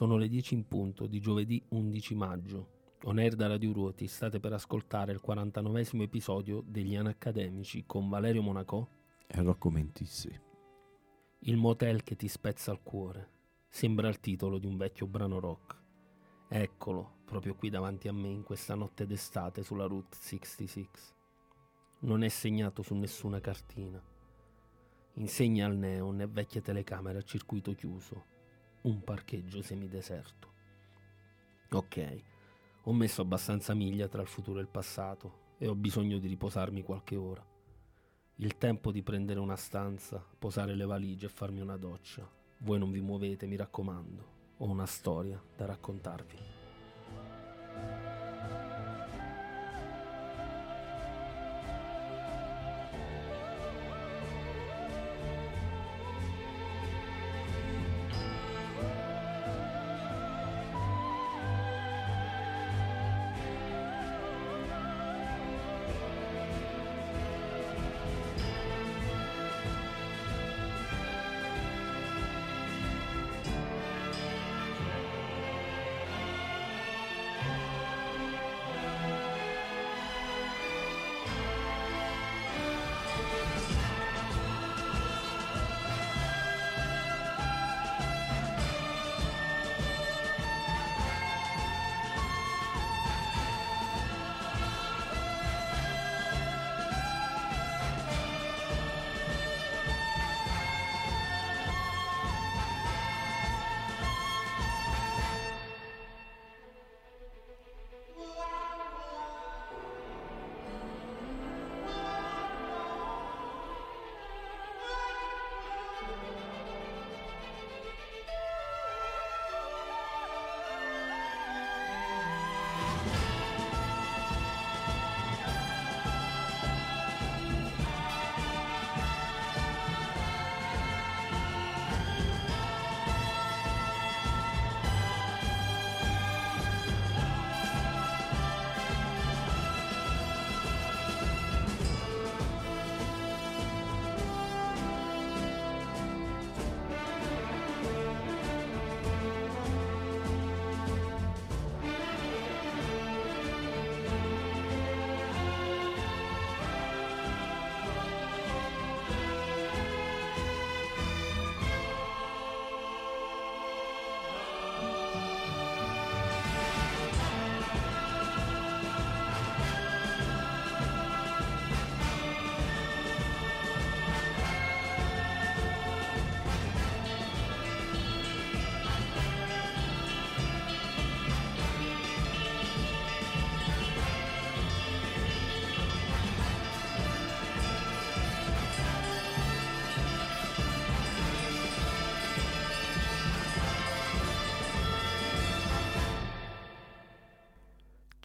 [0.00, 2.68] Sono le 10 in punto di giovedì 11 maggio.
[3.02, 8.40] On air da Radio Ruoti state per ascoltare il 49 episodio degli Anacademici con Valerio
[8.40, 8.88] Monacò
[9.26, 10.40] e Rocco Mentissi.
[11.40, 13.28] Il motel che ti spezza il cuore.
[13.68, 15.76] Sembra il titolo di un vecchio brano rock.
[16.48, 20.88] Eccolo, proprio qui davanti a me in questa notte d'estate sulla Route 66.
[22.04, 24.02] Non è segnato su nessuna cartina.
[25.16, 28.29] Insegna al neon e vecchie telecamere a circuito chiuso
[28.82, 30.48] un parcheggio semideserto.
[31.70, 32.22] Ok,
[32.84, 36.82] ho messo abbastanza miglia tra il futuro e il passato e ho bisogno di riposarmi
[36.82, 37.44] qualche ora.
[38.36, 42.26] Il tempo di prendere una stanza, posare le valigie e farmi una doccia.
[42.58, 44.38] Voi non vi muovete, mi raccomando.
[44.58, 46.38] Ho una storia da raccontarvi.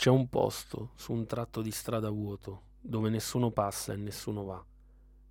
[0.05, 4.63] C'è un posto su un tratto di strada vuoto dove nessuno passa e nessuno va.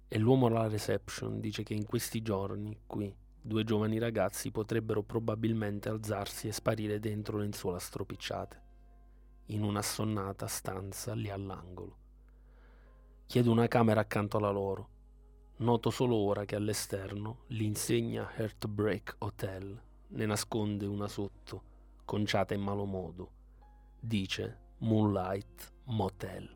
[0.09, 5.89] E l'uomo alla reception dice che in questi giorni, qui, due giovani ragazzi potrebbero probabilmente
[5.89, 8.63] alzarsi e sparire dentro lenzuola stropicciate,
[9.51, 11.97] in un'assonnata stanza lì all'angolo.
[13.27, 14.89] Chiedo una camera accanto alla loro.
[15.59, 21.63] Noto solo ora che all'esterno l'insegna Heartbreak Hotel ne nasconde una sotto,
[22.05, 23.31] conciata in malo modo.
[24.01, 26.49] Dice Moonlight Motel.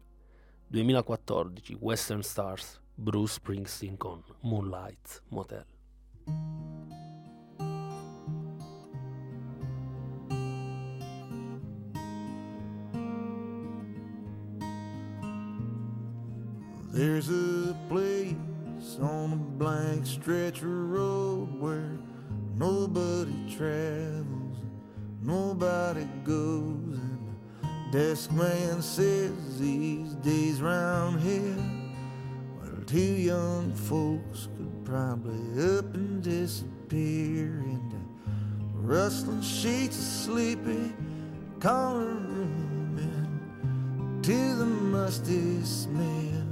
[0.73, 5.65] 2014 Western Stars Bruce Springsteen con Moonlight Motel.
[16.91, 18.35] There's a place
[19.01, 21.99] on a blank stretch of road where
[22.57, 24.59] nobody travels,
[25.23, 27.18] nobody goes.
[27.91, 31.57] Desk man says these days round here,
[32.61, 37.97] well, two young folks could probably up and disappear into
[38.75, 40.93] rustling sheets of sleepy
[41.61, 46.45] corner room and to the musty smell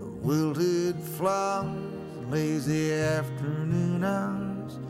[0.00, 4.80] of wilted flowers, lazy afternoon hours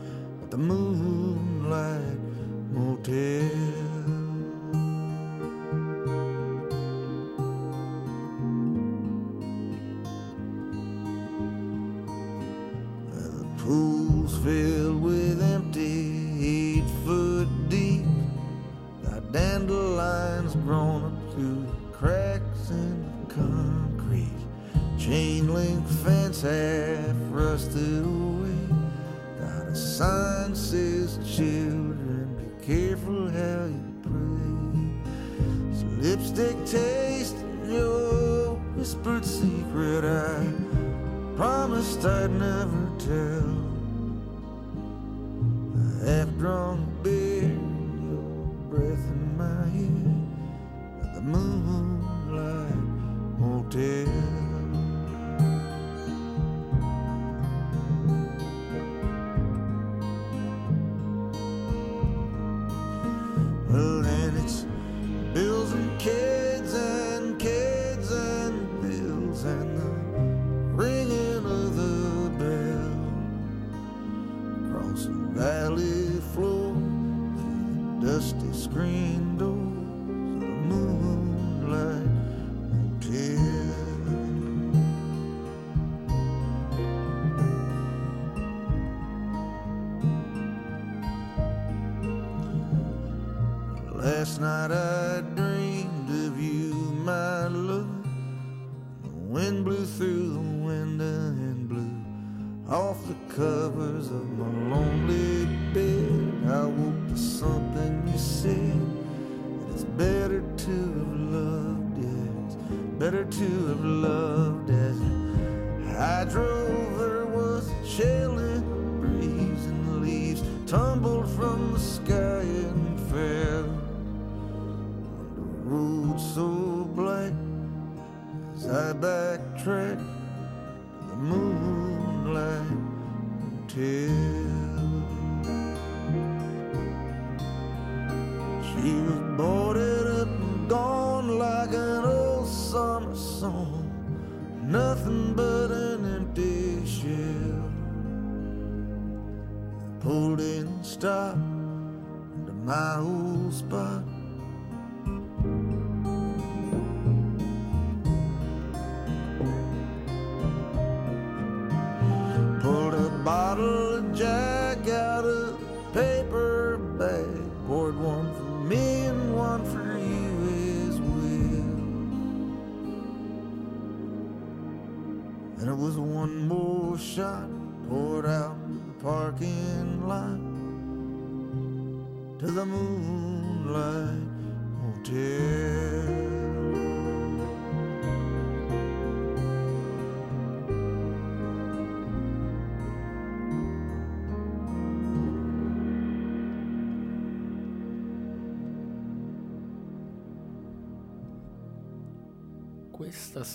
[0.41, 2.19] at the moonlight
[2.71, 4.12] motel.
[14.43, 18.03] filled with empty, eight foot deep.
[19.01, 21.82] Thy dandelions grown up to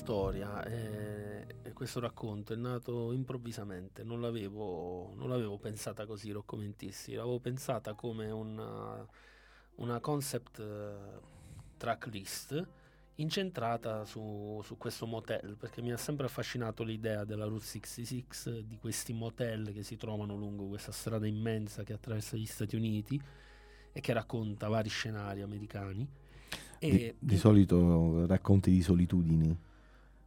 [0.08, 7.12] storia è- e questo racconto è nato improvvisamente, non l'avevo, non l'avevo pensata così, Roccomentissi,
[7.12, 9.06] l'avevo pensata come una,
[9.76, 11.20] una concept eh,
[11.76, 12.66] tracklist
[13.16, 18.78] incentrata su, su questo motel, perché mi ha sempre affascinato l'idea della Route 66, di
[18.78, 23.20] questi motel che si trovano lungo questa strada immensa che attraversa gli Stati Uniti
[23.92, 26.08] e che racconta vari scenari americani.
[26.82, 29.66] Di, E di solito racconti di solitudini.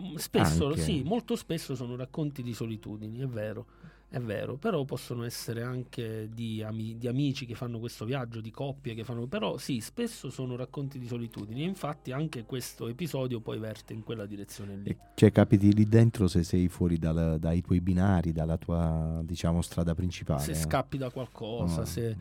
[0.02, 0.82] Mm, Spesso, Anche.
[0.82, 3.66] sì, molto spesso sono racconti di solitudini, è vero,
[4.10, 8.52] è vero, però possono essere anche di, ami- di amici che fanno questo viaggio, di
[8.52, 13.40] coppie che fanno, però sì, spesso sono racconti di solitudini e infatti anche questo episodio
[13.40, 14.90] poi verte in quella direzione lì.
[14.90, 19.62] E cioè capiti lì dentro se sei fuori dal- dai tuoi binari, dalla tua diciamo
[19.62, 20.42] strada principale.
[20.42, 20.56] Se eh.
[20.56, 21.86] scappi da qualcosa, Oh.
[21.86, 22.18] se...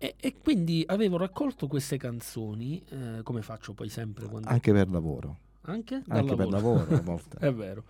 [0.00, 4.48] E, e quindi avevo raccolto queste canzoni, eh, come faccio poi sempre quando...
[4.48, 5.38] Anche per lavoro.
[5.70, 6.02] Anche?
[6.06, 7.38] Dal Anche per lavoro a volte.
[7.38, 7.84] È vero.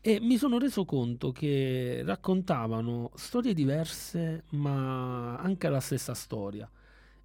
[0.00, 6.68] E mi sono reso conto che raccontavano storie diverse, ma anche la stessa storia.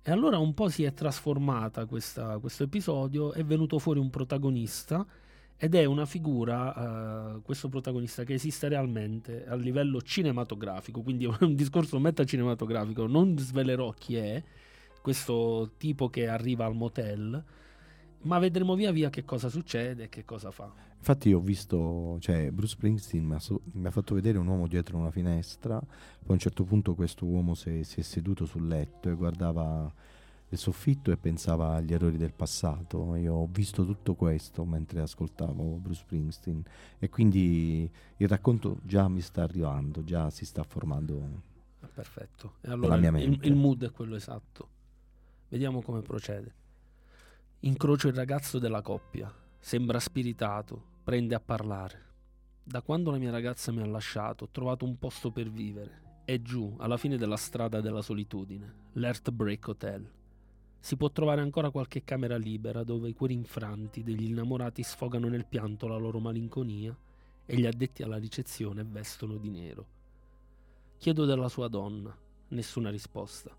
[0.02, 5.06] E allora un po' si è trasformata questa- questo episodio, è venuto fuori un protagonista
[5.58, 11.44] ed è una figura, eh, questo protagonista, che esiste realmente a livello cinematografico, quindi è
[11.44, 14.42] un discorso metacinematografico, non svelerò chi è,
[15.02, 17.44] questo tipo che arriva al motel,
[18.22, 20.72] ma vedremo via via che cosa succede e che cosa fa.
[20.98, 24.48] Infatti io ho visto, cioè Bruce Springsteen mi ha, so- mi ha fatto vedere un
[24.48, 28.46] uomo dietro una finestra, poi a un certo punto questo uomo si, si è seduto
[28.46, 29.92] sul letto e guardava
[30.52, 33.16] il soffitto e pensava agli errori del passato.
[33.16, 36.64] Io ho visto tutto questo mentre ascoltavo Bruce Springsteen
[36.98, 41.48] e quindi il racconto già mi sta arrivando, già si sta formando.
[41.94, 42.56] Perfetto.
[42.62, 44.68] E allora il, il mood è quello esatto.
[45.48, 46.59] Vediamo come procede.
[47.64, 49.30] Incrocio il ragazzo della coppia.
[49.60, 52.06] Sembra spiritato, prende a parlare.
[52.64, 56.40] Da quando la mia ragazza mi ha lasciato ho trovato un posto per vivere È
[56.42, 60.10] giù, alla fine della strada della solitudine, l'Earthbreak Hotel.
[60.80, 65.46] Si può trovare ancora qualche camera libera dove i cuori infranti degli innamorati sfogano nel
[65.46, 66.98] pianto la loro malinconia
[67.46, 69.86] e gli addetti alla ricezione vestono di nero.
[70.98, 72.18] Chiedo della sua donna,
[72.50, 73.54] nessuna risposta.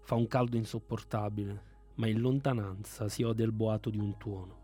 [0.00, 4.60] Fa un caldo insopportabile, ma in lontananza si ode il boato di un tuono.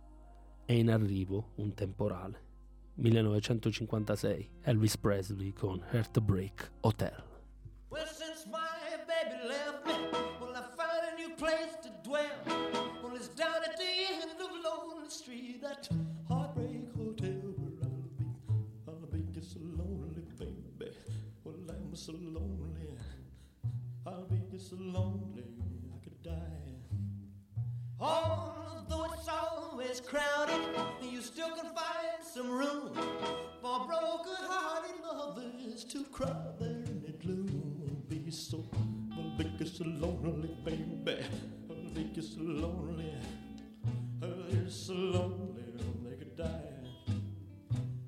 [0.65, 2.47] È in arrivo un temporale.
[2.95, 7.23] 1956, Elvis Presley con Heartbreak Hotel.
[7.91, 8.59] Well, since my
[9.07, 9.93] baby left me,
[10.41, 12.37] well, I found a new place to dwell.
[13.03, 13.85] Well, it's down at the
[14.21, 15.89] end of Lonely Street, that
[16.29, 18.27] heartbreak hotel where I'll be.
[18.89, 20.93] I'll be just so lonely, baby.
[21.45, 22.99] Well, I'm so lonely.
[24.05, 25.45] I'll be just so lonely,
[25.95, 26.78] I could die.
[28.01, 30.61] Although it's always crowded,
[31.03, 32.93] you still can find some room
[33.61, 38.05] for broken-hearted lovers to cry there in the gloom.
[38.09, 38.65] Be so,
[39.17, 41.25] well, be so lonely, baby.
[41.69, 43.15] Well, be so lonely.
[44.23, 45.63] Oh, you're so lonely,
[46.05, 46.75] they could die.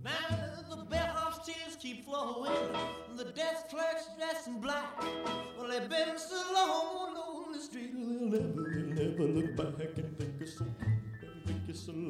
[0.04, 2.52] Now the bellhop's tears keep flowing,
[3.16, 5.02] the desk clerk's dressed in black.
[5.59, 9.30] Well, they've been so long on the street, they'll never, they'll never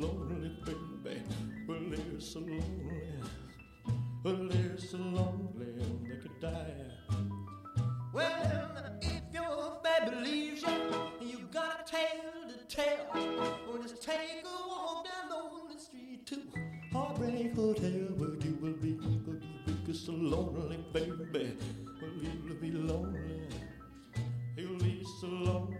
[0.00, 1.22] lonely, baby.
[1.66, 2.62] Well, they're so lonely,
[4.24, 5.72] well, they're so lonely,
[6.08, 6.74] they could die.
[8.12, 13.06] Well, if your baby leaves you, you got a tale to tell.
[13.68, 16.36] Well, just take a walk down lonely street to
[16.92, 21.56] Heartbreak Hotel, where you will be, where you will be so lonely, baby.
[22.00, 23.48] Well, you'll be lonely,
[24.56, 25.76] you'll be so lonely,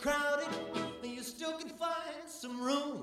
[0.00, 0.48] crowded,
[1.04, 3.02] you still can find some room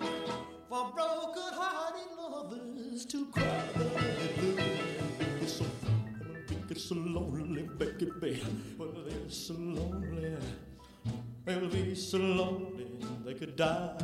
[0.68, 3.64] for broken-hearted lovers to cry.
[5.42, 5.66] It's so,
[6.70, 8.42] it's so lonely, baby.
[8.78, 10.38] Well, they're so lonely.
[11.46, 13.96] They'll be so lonely they could die.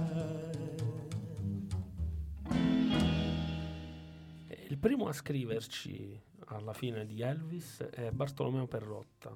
[4.70, 9.36] Il primo a scriverci alla fine di Elvis è Bartolomeo Perrotta.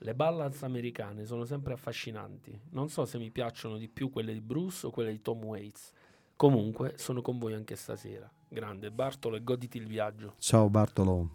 [0.00, 2.58] Le ballads americane sono sempre affascinanti.
[2.70, 5.92] Non so se mi piacciono di più quelle di Bruce o quelle di Tom Waits.
[6.36, 8.30] Comunque, sono con voi anche stasera.
[8.48, 10.34] Grande Bartolo e goditi il viaggio.
[10.38, 11.30] Ciao Bartolo.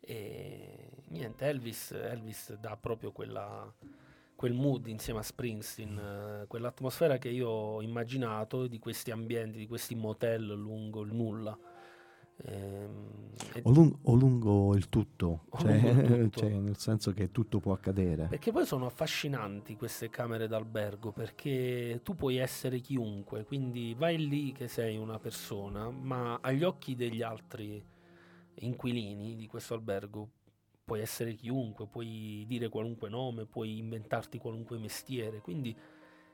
[0.00, 3.72] E niente, Elvis, Elvis dà proprio quella,
[4.34, 5.98] quel mood insieme a Springsteen,
[6.42, 11.58] eh, quell'atmosfera che io ho immaginato di questi ambienti, di questi motel lungo il nulla.
[12.44, 16.38] Ehm, e- O, lung- o lungo il tutto, cioè, lungo il tutto.
[16.40, 18.26] cioè, nel senso che tutto può accadere.
[18.26, 24.52] Perché poi sono affascinanti queste camere d'albergo, perché tu puoi essere chiunque, quindi vai lì
[24.52, 27.84] che sei una persona, ma agli occhi degli altri
[28.60, 30.30] inquilini di questo albergo
[30.84, 35.76] puoi essere chiunque, puoi dire qualunque nome, puoi inventarti qualunque mestiere, quindi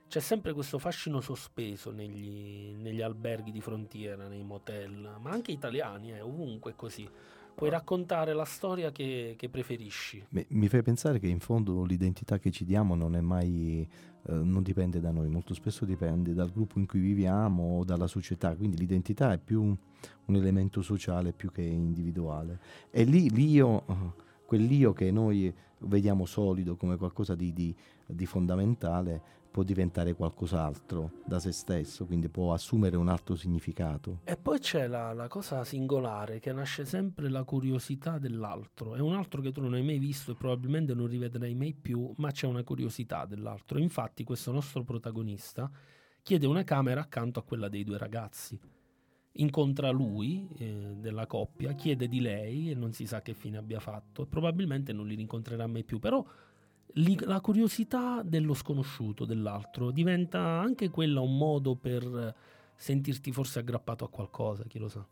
[0.09, 6.13] c'è sempre questo fascino sospeso negli, negli alberghi di frontiera, nei motel, ma anche italiani,
[6.13, 7.09] eh, ovunque è così.
[7.55, 10.25] Puoi raccontare la storia che- che preferisci.
[10.31, 13.89] Mi, mi fai pensare che in fondo l'identità che ci diamo non è mai,
[14.27, 18.09] eh, non dipende da noi, molto spesso dipende dal gruppo in cui viviamo o dalla
[18.09, 19.77] società, quindi l'identità è più un,
[20.27, 22.59] un elemento sociale più che individuale.
[22.91, 23.85] E lì l'io,
[24.47, 27.75] quell'io che noi vediamo solido come qualcosa di, di-
[28.07, 29.23] di fondamentale
[29.55, 34.19] può diventare qualcos'altro da se stesso, quindi può assumere un altro significato.
[34.25, 38.97] E poi c'è la, la cosa singolare che nasce sempre la curiosità dell'altro.
[38.97, 42.13] È un altro che tu non hai mai visto e probabilmente non rivedrai mai più,
[42.17, 43.79] ma c'è una curiosità dell'altro.
[43.79, 45.71] Infatti questo nostro protagonista
[46.21, 48.59] chiede una camera accanto a quella dei due ragazzi.
[49.35, 53.79] Incontra lui, eh, della coppia, chiede di lei e non si sa che fine abbia
[53.79, 56.25] fatto e probabilmente non li rincontrerà mai più, però
[56.95, 62.35] la curiosità dello sconosciuto, dell'altro, diventa anche quella un modo per
[62.77, 65.05] sentirti forse aggrappato a qualcosa, chi lo sa.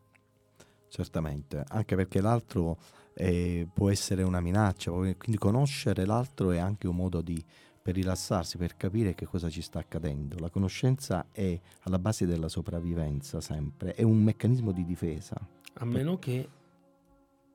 [0.88, 2.78] Certamente, anche perché l'altro
[3.14, 7.42] eh, può essere una minaccia, quindi conoscere l'altro è anche un modo di,
[7.80, 10.36] per rilassarsi, per capire che cosa ci sta accadendo.
[10.38, 15.36] La conoscenza è alla base della sopravvivenza sempre, è un meccanismo di difesa,
[15.74, 16.48] A meno che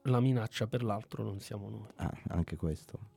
[0.04, 1.88] la minaccia per l'altro non siamo noi.
[1.98, 3.16] Ah, anche questo.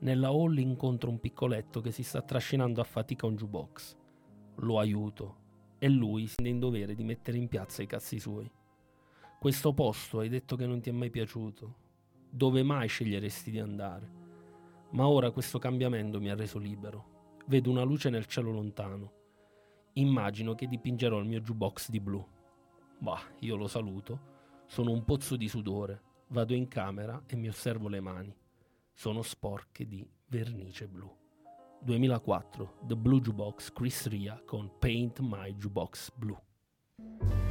[0.00, 3.96] Nella hall incontro un piccoletto che si sta trascinando a fatica un jukebox.
[4.56, 5.46] Lo aiuto
[5.78, 8.48] e lui si sente in dovere di mettere in piazza i cazzi suoi.
[9.40, 11.86] Questo posto hai detto che non ti è mai piaciuto.
[12.30, 14.12] Dove mai sceglieresti di andare?
[14.90, 17.36] Ma ora questo cambiamento mi ha reso libero.
[17.46, 19.12] Vedo una luce nel cielo lontano.
[19.94, 22.24] Immagino che dipingerò il mio jukebox di blu.
[22.98, 24.36] Bah, io lo saluto.
[24.66, 26.02] Sono un pozzo di sudore.
[26.28, 28.36] Vado in camera e mi osservo le mani.
[29.00, 31.08] Sono sporche di vernice blu.
[31.82, 37.47] 2004 The Blue Jukebox Chris Ria con Paint My Jukebox Blue.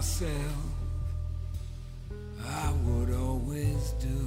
[0.00, 0.64] Myself
[2.42, 4.20] I would always do.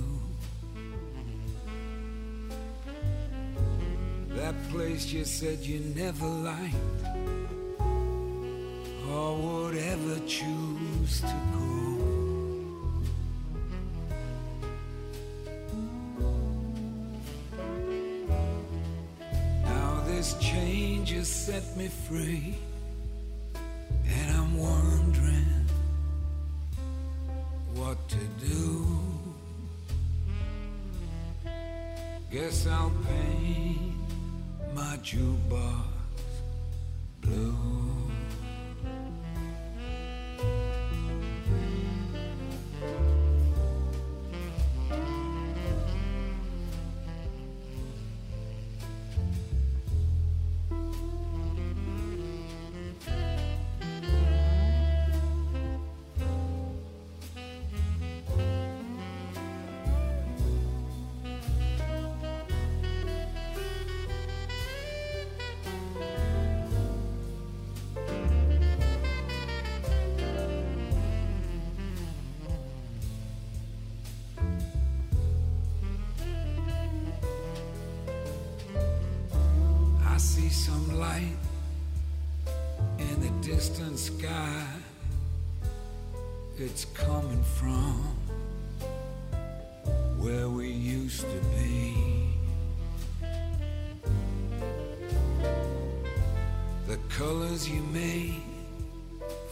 [4.36, 7.02] That place you said you never liked
[9.10, 11.72] or would ever choose to go.
[19.64, 22.60] Now this change has set me free,
[32.34, 33.94] Guess I'll paint
[34.74, 35.93] my jukebox
[86.56, 88.16] It's coming from
[90.20, 91.96] where we used to be.
[96.88, 98.44] The colors you made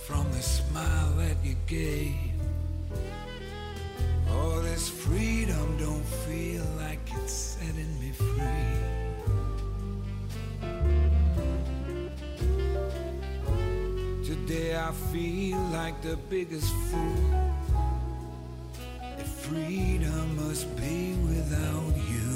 [0.06, 2.31] from the smile that you gave.
[15.92, 17.70] Like the biggest fool.
[19.20, 22.32] If freedom must be without you.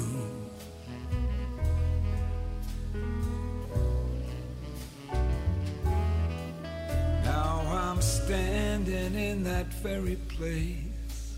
[7.24, 11.34] Now I'm standing in that very place.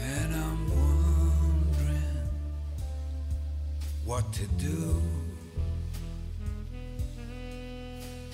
[0.00, 2.18] And I'm wondering
[4.04, 4.75] what to do.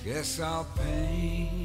[0.03, 1.62] Guess I'll paint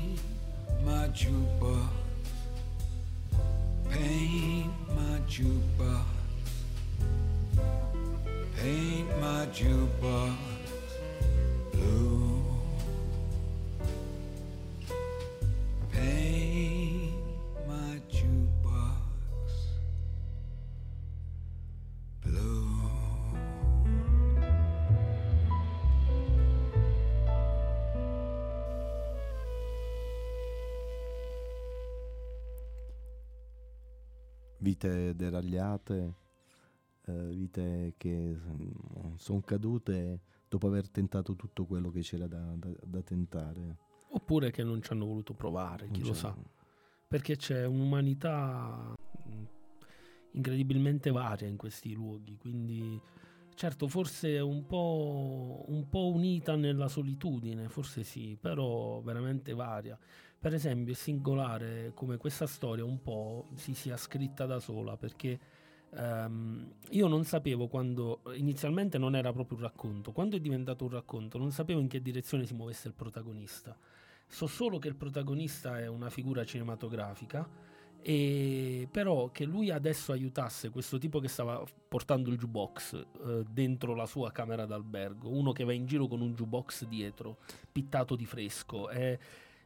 [34.81, 36.15] Vite deragliate,
[37.07, 38.39] eh, vite che
[39.17, 43.77] sono cadute dopo aver tentato tutto quello che c'era da, da- da tentare.
[44.11, 46.33] Oppure che non ci hanno voluto provare, chi lo sa.
[47.09, 49.43] Perché c'è un'umanità mh,
[50.35, 53.01] incredibilmente varia in questi luoghi, quindi
[53.59, 59.99] certo forse un po', un po' unita nella solitudine, forse sì, però veramente varia.
[60.39, 65.41] per esempio, è singolare come questa storia un po' si sia scritta da sola perché
[65.91, 70.91] ehm, io non sapevo quando inizialmente non era proprio un racconto, quando è diventato un
[70.91, 73.77] racconto non sapevo in che direzione si muovesse il protagonista.
[74.29, 77.68] So solo che il protagonista è una figura cinematografica
[78.01, 83.95] e però che lui adesso aiutasse questo tipo che stava portando il jukebox eh, dentro
[83.95, 87.39] la sua camera d'albergo, uno che va in giro con un jukebox dietro,
[87.71, 88.89] pittato di fresco.
[88.91, 89.19] Eh,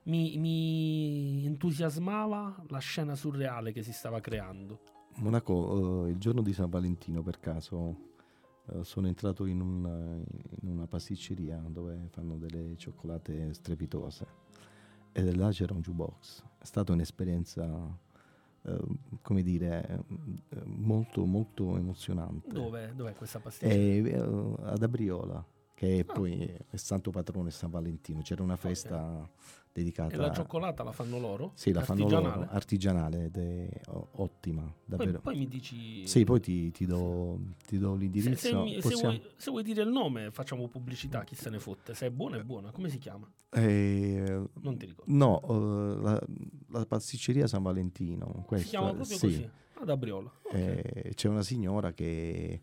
[0.05, 4.81] mi, mi entusiasmava la scena surreale che si stava creando.
[5.17, 8.11] Monaco, eh, il giorno di San Valentino per caso
[8.69, 10.25] eh, sono entrato in, un-
[10.63, 14.27] in una pasticceria dove fanno delle cioccolate strepitose
[15.13, 16.43] e là c'era un jukebox.
[16.59, 17.99] È stata un'esperienza,
[19.23, 20.05] come dire,
[20.51, 22.53] eh, molto molto emozionante.
[22.53, 23.73] Dove, dov'è questa pasticcia?
[23.73, 25.45] E, eh, ad Abriola,
[25.75, 26.13] che è Ah.
[26.13, 28.21] poi è santo patrone San Valentino.
[28.23, 29.29] C'era una festa
[29.73, 31.53] dedicata E la cioccolata la fanno loro?
[31.55, 32.37] Sì, la fanno Artigianale?
[32.45, 33.81] loro, artigianale ed è
[34.13, 35.21] ottima, Poi, davvero.
[35.21, 36.07] poi mi dici...
[36.07, 38.37] Sì, poi ti, ti do, ti do Se, l'indirizzo.
[38.37, 41.59] se mi- se possiamo- vuoi, se vuoi dire il nome facciamo pubblicità, chi se ne
[41.59, 41.95] fotte.
[41.95, 42.71] Se è buona è buona.
[42.71, 43.31] Come si chiama?
[43.51, 45.13] Eh, Non ti ricordo.
[45.15, 46.23] no, eh, la,
[46.69, 48.31] la pasticceria San Valentino.
[48.41, 49.27] Si Questa, chiama proprio sì.
[49.27, 49.51] così.
[49.75, 50.31] Ad Abriola.
[50.43, 50.55] Ok.
[50.55, 52.61] Eh, c'è una signora che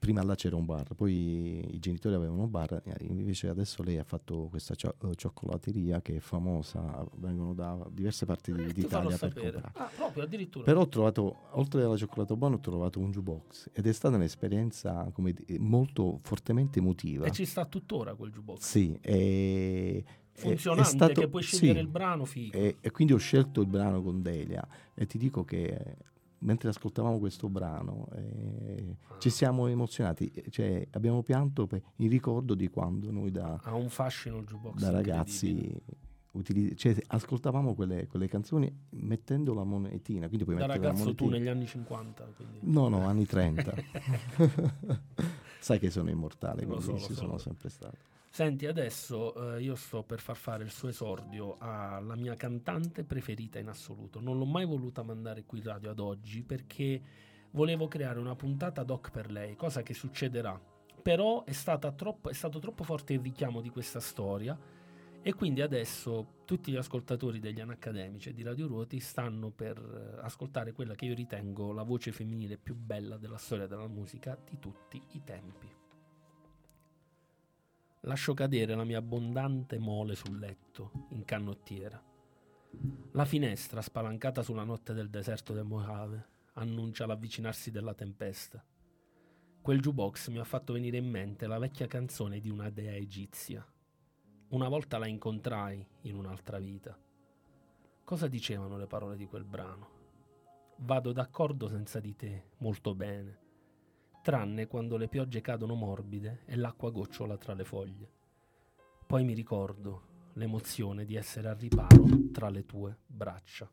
[0.00, 3.98] prima là c'era un bar, poi i genitori avevano un bar, eh, invece adesso lei
[3.98, 9.18] ha fatto questa cio- eh, cioccolateria che è famosa, vengono da diverse parti Eh, d'Italia
[9.18, 9.70] per comprare.
[9.74, 10.64] Ah, proprio addirittura.
[10.64, 15.10] Però ho trovato, oltre alla cioccolata buona, ho trovato un jukebox ed è stata un'esperienza
[15.12, 17.26] come molto fortemente emotiva.
[17.26, 18.60] E ci sta tuttora quel jukebox.
[18.60, 22.56] Sì, e, Funzionante, è stato- che puoi scegliere sì, il brano, figo.
[22.56, 25.96] e, e quindi ho scelto il brano con Delia e ti dico che
[26.40, 32.68] mentre ascoltavamo questo brano eh, ci siamo emozionati, cioè abbiamo pianto per- in ricordo di
[32.68, 34.78] quando noi da, Ha un fascino il jukebox.
[34.80, 35.72] da ragazzi
[36.32, 41.48] utili- cioè, ascoltavamo quelle, quelle canzoni mettendo la monetina, quindi puoi Da ragazzo tu negli
[41.48, 42.24] anni 50.
[42.36, 42.58] Quindi.
[42.62, 43.74] No, no, anni 30.
[45.60, 47.96] Sai che sono immortale, quindi so, ci so, sono sempre stato.
[48.32, 53.58] Senti, adesso eh, io sto per far fare il suo esordio alla mia cantante preferita
[53.58, 54.20] in assoluto.
[54.20, 57.02] Non l'ho mai voluta mandare qui in radio ad oggi perché
[57.50, 60.58] volevo creare una puntata ad hoc per lei, cosa che succederà.
[61.02, 61.52] Però è,
[61.96, 64.56] troppo, è stato troppo forte il richiamo di questa storia
[65.22, 70.20] e quindi adesso tutti gli ascoltatori degli Anacademici e di Radio Ruoti stanno per eh,
[70.24, 74.56] ascoltare quella che io ritengo la voce femminile più bella della storia della musica di
[74.60, 75.79] tutti i tempi.
[78.04, 82.02] Lascio cadere la mia abbondante mole sul letto, in canottiera.
[83.12, 88.64] La finestra, spalancata sulla notte del deserto del Mojave, annuncia l'avvicinarsi della tempesta.
[89.60, 93.62] Quel jukebox mi ha fatto venire in mente la vecchia canzone di una dea egizia.
[94.48, 96.98] Una volta la incontrai in un'altra vita.
[98.02, 99.98] Cosa dicevano le parole di quel brano?
[100.78, 103.49] Vado d'accordo senza di te, molto bene,
[104.22, 108.10] tranne quando le piogge cadono morbide e l'acqua gocciola tra le foglie.
[109.06, 113.70] Poi mi ricordo l'emozione di essere al riparo tra le tue braccia.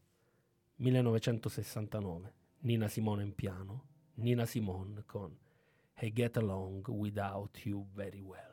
[0.78, 3.84] 1969, Nina Simone in piano,
[4.16, 5.36] Nina Simone con
[6.00, 8.47] I Get Along Without You Very Well.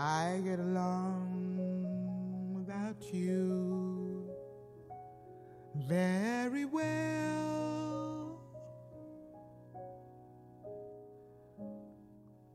[0.00, 4.26] I get along without you
[5.76, 8.40] very well.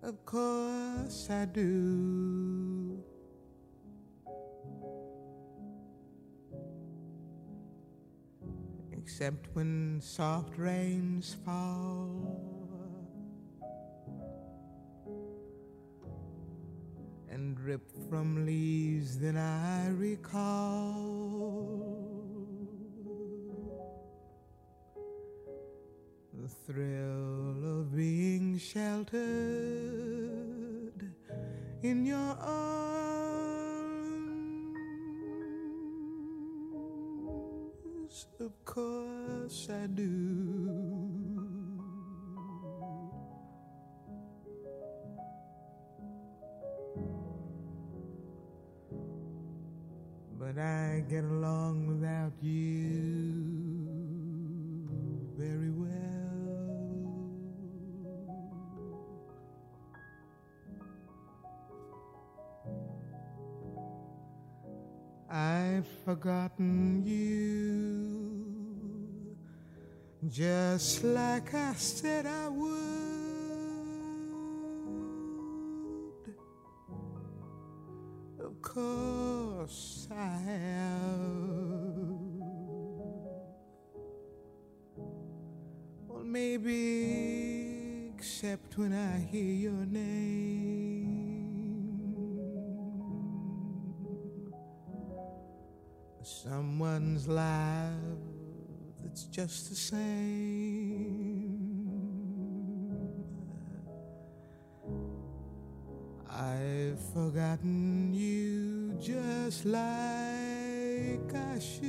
[0.02, 3.04] Of course I do.
[8.92, 12.55] Except when soft rains fall.
[17.46, 20.96] And drip from leaves that I recall.
[26.34, 29.22] The thrill of being sheltered
[31.84, 32.66] in your arms.
[38.40, 40.85] Of course I do.
[50.58, 52.54] I get along without you
[55.38, 55.90] very well.
[65.30, 68.56] I've forgotten you
[70.30, 73.05] just like I said I would.
[99.46, 100.00] Just the same.
[106.28, 109.84] I've forgotten you just like
[111.36, 111.86] I should.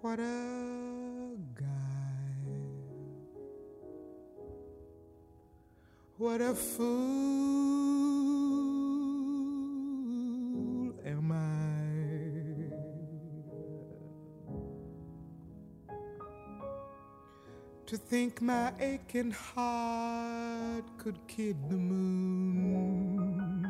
[0.00, 1.66] What a guy.
[6.16, 7.05] What a fool
[18.36, 23.66] think my aching heart could kid the moon.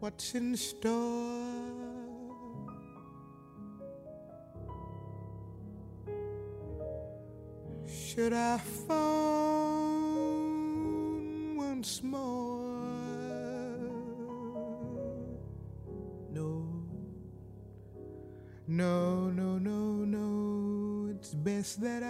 [0.00, 1.27] What's in store?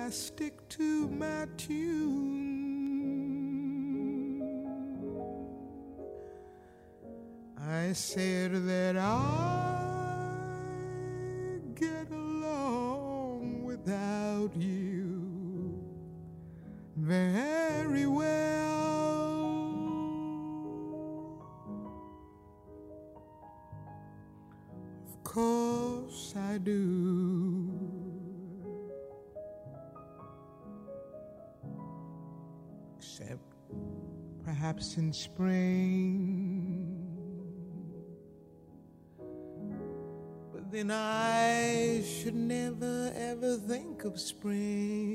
[0.08, 2.40] I stick to my tune.
[7.60, 9.57] I said that I
[34.78, 35.64] perhaps in spring.
[40.52, 45.07] But then I should never ever think of spring.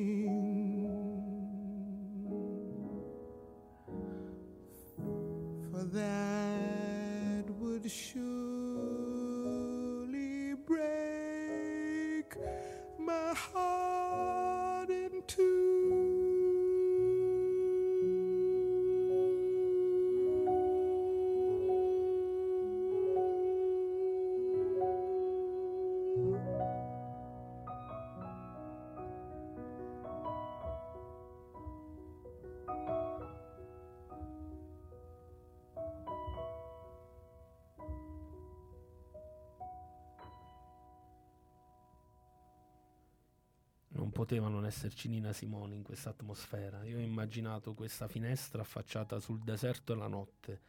[44.73, 46.83] Esserci Nina Simone in questa atmosfera.
[46.83, 50.62] Io ho immaginato questa finestra affacciata sul deserto e la notte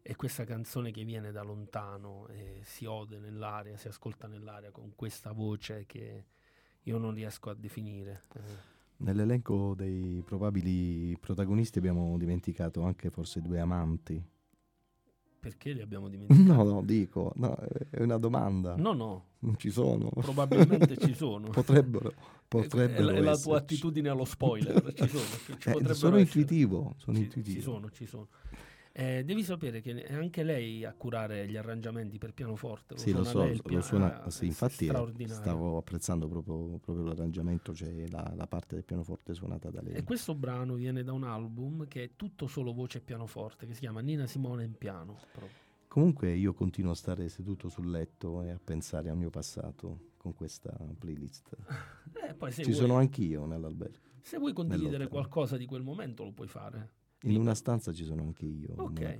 [0.00, 4.94] e questa canzone che viene da lontano e si ode nell'aria, si ascolta nell'aria con
[4.94, 6.24] questa voce che
[6.82, 8.22] io non riesco a definire.
[8.34, 14.20] Eh, Nell'elenco dei probabili protagonisti abbiamo dimenticato anche forse due amanti.
[15.48, 16.46] Perché li abbiamo dimenticati?
[16.46, 17.56] No, no, dico, no,
[17.90, 18.76] è una domanda.
[18.76, 20.10] No, no, Non ci sono.
[20.10, 21.48] probabilmente ci sono.
[21.50, 22.14] Potrebbero, È-
[22.46, 23.42] potrebbero è la esserci.
[23.42, 26.20] tua attitudine allo spoiler, ci sono, ci, ci Eh, sono essere.
[26.20, 27.56] intuitivo, sono Ci- intuitivo.
[27.56, 28.28] Ci sono, ci sono.
[29.00, 32.98] Eh, devi sapere che è anche lei a curare gli arrangiamenti per pianoforte.
[32.98, 34.90] Sì, lo suona so, lei lo suona, sì, infatti
[35.26, 39.94] stavo apprezzando proprio, proprio l'arrangiamento, cioè la, la parte del pianoforte suonata da lei.
[39.94, 43.74] E questo brano viene da un album che è tutto solo voce e pianoforte, che
[43.74, 45.16] si chiama Nina Simone in piano.
[45.30, 45.56] proprio.
[45.86, 50.34] Comunque io continuo a stare seduto sul letto e a pensare al mio passato con
[50.34, 51.56] questa playlist.
[52.28, 53.98] Eh, Ci vuoi, sono anch'io nell'albergo.
[54.20, 55.08] se vuoi condividere nell'hotel.
[55.08, 56.96] qualcosa di quel momento lo puoi fare.
[57.22, 58.74] In una stanza ci sono anche io.
[58.76, 59.18] Ok.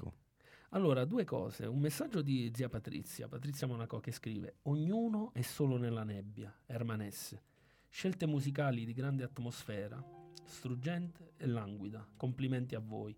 [0.71, 1.67] Allora, due cose.
[1.67, 7.43] Un messaggio di zia Patrizia, Patrizia Monaco, che scrive: Ognuno è solo nella nebbia, Hermanesse.
[7.89, 10.03] Scelte musicali di grande atmosfera,
[10.45, 12.07] struggente e languida.
[12.17, 13.17] Complimenti a voi.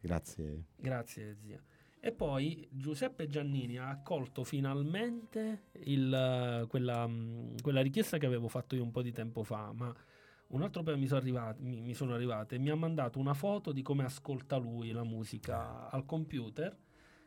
[0.00, 0.64] Grazie.
[0.76, 1.62] Grazie, zia.
[2.02, 8.74] E poi Giuseppe Giannini ha accolto finalmente il, quella, mh, quella richiesta che avevo fatto
[8.74, 9.94] io un po' di tempo fa, ma
[10.50, 13.34] un altro paio mi sono, arrivate, mi, mi sono arrivate e mi ha mandato una
[13.34, 16.76] foto di come ascolta lui la musica al computer.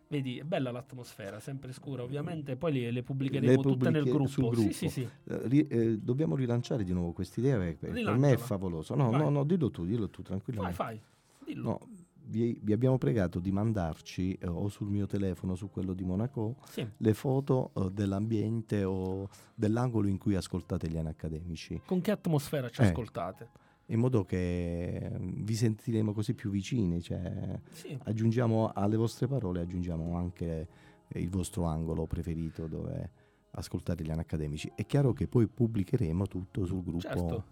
[0.07, 4.49] Vedi, è bella l'atmosfera, sempre scura ovviamente, poi le, le pubblicheremo Le tutte nel gruppo.
[4.49, 4.55] gruppo.
[4.61, 5.09] Sì, sì, sì.
[5.23, 8.93] Eh, eh, dobbiamo rilanciare di nuovo quest'idea perché per me è favoloso.
[8.93, 9.21] No, Vai.
[9.21, 10.75] no, no, dillo tu, dillo tu Fai, tranquillamente.
[10.75, 11.01] fai,
[11.43, 11.63] dillo.
[11.63, 11.79] No,
[12.25, 16.55] vi, vi abbiamo pregato di mandarci eh, o sul mio telefono, su quello di Monaco,
[16.69, 16.87] Sì.
[16.97, 22.81] le foto eh, dell'ambiente o dell'angolo in cui ascoltate gli accademici, Con che atmosfera ci
[22.81, 22.85] Eh.
[22.85, 23.49] ascoltate?
[23.87, 27.01] in modo che eh, vi sentiremo così più vicini.
[27.01, 27.97] Cioè, Sì.
[28.03, 30.67] aggiungiamo alle vostre parole, aggiungiamo anche
[31.09, 33.11] eh, il vostro angolo preferito dove
[33.51, 34.71] ascoltate gli accademici.
[34.73, 37.43] È chiaro che poi pubblicheremo tutto sul gruppo Certo.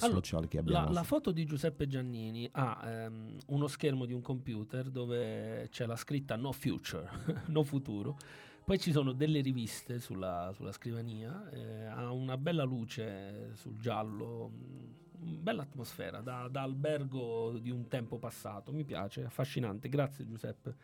[0.00, 0.92] Allora, social che La, abbiamo.
[0.92, 5.96] la foto di Giuseppe Giannini ha ehm, uno schermo di un computer dove c'è la
[5.96, 7.08] scritta no future,
[7.48, 8.16] no futuro.
[8.64, 14.50] Poi ci sono delle riviste sulla, sulla scrivania, eh, ha una bella luce sul giallo,
[14.50, 20.76] mm, bella atmosfera, da, da albergo di un tempo passato, mi piace, affascinante, grazie Giuseppe.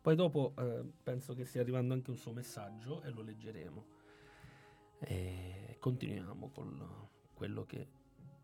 [0.00, 3.84] Poi dopo eh, penso che stia arrivando anche un suo messaggio e lo leggeremo.
[5.00, 7.86] E continuiamo con quello che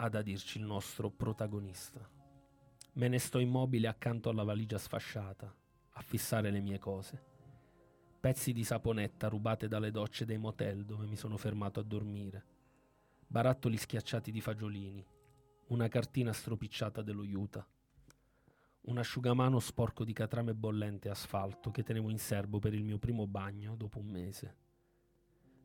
[0.00, 2.08] ha da dirci il nostro protagonista.
[2.92, 5.52] Me ne sto immobile accanto alla valigia sfasciata,
[5.90, 7.22] a fissare le mie cose.
[8.20, 12.44] Pezzi di saponetta rubate dalle docce dei motel dove mi sono fermato a dormire.
[13.26, 15.04] Barattoli schiacciati di fagiolini.
[15.68, 17.66] Una cartina stropicciata dello Utah.
[18.82, 22.98] Un asciugamano sporco di catrame bollente e asfalto che tenevo in serbo per il mio
[22.98, 24.56] primo bagno dopo un mese.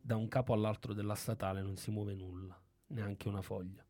[0.02, 3.86] Da un capo all'altro della statale non si muove nulla, neanche una foglia.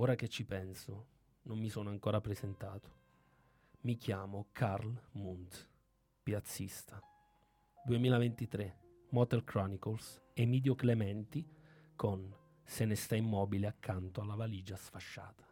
[0.00, 1.08] Ora che ci penso,
[1.42, 2.88] non mi sono ancora presentato.
[3.82, 5.68] Mi chiamo Carl Mund,
[6.22, 6.98] piazzista.
[7.84, 8.78] 2023,
[9.10, 11.46] Motel Chronicles, Emidio Clementi
[11.94, 12.34] con
[12.64, 15.46] Se ne sta immobile accanto alla valigia sfasciata.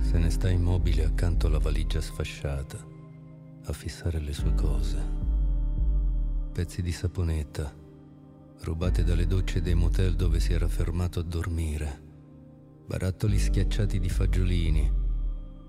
[0.00, 2.78] Se ne sta immobile accanto alla valigia sfasciata,
[3.64, 5.25] a fissare le sue cose.
[6.56, 7.70] Pezzi di saponetta,
[8.62, 12.02] rubate dalle docce dei motel dove si era fermato a dormire.
[12.86, 14.90] Barattoli schiacciati di fagiolini,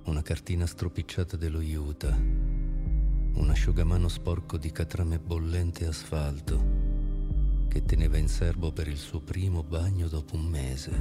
[0.05, 6.63] una cartina stropicciata dello Utah, un asciugamano sporco di catrame bollente e asfalto
[7.67, 10.91] che teneva in serbo per il suo primo bagno dopo un mese.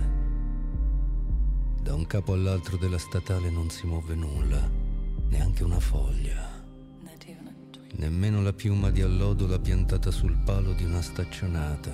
[1.80, 4.68] Da un capo all'altro della statale non si muove nulla,
[5.28, 6.55] neanche una foglia.
[7.98, 11.92] Nemmeno la piuma di allodola piantata sul palo di una staccionata.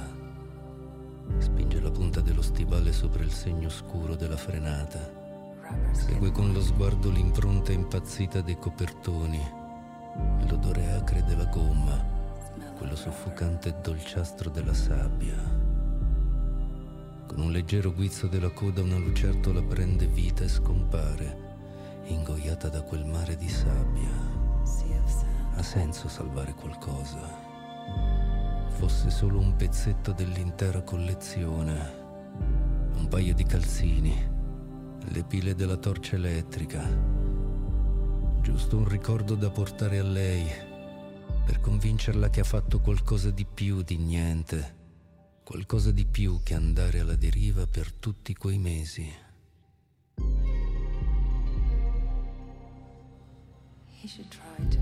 [1.39, 4.99] Spinge la punta dello stivale sopra il segno scuro della frenata.
[5.93, 12.05] Segue con lo sguardo l'impronta impazzita dei copertoni, e l'odore acre della gomma,
[12.77, 15.37] quello soffocante dolciastro della sabbia.
[17.29, 21.37] Con un leggero guizzo della coda una lucertola prende vita e scompare,
[22.07, 24.33] ingoiata da quel mare di sabbia.
[25.55, 27.21] Ha senso salvare qualcosa.
[28.71, 32.01] Fosse solo un pezzetto dell'intera collezione.
[32.95, 34.29] Un paio di calzini,
[34.99, 36.83] le pile della torcia elettrica.
[38.41, 40.45] Giusto un ricordo da portare a lei,
[41.45, 44.81] per convincerla che ha fatto qualcosa di più di niente.
[45.45, 49.13] Qualcosa di più che andare alla deriva per tutti quei mesi.
[54.01, 54.79] He should try to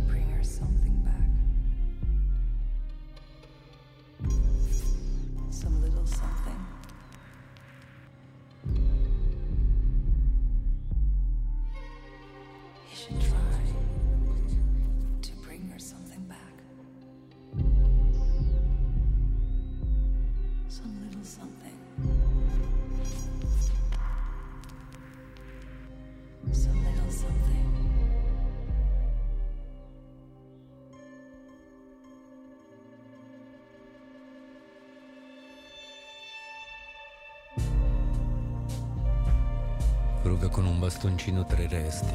[41.21, 42.15] un bastoncino tra i resti.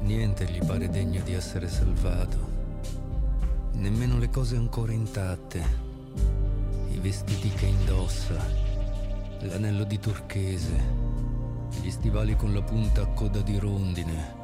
[0.00, 2.54] Niente gli pare degno di essere salvato.
[3.72, 5.62] Nemmeno le cose ancora intatte.
[6.90, 8.34] I vestiti che indossa.
[9.40, 11.04] L'anello di turchese.
[11.82, 14.34] Gli stivali con la punta a coda di rondine,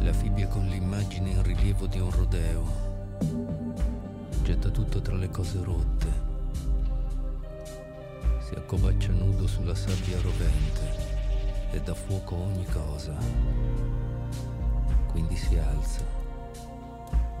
[0.00, 2.64] la fibbia con l'immagine in rilievo di un rodeo.
[4.42, 6.26] Getta tutto tra le cose rotte.
[8.40, 11.07] Si accovaccia nudo sulla sabbia rovente
[11.70, 13.16] e dà fuoco ogni cosa.
[15.06, 16.02] Quindi si alza,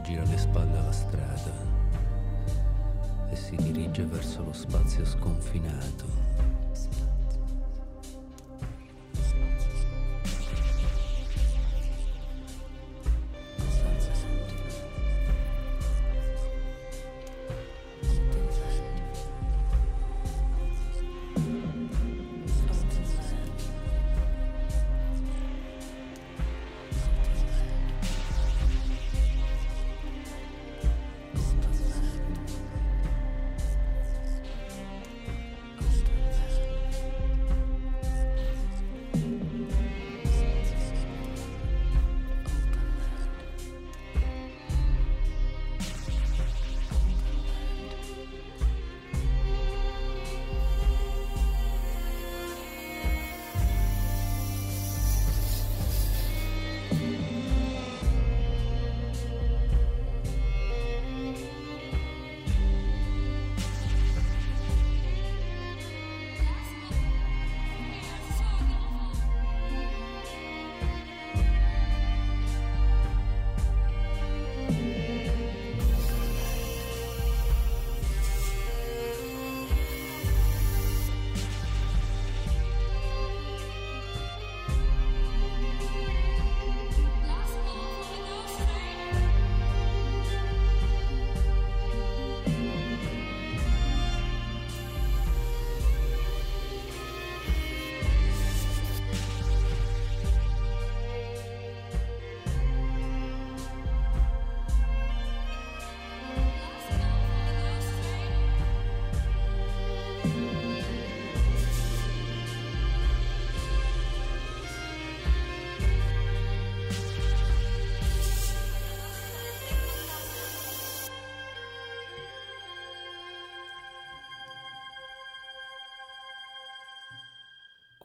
[0.02, 1.52] gira le spalle alla strada
[3.30, 6.27] e si dirige verso lo spazio sconfinato.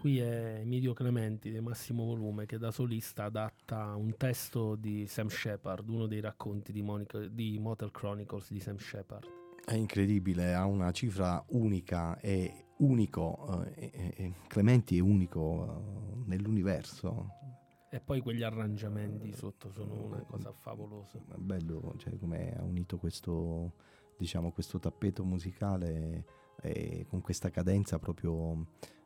[0.03, 5.29] Qui è Emilio Clementi di Massimo Volume che da solista adatta un testo di Sam
[5.29, 9.25] Shepard, uno dei racconti di, Monica, di Motel Chronicles di Sam Shepard.
[9.63, 16.25] È incredibile, ha una cifra unica e unico, eh, e- e- Clementi è unico eh,
[16.25, 17.29] nell'universo.
[17.89, 21.17] E poi quegli arrangiamenti sotto sono una cosa favolosa.
[21.17, 23.75] È bello cioè, come ha unito questo,
[24.17, 26.25] diciamo, questo tappeto musicale
[26.61, 28.65] eh, con questa cadenza proprio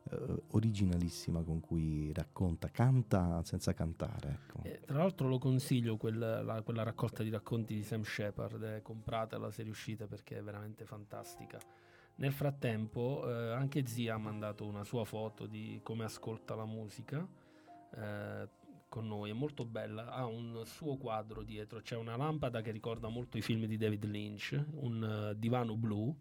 [0.09, 4.39] eh, originalissima con cui racconta, canta senza cantare.
[4.41, 4.63] Ecco.
[4.63, 8.81] E tra l'altro lo consiglio quel- la- quella raccolta di racconti di Sam Shepard, eh,
[8.81, 11.59] compratela se riuscite perché è veramente fantastica.
[12.15, 17.27] Nel frattempo eh, anche Zia ha mandato una sua foto di come ascolta la musica
[17.95, 18.49] eh,
[18.89, 23.09] con noi, è molto bella, ha un suo quadro dietro, c'è una lampada che ricorda
[23.09, 26.15] molto i film di David Lynch, un eh, divano blu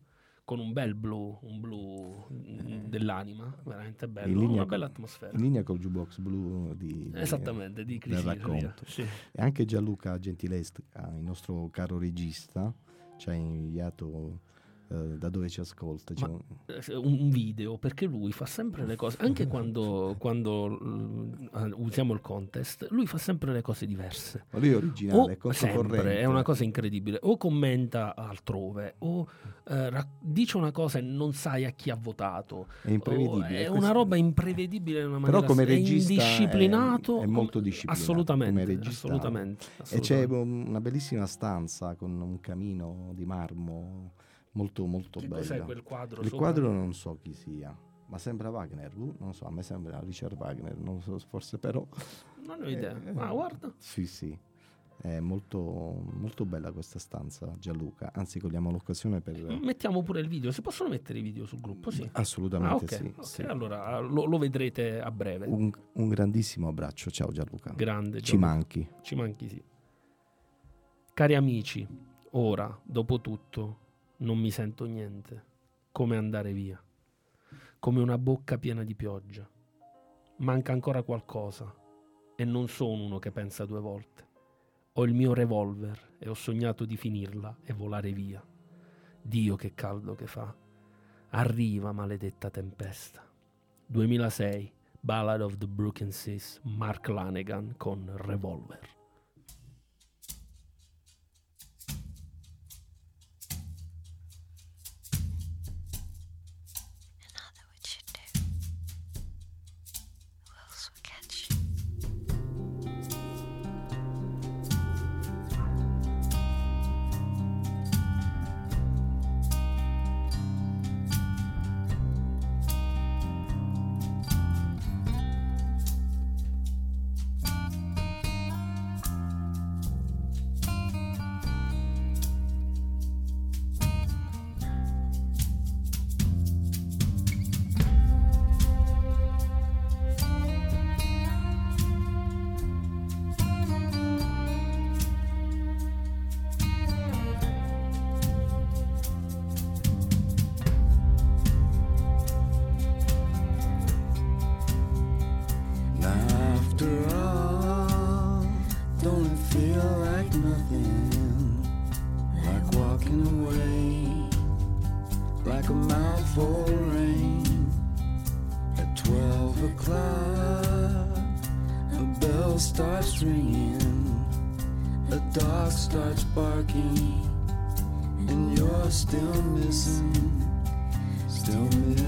[0.46, 4.86] con un bel blu, un blu mm, dell'anima, veramente bello, In linea una con- bella
[4.86, 5.32] atmosfera.
[5.36, 8.84] In linea col jukebox blu di, Esattamente, di del Chris Rea, racconto.
[8.86, 9.02] sì.
[9.02, 10.82] E anche Gianluca Gentilesca,
[11.16, 12.72] il nostro caro regista,
[13.16, 14.40] ci ha inviato
[14.88, 16.14] eh, da dove ci ascolta.
[16.20, 21.32] Ma- un- video perché lui fa sempre le cose anche quando, quando mm,
[21.76, 25.52] usiamo il contest lui fa sempre le cose diverse Ma lui è originale, o è
[25.54, 29.26] sempre è una cosa incredibile o commenta altrove o
[29.68, 33.64] eh, ra- dice una cosa e non sai a chi ha votato È imprevedibile.
[33.64, 37.60] è una roba imprevedibile in una Però come è regista è- indisciplinato è com- molto
[37.60, 39.06] disciplinato, assolutamente come regista.
[39.06, 40.68] assolutamente, E c'è assolutamente.
[40.70, 44.12] una bellissima stanza con un camino di marmo
[44.56, 45.40] molto molto Che bello.
[45.40, 46.38] cos'è quel quadro Il sopra?
[46.52, 47.76] quadro non so chi sia,
[48.06, 48.92] ma sembra Wagner.
[48.96, 51.86] uh, non so, a me sembra Richard Wagner, non so, forse però.
[52.44, 54.36] non ho idea Eh, ma guarda Sì, sì.
[54.98, 55.60] È molto,
[56.14, 58.12] molto bella questa stanza, Gianluca.
[58.14, 59.36] Anzi, cogliamo l'occasione per.
[59.60, 62.94] mettiamo pure il video si possono mettere i video sul gruppo sì Assolutamente Ah, ok,
[62.94, 63.12] sì.
[63.14, 63.42] ok, sì.
[63.42, 65.46] allora lo, lo vedrete a breve.
[65.46, 67.74] Un, un grandissimo abbraccio, ciao Gianluca.
[67.76, 68.22] Grande.
[68.22, 68.50] Ci Gianluca.
[68.52, 68.88] manchi.
[69.02, 69.62] Ci manchi sì.
[71.12, 71.86] Cari amici,
[72.32, 73.78] ora, dopo tutto,
[74.18, 75.44] non mi sento niente.
[75.92, 76.82] Come andare via.
[77.78, 79.48] Come una bocca piena di pioggia.
[80.36, 81.74] Manca ancora qualcosa.
[82.34, 84.24] E non sono uno che pensa due volte.
[84.94, 88.42] Ho il mio revolver e ho sognato di finirla e volare via.
[89.20, 90.54] Dio che caldo che fa.
[91.30, 93.22] Arriva, maledetta tempesta.
[93.86, 98.95] 2006, Ballad of the Broken Seas, Mark Lanegan con Revolver.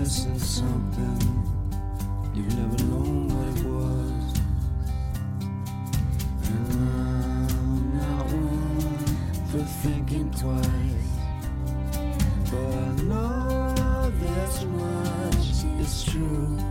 [0.08, 1.20] Missing something.
[2.34, 4.24] You've never known what it was.
[6.48, 9.04] And I'm not one
[9.50, 11.10] for thinking twice.
[12.50, 15.46] But I know this much
[15.78, 16.67] is true.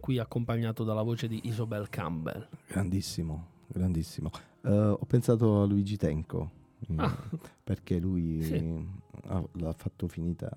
[0.00, 2.48] Qui accompagnato dalla voce di Isobel Campbell.
[2.66, 4.30] Grandissimo, grandissimo.
[4.62, 6.50] Eh, ho pensato a Luigi Tenco,
[6.92, 7.16] mm, Ah.
[7.62, 8.84] perché lui Sì.
[9.28, 10.50] ha- l'ha fatto finita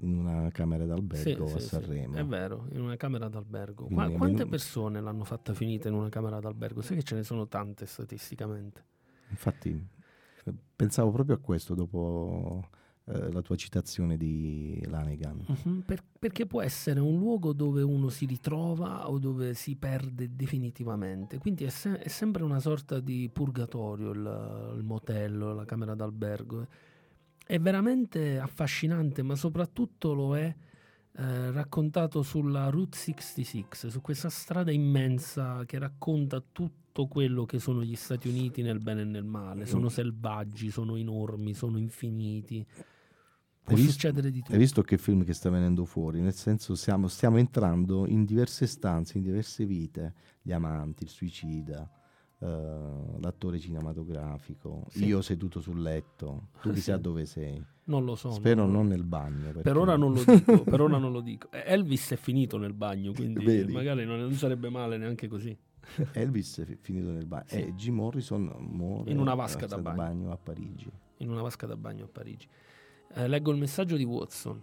[0.00, 2.16] in una camera d'albergo Sì, a sì, Sanremo.
[2.16, 3.84] È vero, in una camera d'albergo.
[3.86, 6.80] Quindi è quante persone l'hanno fatta finita in una camera d'albergo?
[6.82, 8.84] Sai che ce ne sono tante statisticamente.
[9.30, 9.88] Infatti,
[10.44, 12.68] eh, pensavo proprio a questo dopo
[13.06, 15.44] eh, la tua citazione di Lanegan.
[15.46, 20.34] Mhm, per- perché può essere un luogo dove uno si ritrova o dove si perde
[20.34, 21.38] definitivamente.
[21.38, 26.66] Quindi è, se- è sempre una sorta di purgatorio il, il motello, la camera d'albergo.
[27.46, 30.54] È veramente affascinante, ma soprattutto lo è
[31.16, 37.82] eh, raccontato sulla Route 66, su questa strada immensa che racconta tutto quello che sono
[37.84, 39.66] gli Stati Uniti nel bene e nel male.
[39.66, 42.66] Sono selvaggi, sono enormi, sono infiniti.
[43.64, 44.52] Può Hai visto- succedere di tutto.
[44.52, 46.20] Hai visto che film che sta venendo fuori?
[46.20, 50.12] Nel senso, siamo, stiamo entrando in diverse stanze, in diverse vite.
[50.42, 51.90] Gli amanti, il suicida,
[52.40, 52.46] eh,
[53.20, 55.06] l'attore cinematografico, Sì.
[55.06, 56.48] io seduto sul letto.
[56.60, 57.00] Tu chissà Sì.
[57.00, 57.64] dove sei.
[57.86, 58.30] Non lo so.
[58.32, 59.44] Spero non- non nel bagno.
[59.52, 61.50] Per perché- ora non lo dico, per ora non lo dico.
[61.50, 65.56] Eh, Elvis è finito nel bagno, quindi magari non, non sarebbe male neanche così.
[66.12, 67.44] Elvis è fi- finito nel bagno.
[67.46, 67.56] Sì.
[67.56, 70.30] E Jim Morrison muore In una vasca eh, da al bagno.
[70.32, 70.90] a Parigi.
[71.18, 72.46] in una vasca da bagno a Parigi.
[73.16, 74.60] Eh, leggo il messaggio di Watson.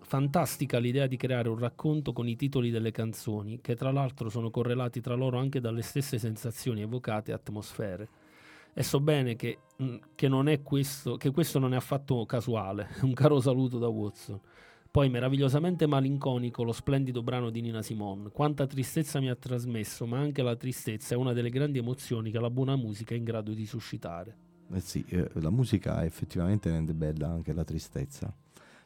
[0.00, 4.50] Fantastica l'idea di creare un racconto con i titoli delle canzoni, che tra l'altro sono
[4.50, 8.08] correlati tra loro anche dalle stesse sensazioni evocate e atmosfere.
[8.72, 12.88] E so bene che, mh, che questo, che questo non è affatto casuale.
[13.02, 14.40] Un caro saluto da Watson.
[14.90, 18.30] Poi meravigliosamente malinconico lo splendido brano di Nina Simone.
[18.30, 22.40] Quanta tristezza mi ha trasmesso, ma anche la tristezza è una delle grandi emozioni che
[22.40, 24.49] la buona musica è in grado di suscitare.
[24.72, 28.32] Eh sì, eh, la musica effettivamente rende bella anche la tristezza.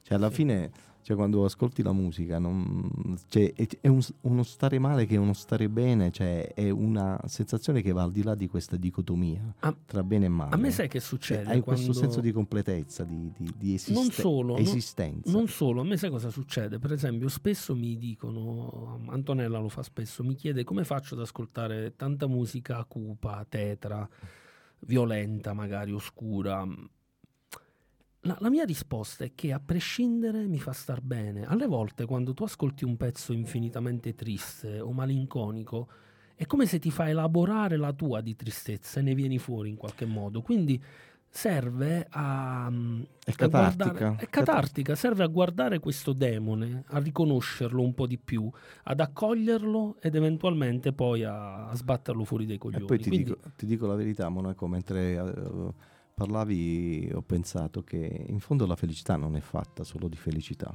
[0.03, 0.71] Cioè, alla fine,
[1.03, 5.19] cioè, quando ascolti la musica, non- cioè, è, è un- uno stare male che è
[5.19, 9.55] uno stare bene, cioè, è una sensazione che va al di là di questa dicotomia
[9.61, 10.55] A- tra bene e male.
[10.55, 11.51] A me sai che succede?
[11.51, 15.31] hai questo senso di completezza, di, di, di esiste- Non solo, non- esistenza.
[15.33, 16.79] Non solo, a me sai cosa succede?
[16.79, 21.95] Per esempio, spesso mi dicono, Antonella lo fa spesso, mi chiede come faccio ad ascoltare
[21.97, 24.07] tanta musica cupa, tetra,
[24.87, 26.67] violenta, magari oscura.
[28.21, 31.45] La, la mia risposta è che a prescindere mi fa star bene.
[31.47, 35.89] Alle volte quando tu ascolti un pezzo infinitamente triste o malinconico,
[36.35, 39.77] è come se ti fa elaborare la tua di tristezza e ne vieni fuori in
[39.77, 40.43] qualche modo.
[40.43, 40.83] Quindi
[41.37, 42.71] serve a...
[43.25, 44.17] È a guardare- catartica.
[44.19, 48.49] è catartica, serve a guardare questo demone, a riconoscerlo un po' di più,
[48.85, 52.85] ad accoglierlo ed eventualmente poi a, a sbatterlo fuori dai E coglioni.
[52.85, 55.73] poi ti, Quindi- dico, ti dico la verità, Monaco, mentre eh,
[56.15, 60.73] parlavi ho pensato che in fondo la felicità non è fatta solo di felicità,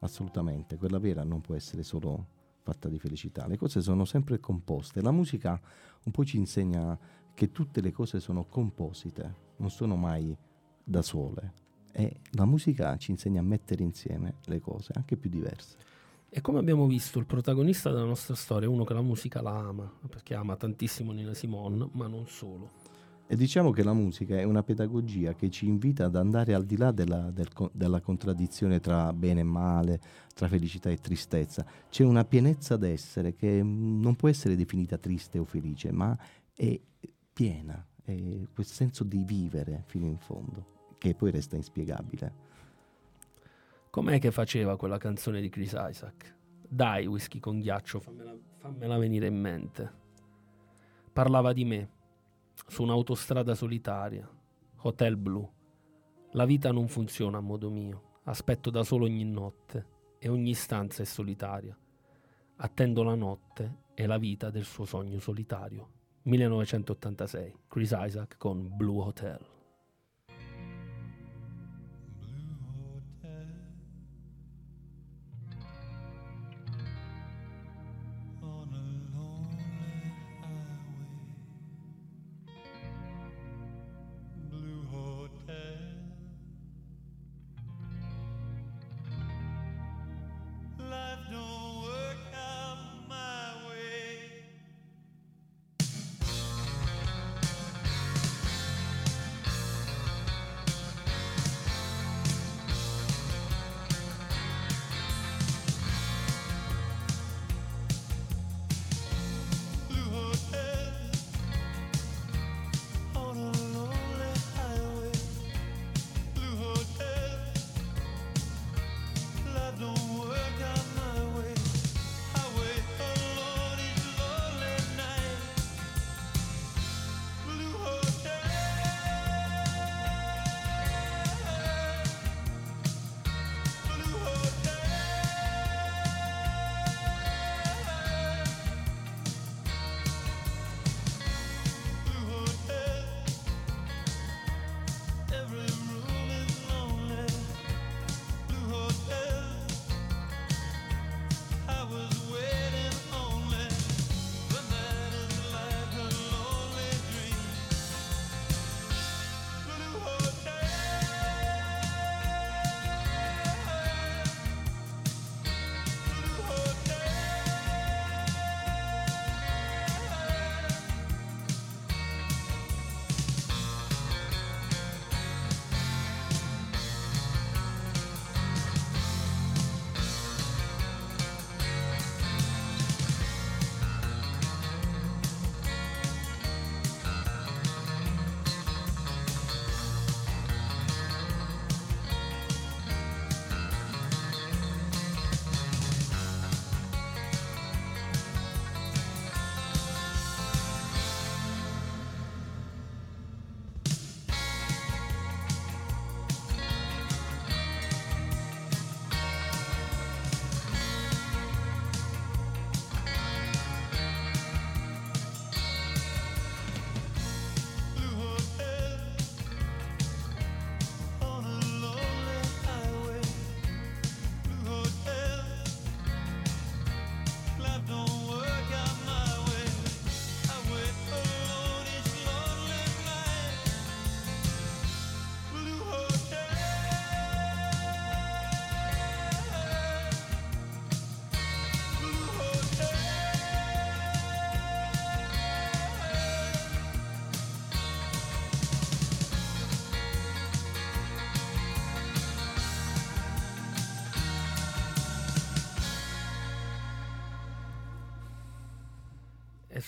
[0.00, 2.26] assolutamente, quella vera non può essere solo
[2.62, 5.60] fatta di felicità, le cose sono sempre composte, la musica
[6.04, 6.98] un po' ci insegna
[7.34, 10.36] che tutte le cose sono composite, non sono mai
[10.84, 11.60] da sole
[11.92, 15.76] e la musica ci insegna a mettere insieme le cose, anche più diverse.
[16.28, 19.54] E come abbiamo visto, il protagonista della nostra storia è uno che la musica la
[19.54, 22.70] ama, perché ama tantissimo Nina Simone, ma non solo.
[23.26, 26.76] E diciamo che la musica è una pedagogia che ci invita ad andare al di
[26.76, 30.00] là della, del della contraddizione tra bene e male,
[30.34, 31.64] tra felicità e tristezza.
[31.90, 36.18] C'è una pienezza d'essere che non può essere definita triste o felice, ma
[36.54, 36.80] è
[37.32, 38.14] piena, è
[38.52, 42.50] quel senso di vivere fino in fondo, che poi resta inspiegabile.
[43.90, 46.36] Com'è che faceva quella canzone di Chris Isaac?
[46.66, 49.92] Dai, whisky con ghiaccio, fammela, fammela venire in mente.
[51.12, 51.90] Parlava di me,
[52.66, 54.28] su un'autostrada solitaria,
[54.76, 55.46] hotel blu.
[56.30, 59.86] La vita non funziona a modo mio, aspetto da solo ogni notte
[60.18, 61.76] e ogni stanza è solitaria.
[62.56, 66.00] Attendo la notte e la vita del suo sogno solitario.
[66.24, 69.51] 1986, Chris Isaac con Blue Hotel.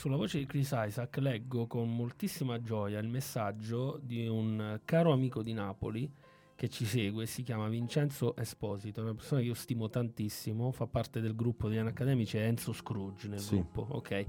[0.04, 5.42] Sulla voce di Chris Isaac leggo con moltissima gioia il messaggio di un caro amico
[5.42, 6.12] di Napoli
[6.54, 11.22] che ci segue, si chiama Vincenzo Esposito, una persona che io stimo tantissimo, fa parte
[11.22, 13.54] del gruppo degli accademici, è Enzo Scrooge nel Sì.
[13.54, 14.26] gruppo, ok?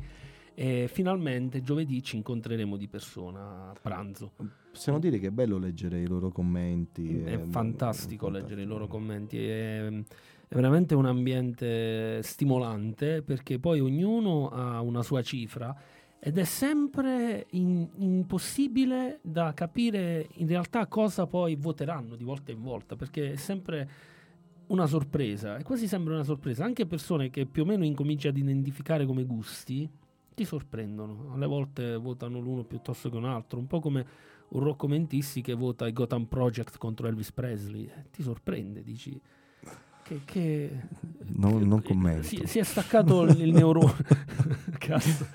[0.53, 4.31] E finalmente giovedì ci incontreremo di persona a pranzo.
[4.71, 7.21] Possiamo dire che è bello leggere i loro commenti.
[7.21, 8.29] È eh, fantastico fantastico.
[8.29, 9.91] leggere i loro commenti, è,
[10.55, 15.75] è veramente un ambiente stimolante perché poi ognuno ha una sua cifra
[16.17, 22.61] ed è sempre in- impossibile da capire in realtà cosa poi voteranno di volta in
[22.61, 23.89] volta perché è sempre
[24.67, 28.37] una sorpresa, è quasi sempre una sorpresa, anche persone che più o meno incominci ad
[28.37, 29.87] identificare come gusti
[30.33, 34.05] ti sorprendono, alle volte votano l'uno piuttosto che un altro, un po' come
[34.47, 39.19] un Rocco Mentissi che vota i Gotham Project contro Elvis Presley, ti sorprende, dici
[40.05, 40.21] che...
[40.23, 40.69] che
[41.35, 42.27] Non, non commento.
[42.27, 43.95] Si, si è staccato il, neurone.
[44.77, 45.27] Cazzo,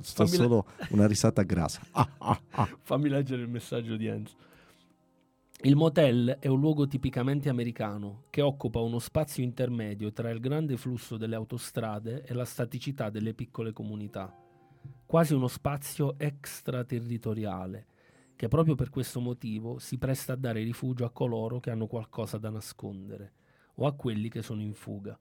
[0.00, 1.80] Sto fammi solo una risata grassa.
[1.92, 2.68] Ah, ah, ah.
[2.82, 4.34] fammi leggere il messaggio di Enzo.
[5.62, 10.76] Il motel è un luogo tipicamente americano che occupa uno spazio intermedio tra il grande
[10.76, 14.34] flusso delle autostrade e la staticità delle piccole comunità,
[15.04, 17.86] quasi uno spazio extraterritoriale
[18.34, 22.38] che proprio per questo motivo si presta a dare rifugio a coloro che hanno qualcosa
[22.38, 23.34] da nascondere
[23.82, 25.18] o a quelli che sono in fuga.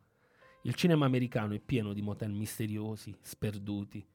[0.64, 4.06] Il cinema americano è pieno di motel misteriosi, sperduti.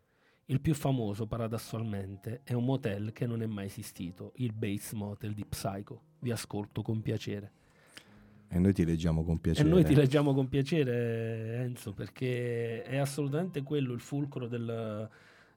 [0.47, 5.33] Il più famoso, paradossalmente, è un motel che non è mai esistito, il Bates Motel
[5.33, 6.03] di Psycho.
[6.19, 7.53] Vi ascolto con piacere.
[8.49, 9.69] E noi ti leggiamo con E piacere.
[9.69, 15.09] noi ti leggiamo con piacere, Enzo, perché è assolutamente quello il fulcro del,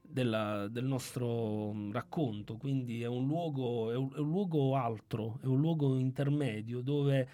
[0.01, 2.55] della- del nostro mm, racconto.
[2.55, 7.27] Quindi è un, luogo, è, un, è un luogo altro, è un luogo intermedio dove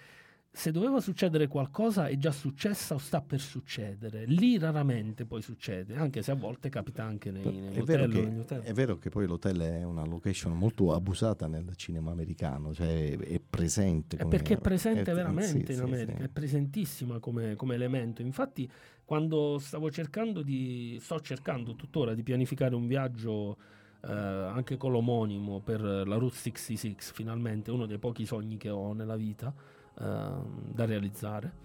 [0.55, 4.25] se doveva succedere qualcosa è già successa o sta per succedere.
[4.25, 8.13] Lì raramente poi succede, anche se a volte capita anche nei, negli È vero, hotel
[8.13, 8.61] che, negli hotel.
[8.61, 13.39] è vero che poi l'hotel è una location molto abusata nel cinema americano, cioè è
[13.39, 14.15] presente.
[14.15, 16.23] È come- perché è presente eh, veramente sì, in America, sì.
[16.23, 18.21] è presentissima come, come elemento.
[18.21, 18.69] Infatti,
[19.03, 23.57] quando stavo cercando di, sto cercando tuttora di pianificare un viaggio
[24.01, 28.93] eh, anche con l'omonimo per la Route 66, finalmente uno dei pochi sogni che ho
[28.93, 31.61] nella vita da realizzare.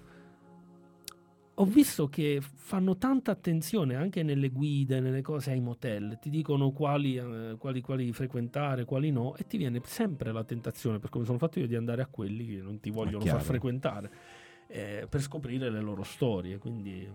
[1.54, 6.70] Ho visto che fanno tanta attenzione anche nelle guide, nelle cose ai motel, ti dicono
[6.70, 11.24] quali, eh, quali, quali frequentare, quali no, e ti viene sempre la tentazione, per come
[11.24, 14.10] sono fatto io, di andare a quelli che non ti vogliono far frequentare,
[14.68, 16.58] eh, per scoprire le loro storie.
[16.58, 17.10] Quindi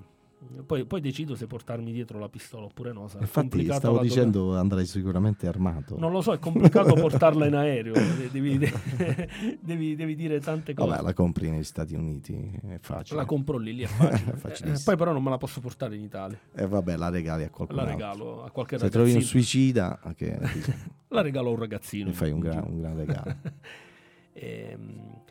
[0.66, 3.08] poi, poi decido se portarmi dietro la pistola oppure no.
[3.08, 5.98] Sarà Infatti stavo dicendo andrai sicuramente armato.
[5.98, 7.94] Non lo so, è complicato portarla in aereo,
[8.32, 8.58] devi,
[9.62, 10.90] devi- devi dire tante cose.
[10.90, 13.20] Vabbè, la compri negli Stati Uniti, è facile.
[13.20, 13.88] La compro lì, lì è
[14.38, 14.74] facile.
[14.74, 16.40] Eh, poi però non me la posso portare in Italia.
[16.54, 17.82] E vabbè, la regali a qualcuno.
[17.82, 20.38] La regalo a qualche Se trovi un suicida, che
[21.10, 22.10] La regalo a un ragazzino.
[22.10, 23.36] mi fai un gran, un gran regalo.
[24.34, 25.22] Ehm,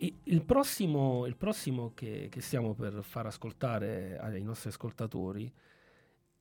[0.00, 5.52] il prossimo, il prossimo che, che stiamo per far ascoltare ai nostri ascoltatori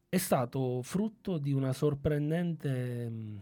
[0.10, 3.42] è stato frutto di una sorprendente mh,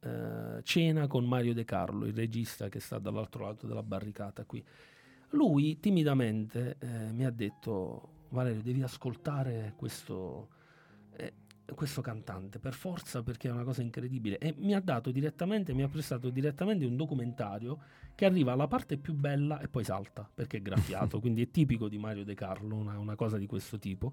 [0.00, 4.64] eh, cena con Mario De Carlo, il regista che sta dall'altro lato della barricata qui.
[5.30, 10.48] Lui timidamente eh, mi ha detto: Valerio, devi ascoltare questo,
[11.74, 14.38] questo cantante per forza perché è una cosa incredibile.
[14.38, 17.78] E mi ha dato direttamente, mi ha prestato direttamente un documentario
[18.14, 21.18] che arriva alla parte più bella e poi salta perché è graffiato.
[21.20, 24.12] quindi è tipico di Mario De Carlo, una, una cosa di questo tipo.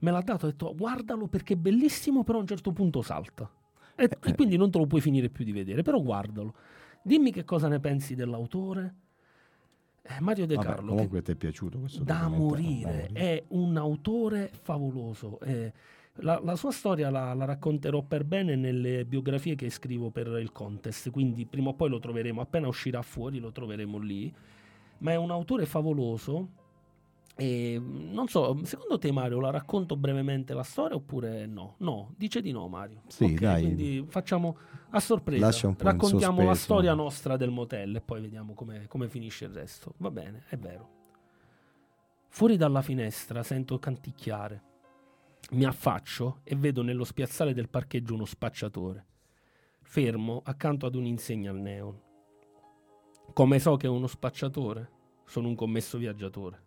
[0.00, 3.02] Me l'ha dato e ha detto: Guardalo perché è bellissimo, però a un certo punto
[3.02, 3.50] salta.
[3.94, 6.54] E, e quindi non te lo puoi finire più di vedere, però guardalo.
[7.02, 8.94] Dimmi che cosa ne pensi dell'autore.
[10.02, 12.46] Eh, Mario De Vabbè, Carlo, comunque ti è piaciuto questo da documentario?
[12.66, 13.20] morire, Da morire.
[13.20, 15.38] è un autore favoloso.
[15.40, 15.72] eh,
[16.16, 20.52] la, la sua storia la, la racconterò per bene nelle biografie che scrivo per il
[20.52, 24.32] contest, quindi prima o poi lo troveremo, appena uscirà fuori lo troveremo lì.
[24.98, 26.60] Ma è un autore favoloso.
[27.34, 31.74] E mm, non so, secondo te Mario la racconto brevemente la storia oppure no?
[31.78, 33.02] No, dice di no Mario.
[33.08, 33.62] Sì, Ok, dai.
[33.62, 34.56] Quindi facciamo
[34.90, 35.50] a sorpresa.
[35.78, 39.94] Raccontiamo la storia nostra del motel e poi vediamo come, come finisce il resto.
[39.96, 41.00] Va bene, è vero.
[42.28, 44.70] Fuori dalla finestra sento canticchiare.
[45.50, 49.06] Mi affaccio e vedo nello spiazzale del parcheggio uno spacciatore,
[49.82, 52.00] fermo accanto ad un'insegna al neon.
[53.34, 54.90] Come so che è uno spacciatore?
[55.26, 56.62] Sono un commesso viaggiatore.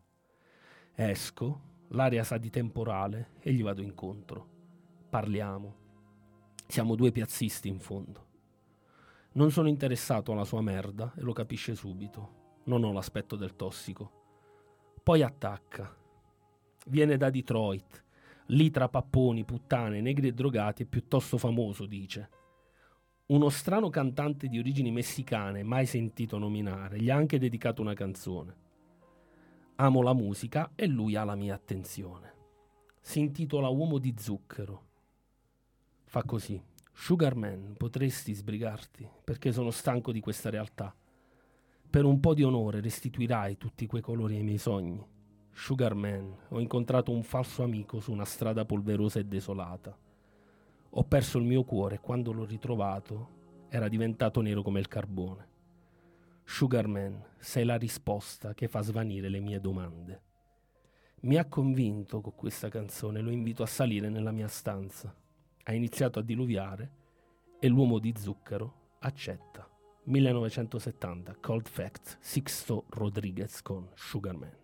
[0.94, 4.48] Esco, l'aria sa di temporale e gli vado incontro.
[5.10, 5.76] Parliamo.
[6.68, 8.28] Siamo due piazzisti in fondo.
[9.34, 12.44] Non sono interessato alla sua merda e lo capisce subito.
[12.66, 14.12] Non ho l'aspetto del tossico.
[15.02, 15.96] Poi attacca.
[16.88, 18.05] Viene da Detroit.
[18.50, 22.30] Lì tra papponi, puttane, negri e drogati è piuttosto famoso, dice.
[23.28, 28.64] Uno strano cantante di origini messicane, mai sentito nominare, gli ha anche dedicato una canzone.
[29.78, 32.34] Amo la musica e lui ha la mia attenzione.
[33.02, 34.84] Si intitola Uomo di zucchero.
[36.04, 36.62] Fa così.
[36.94, 40.96] Sugarman, potresti sbrigarti, perché sono stanco di questa realtà.
[41.90, 45.15] Per un po' di onore restituirai tutti quei colori ai miei sogni.
[45.58, 49.98] Sugarman, ho incontrato un falso amico su una strada polverosa e desolata.
[50.90, 53.30] Ho perso il mio cuore e quando l'ho ritrovato
[53.70, 55.48] era diventato nero come il carbone.
[56.44, 60.22] Sugarman, sei la risposta che fa svanire le mie domande.
[61.22, 65.16] Mi ha convinto con questa canzone, lo invito a salire nella mia stanza.
[65.64, 66.92] Ha iniziato a diluviare
[67.60, 69.68] e l'uomo di zucchero accetta.
[70.04, 74.64] 1970, Cold Fact, Sixto Rodriguez con Sugarman.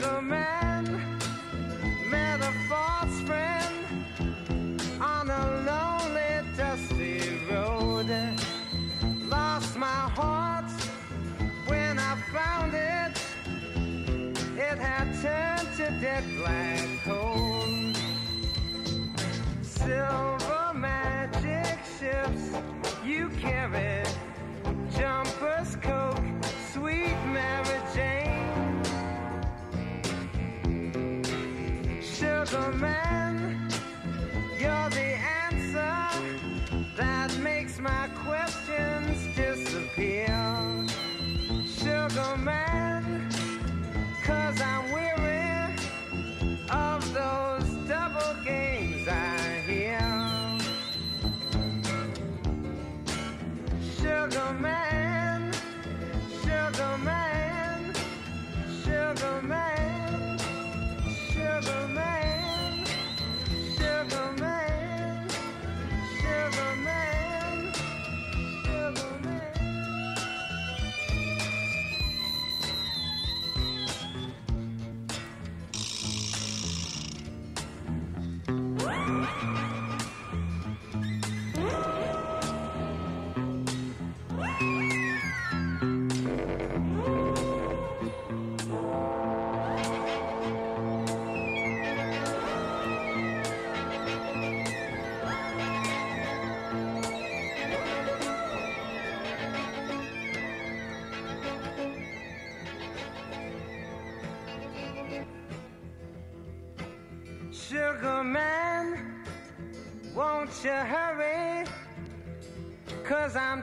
[0.00, 0.84] Sugar man
[2.08, 3.74] met a false friend
[4.98, 7.20] on a lonely, dusty
[7.50, 8.08] road.
[9.28, 9.86] Lost my
[10.16, 10.70] heart
[11.66, 13.12] when I found it.
[14.56, 17.92] It had turned to dead black coal.
[19.60, 22.56] Silver magic ships
[23.04, 23.28] you
[24.96, 26.19] jumpers, coke,
[32.50, 33.68] Sugar man,
[34.58, 35.96] you're the answer
[36.96, 40.26] that makes my questions disappear.
[41.64, 43.30] Sugar man,
[44.24, 45.76] cause I'm weary
[46.70, 50.00] of those double games I hear.
[54.00, 54.89] Sugar man,
[64.00, 64.59] sugar man,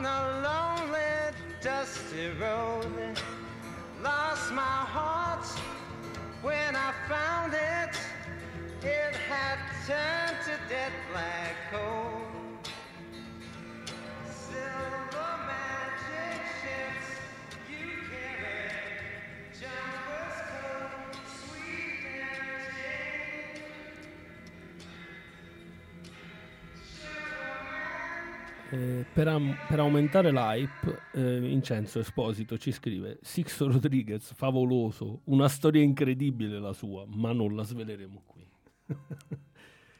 [0.00, 2.86] on a lonely, dusty road.
[4.02, 5.46] Lost my heart
[6.42, 7.94] when I found it.
[8.82, 12.29] It had turned to dead black coal.
[28.72, 35.48] Eh, per, am- per aumentare l'hype, eh, Vincenzo Esposito ci scrive: Sixto Rodriguez, favoloso, una
[35.48, 38.46] storia incredibile la sua, ma non la sveleremo qui.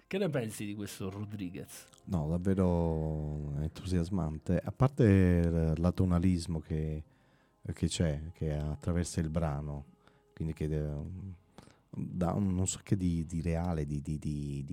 [0.07, 1.87] che ne pensi di questo Rodriguez?
[2.05, 4.61] No, davvero entusiasmante.
[4.63, 7.03] A parte l'atonalismo che,
[7.73, 9.85] che c'è, che attraversa il brano,
[10.35, 10.91] quindi che eh,
[11.91, 14.65] dà un non so che di, di reale, di, di- di-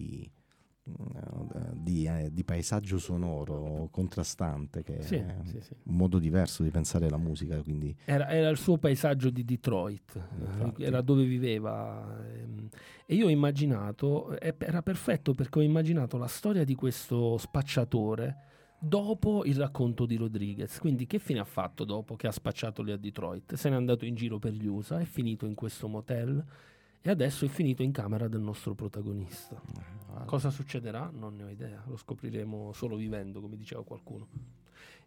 [1.74, 5.74] di- eh, di, paesaggio sonoro contrastante che Sì, è sì, sì.
[5.84, 10.20] un modo diverso di pensare la musica quindi Era, era il suo paesaggio di Detroit,
[10.40, 10.84] Infatti.
[10.84, 12.18] era dove viveva.
[12.26, 12.70] ehm,
[13.06, 18.36] E io ho immaginato, era perfetto perché ho immaginato la storia di questo spacciatore
[18.80, 20.78] dopo il racconto di Rodriguez.
[20.80, 23.54] Quindi che fine ha fatto dopo che ha spacciato lì a Detroit?
[23.56, 26.44] Se n'è andato in giro per gli USA, è finito in questo motel
[27.08, 29.62] e adesso è finito in camera del nostro protagonista.
[30.26, 31.10] Cosa succederà?
[31.14, 34.28] Non ne ho idea, lo scopriremo solo vivendo, come diceva qualcuno.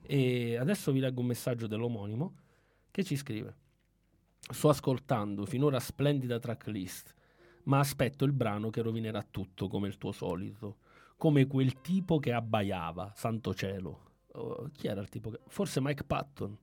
[0.01, 2.35] E adesso vi leggo un messaggio dell'omonimo
[2.91, 3.55] che ci scrive:
[4.51, 7.15] Sto ascoltando finora splendida tracklist,
[7.65, 10.79] ma aspetto il brano che rovinerà tutto come il tuo solito,
[11.19, 14.09] come quel tipo che abbaiava, santo cielo.
[14.33, 15.41] Oh, chi era il tipo che...
[15.49, 16.57] Forse Mike Patton.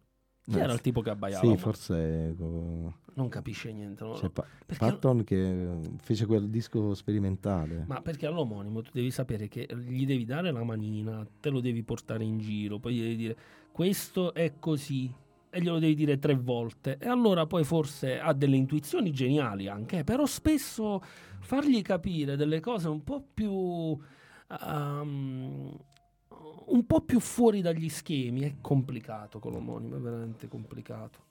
[0.46, 1.44] Chi Eh, era il tipo che abbaiava?
[1.44, 4.04] sì Ma forse co- Non capisce niente.
[4.04, 4.14] no?
[4.14, 4.46] c'è Pa-
[4.78, 10.24] Patton che fece quel disco sperimentale Ma perché all'omonimo tu devi sapere che gli devi
[10.24, 13.38] dare la manina, te lo devi portare in giro, poi gli devi dire
[13.72, 15.12] questo è così
[15.50, 20.04] e glielo devi dire tre volte e allora poi forse ha delle intuizioni geniali anche,
[20.04, 21.02] però spesso
[21.40, 23.98] fargli capire delle cose un po' più
[24.62, 25.78] ehm,
[26.68, 31.26] un po' più fuori dagli schemi è complicato con l'omonimo, è veramente complicato.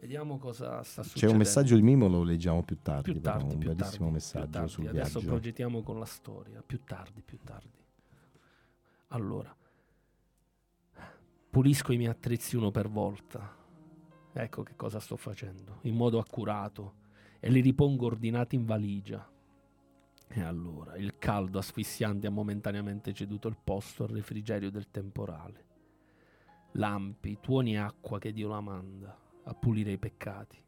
[0.00, 1.32] Vediamo cosa sta c'è succedendo.
[1.34, 4.12] un messaggio di Mimo lo leggiamo più tardi, Più però, tardi, un più bellissimo tardi,
[4.14, 4.68] messaggio tardi.
[4.70, 7.84] sul Adesso viaggio progettiamo con la storia, più tardi, più tardi.
[9.08, 9.54] Allora,
[11.50, 13.58] pulisco i miei attrezzi uno per volta.
[14.32, 16.94] Ecco che cosa sto facendo, in modo accurato,
[17.38, 19.30] e li ripongo ordinati in valigia.
[20.28, 25.64] E allora, il caldo asfissiante ha momentaneamente ceduto il posto al refrigerio del temporale.
[26.72, 30.62] Lampi, tuoni e acqua che Dio la manda a pulire i peccati.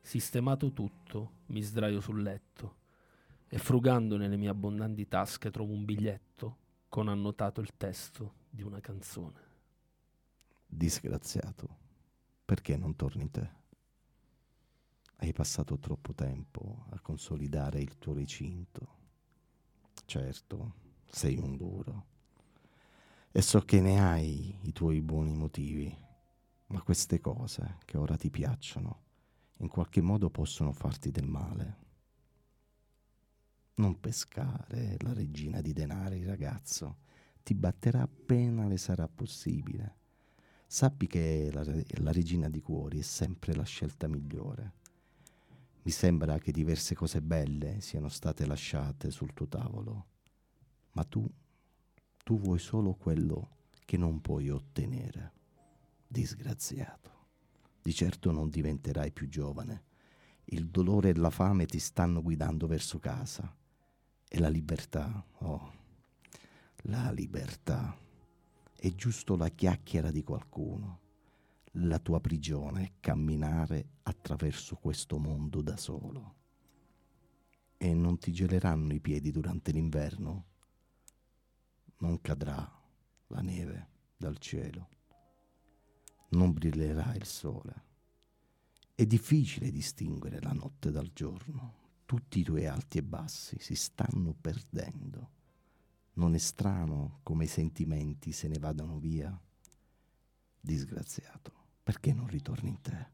[0.00, 2.76] Sistemato tutto, mi sdraio sul letto
[3.48, 6.56] e frugando nelle mie abbondanti tasche trovo un biglietto
[6.88, 9.46] con annotato il testo di una canzone.
[10.66, 11.76] disgraziato
[12.44, 13.50] perché non torni te
[15.16, 18.96] hai passato troppo tempo a consolidare il tuo recinto
[20.04, 20.74] certo
[21.06, 22.06] sei un duro
[23.32, 25.94] e so che ne hai i tuoi buoni motivi
[26.68, 29.02] ma queste cose che ora ti piacciono
[29.58, 31.76] in qualche modo possono farti del male
[33.74, 36.98] non pescare la regina di denari ragazzo
[37.42, 39.98] ti batterà appena le sarà possibile
[40.70, 41.64] Sappi che la,
[42.02, 44.72] la regina di cuori è sempre la scelta migliore.
[45.80, 50.06] Mi sembra che diverse cose belle siano state lasciate sul tuo tavolo,
[50.92, 51.26] ma tu,
[52.22, 53.56] tu vuoi solo quello
[53.86, 55.32] che non puoi ottenere.
[56.10, 57.26] Disgraziato.
[57.82, 59.84] Di certo non diventerai più giovane.
[60.46, 63.54] Il dolore e la fame ti stanno guidando verso casa.
[64.26, 65.72] E la libertà, oh,
[66.84, 67.94] la libertà
[68.74, 71.00] è giusto la chiacchiera di qualcuno.
[71.72, 76.36] La tua prigione è camminare attraverso questo mondo da solo.
[77.76, 80.44] E non ti geleranno i piedi durante l'inverno.
[81.98, 82.66] Non cadrà
[83.26, 84.88] la neve dal cielo.
[86.30, 87.86] Non brillerà il sole.
[88.94, 91.76] È difficile distinguere la notte dal giorno.
[92.04, 95.30] Tutti i tuoi alti e bassi si stanno perdendo.
[96.14, 99.40] Non è strano come i sentimenti se ne vadano via?
[100.60, 101.52] Disgraziato,
[101.82, 103.06] perché non ritorni in te?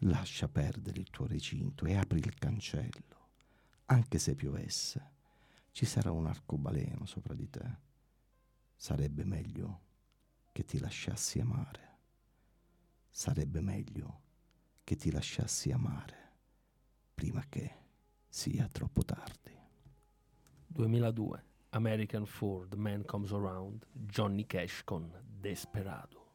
[0.00, 3.28] Lascia perdere il tuo recinto e apri il cancello.
[3.86, 5.12] Anche se piovesse,
[5.70, 7.78] ci sarà un arcobaleno sopra di te.
[8.76, 9.80] Sarebbe meglio
[10.52, 11.85] che ti lasciassi amare.
[13.18, 14.20] Sarebbe meglio
[14.84, 16.32] che ti lasciassi amare
[17.14, 17.74] prima che
[18.28, 19.58] sia troppo tardi.
[20.66, 26.34] 2002, American Ford, Man Comes Around, Johnny Cash con Desperado.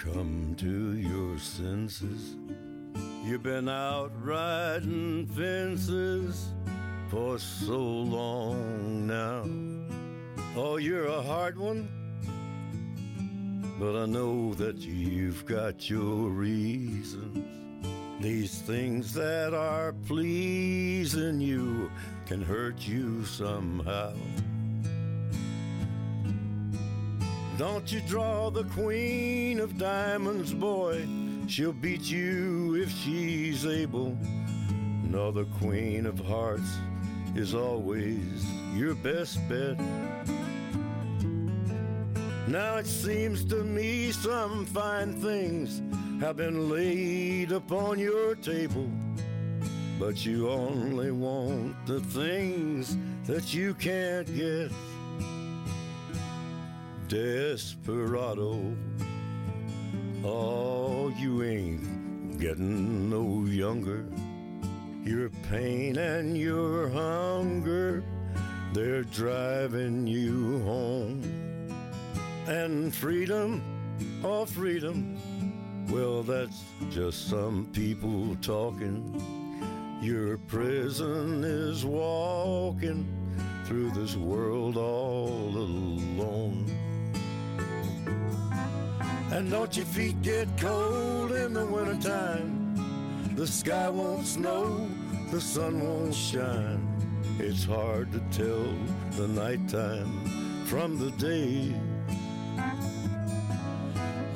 [0.00, 2.36] Come to your senses?
[3.22, 6.48] You've been out riding fences
[7.10, 9.44] for so long now.
[10.56, 11.86] Oh, you're a hard one,
[13.78, 17.44] but I know that you've got your reasons.
[18.22, 21.90] These things that are pleasing you
[22.24, 24.14] can hurt you somehow.
[27.60, 31.06] Don't you draw the queen of diamonds, boy?
[31.46, 34.16] She'll beat you if she's able.
[35.04, 36.78] No, the Queen of Hearts
[37.34, 39.78] is always your best bet.
[42.48, 45.82] Now it seems to me some fine things
[46.22, 48.90] have been laid upon your table,
[49.98, 52.96] but you only want the things
[53.26, 54.72] that you can't get.
[57.10, 58.76] Desperado,
[60.22, 64.06] oh, you ain't getting no younger.
[65.02, 68.04] Your pain and your hunger,
[68.72, 71.20] they're driving you home.
[72.46, 73.60] And freedom,
[74.22, 75.18] oh, freedom,
[75.90, 79.20] well, that's just some people talking.
[80.00, 83.04] Your prison is walking
[83.64, 86.89] through this world all alone.
[89.32, 92.74] And don't your feet get cold in the wintertime?
[93.36, 94.88] The sky won't snow,
[95.30, 96.84] the sun won't shine.
[97.38, 98.74] It's hard to tell
[99.12, 101.72] the nighttime from the day.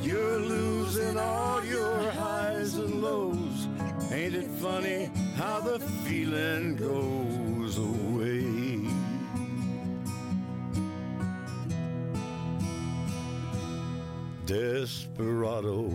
[0.01, 3.69] You're losing all your highs and lows.
[4.13, 8.54] Ain't it funny how the feeling goes away?
[14.47, 15.89] Desperado,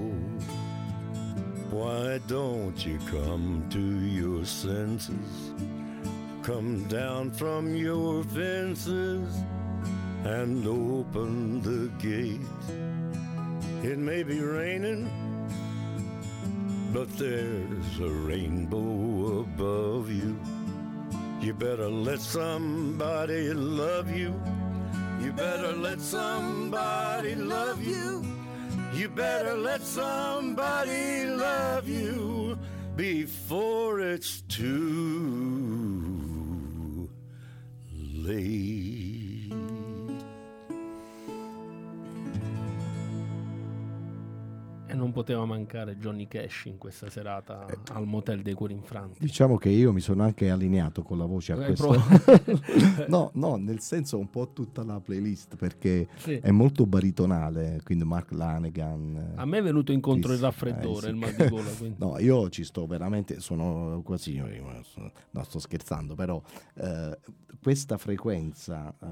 [1.70, 5.54] why don't you come to your senses?
[6.41, 9.43] Come down from your fences
[10.24, 12.41] and open the gate.
[13.84, 15.12] It may be raining,
[16.91, 20.39] but there's a rainbow above you.
[21.39, 24.34] You better let somebody love you.
[25.22, 28.29] You better let somebody love you.
[29.00, 32.60] You better let somebody love you
[32.97, 34.70] before it's too
[37.95, 38.89] late.
[45.10, 49.18] Non poteva mancare Johnny Cash in questa serata al motel dei cuori infranti.
[49.20, 51.95] Diciamo che io mi sono anche allineato con la voce a Eh, questo.
[53.10, 56.34] no, no, nel senso un po' tutta la playlist perché Sì.
[56.36, 59.34] è molto baritonale, quindi Mark Lanegan.
[59.36, 61.12] A me è venuto incontro il Chris raffreddore, Isaac.
[61.12, 61.70] il mal di gola.
[61.78, 61.97] quindi.
[61.99, 66.41] No, io ci sto veramente, sono quasi, no sto scherzando, però
[66.76, 67.18] eh,
[67.62, 69.05] questa frequenza eh,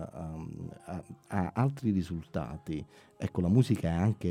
[0.85, 2.85] ha, ha altri risultati.
[3.17, 4.27] Ecco, la musica è anche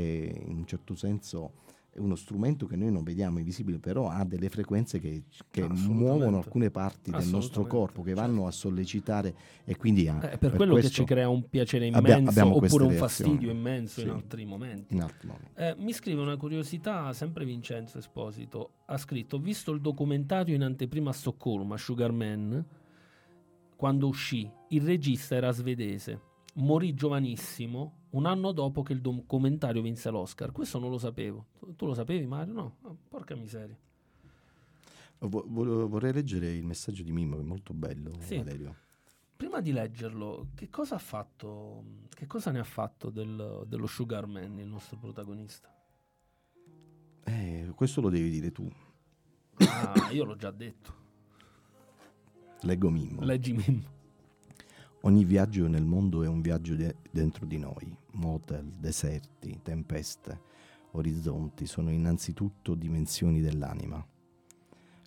[0.47, 1.65] in un certo senso
[1.97, 6.69] uno strumento che noi non vediamo invisibile, però ha delle frequenze che, che muovono alcune
[6.69, 9.33] parti del nostro corpo, che vanno a sollecitare
[9.65, 12.55] e quindi a, Eh, È per quello che questo- ci crea un piacere immenso abbiamo
[12.57, 12.97] oppure un reazioni.
[12.99, 14.11] fastidio immenso in Sì.
[14.13, 14.93] altri momenti.
[14.93, 15.51] in altri momenti.
[15.55, 18.73] Eh, mi scrive una curiosità, sempre Vincenzo Esposito.
[18.85, 22.63] Ha scritto: Ho visto il documentario in anteprima a Stoccolma, Sugar Man.
[23.75, 26.21] Quando uscì, il regista era svedese.
[26.55, 30.51] Morì giovanissimo, un anno dopo che il documentario vinse l'Oscar.
[30.51, 31.47] Questo non lo sapevo.
[31.59, 32.53] Tu, tu lo sapevi, Mario?
[32.53, 33.77] No, Ah, porca miseria.
[35.19, 38.37] Vo- vo- vorrei leggere il messaggio di Mimmo, che è molto bello, Sì.
[38.37, 38.75] Valerio.
[39.35, 41.83] Prima di leggerlo, che cosa ha fatto?
[42.09, 45.71] Che cosa ne ha fatto del- dello Sugar Man, il nostro protagonista?
[47.23, 48.67] Eh, questo lo devi dire tu.
[49.57, 50.93] Ah, io l'ho già detto.
[52.61, 53.21] Leggo Mimmo.
[53.23, 53.95] Leggi Mimmo.
[55.01, 57.95] Ogni viaggio nel mondo è un viaggio de- dentro di noi.
[58.13, 60.41] Motel, deserti, tempeste,
[60.91, 64.05] orizzonti sono innanzitutto dimensioni dell'anima.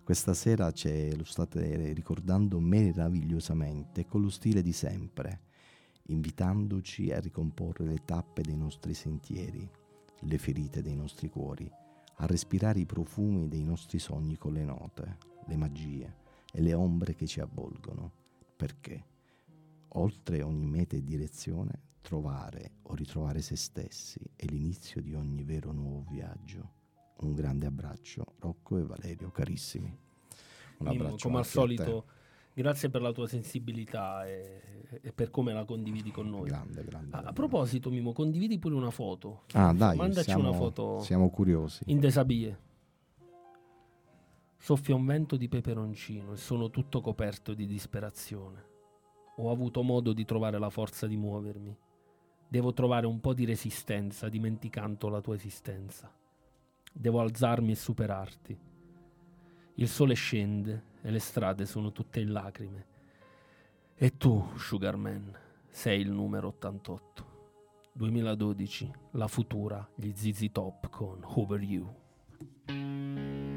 [0.05, 5.41] Questa sera ce lo state ricordando meravigliosamente con lo stile di sempre,
[6.07, 9.69] invitandoci a ricomporre le tappe dei nostri sentieri,
[10.21, 11.71] le ferite dei nostri cuori,
[12.17, 16.17] a respirare i profumi dei nostri sogni con le note, le magie
[16.53, 18.11] e le ombre che ci avvolgono.
[18.57, 19.10] Perché?
[19.95, 25.73] Oltre ogni meta e direzione, trovare o ritrovare se stessi è l'inizio di ogni vero
[25.73, 26.79] nuovo viaggio.
[27.21, 29.87] Un grande abbraccio, Rocco e Valerio, carissimi.
[29.87, 32.05] Un Mimmo, abbraccio come al solito,
[32.55, 36.49] grazie per la tua sensibilità e, e per come la condividi con noi.
[36.49, 37.15] Grande, grande.
[37.17, 39.43] A, a proposito, Mimo, condividi pure una foto.
[39.53, 41.85] Ah, dai, Mandaci siamo, una foto siamo curiosi.
[41.87, 42.69] in desabie.
[44.57, 48.70] Soffia un vento di peperoncino e sono tutto coperto di disperazione.
[49.43, 51.75] Ho avuto modo di trovare la forza di muovermi.
[52.47, 56.13] Devo trovare un po' di resistenza dimenticando la tua esistenza.
[56.93, 58.59] Devo alzarmi e superarti.
[59.77, 62.87] Il sole scende e le strade sono tutte in lacrime.
[63.95, 65.35] E tu, Sugarman,
[65.71, 67.29] sei il numero 88.
[67.93, 73.50] 2012, la futura, gli ZZ Top con Over You.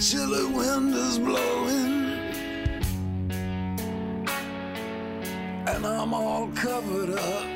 [0.00, 2.18] Chilly wind is blowing,
[5.66, 7.46] and I'm all covered up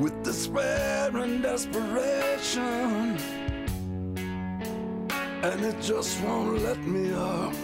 [0.00, 3.18] with despair and desperation,
[5.42, 7.54] and it just won't let me up.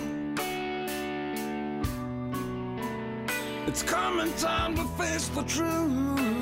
[3.66, 6.33] It's coming time to face the truth.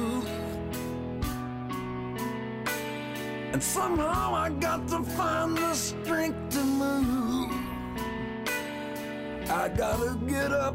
[3.53, 7.53] And somehow I got to find the strength to move.
[9.51, 10.75] I gotta get up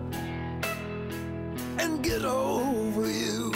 [1.79, 3.51] and get over you.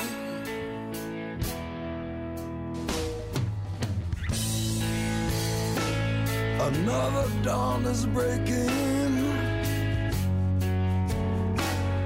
[6.59, 8.69] Another dawn is breaking,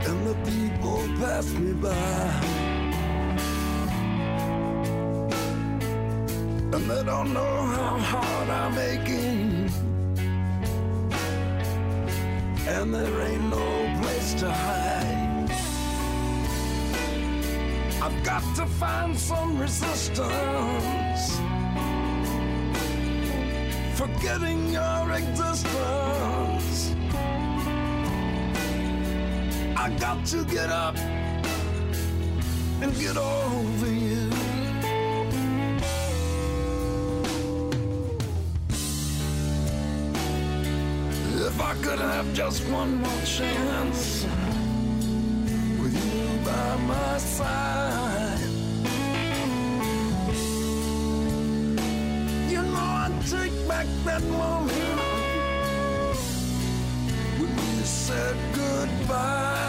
[0.07, 2.64] and the people pass me by.
[6.75, 9.71] And they don't know how hard I'm aching.
[12.67, 15.49] And there ain't no place to hide.
[18.03, 21.23] I've got to find some resistance.
[23.95, 26.93] Forgetting your existence.
[29.77, 30.97] I got to get up
[32.81, 33.54] and get over
[41.85, 44.25] could have just one more chance
[45.79, 48.39] with you by my side,
[52.49, 54.99] you know I'd take back that moment
[57.37, 59.64] when we said goodbye.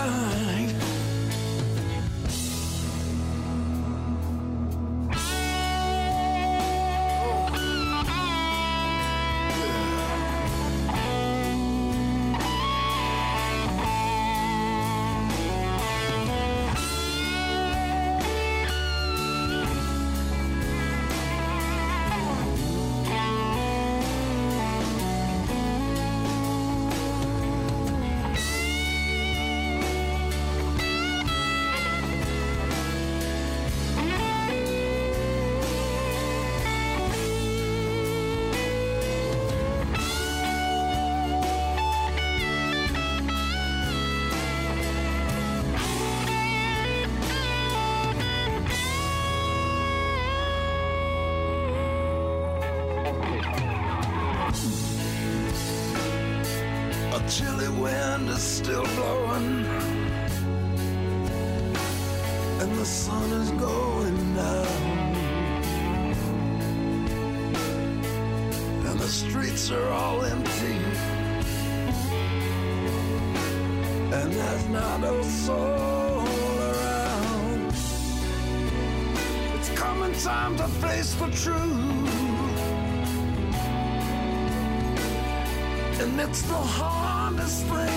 [86.21, 87.96] It's the hardest thing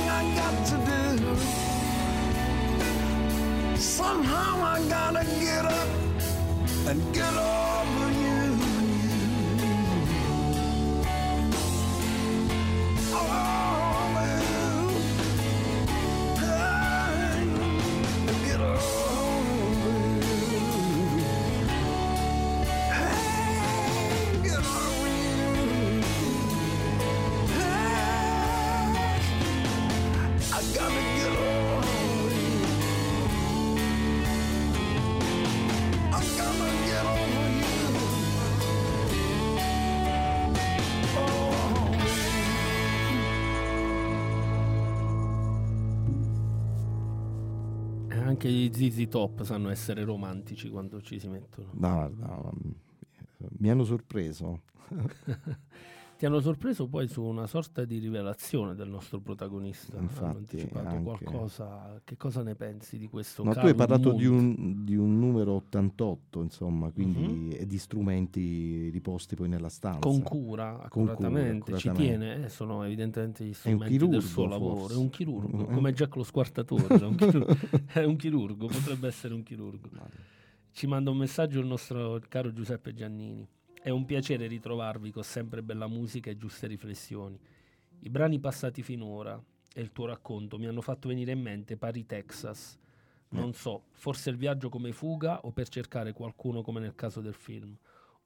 [48.80, 51.72] ZZ Top sanno essere romantici quando ci si mettono.
[51.73, 52.53] No, no,
[53.57, 54.61] mi hanno sorpreso.
[56.19, 59.93] Ti hanno sorpreso poi su una sorta di rivelazione del nostro protagonista.
[59.95, 61.01] Hanno Infatti, anticipato anche.
[61.03, 62.01] qualcosa.
[62.03, 63.41] Che cosa ne pensi di questo?
[63.41, 67.51] No, tu hai parlato di un, di un numero 88, insomma, quindi Mhm.
[67.61, 69.99] e di strumenti riposti poi nella stanza.
[69.99, 72.25] Con cura, Con cura, accuratamente, ci accuratamente.
[72.27, 74.75] tiene, eh, sono evidentemente gli strumenti chirurgo, del suo lavoro.
[74.75, 74.95] forse.
[74.95, 75.73] È un chirurgo, Mm.
[75.73, 76.97] come Jack lo squartatore.
[76.99, 77.55] è, un chirurgo,
[77.93, 79.89] è un chirurgo, potrebbe essere un chirurgo.
[80.71, 83.47] Ci manda un messaggio il nostro caro Giuseppe Giannini.
[83.81, 87.39] È un piacere ritrovarvi con sempre bella musica e giuste riflessioni.
[87.99, 89.41] I brani passati finora
[89.73, 92.77] e il tuo racconto mi hanno fatto venire in mente Pari Texas.
[93.30, 97.34] Non so, forse il viaggio come fuga o per cercare qualcuno come nel caso del
[97.34, 97.77] film.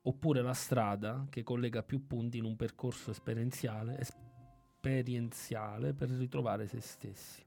[0.03, 6.81] oppure la strada che collega più punti in un percorso esperienziale, esperienziale per ritrovare se
[6.81, 7.42] stessi.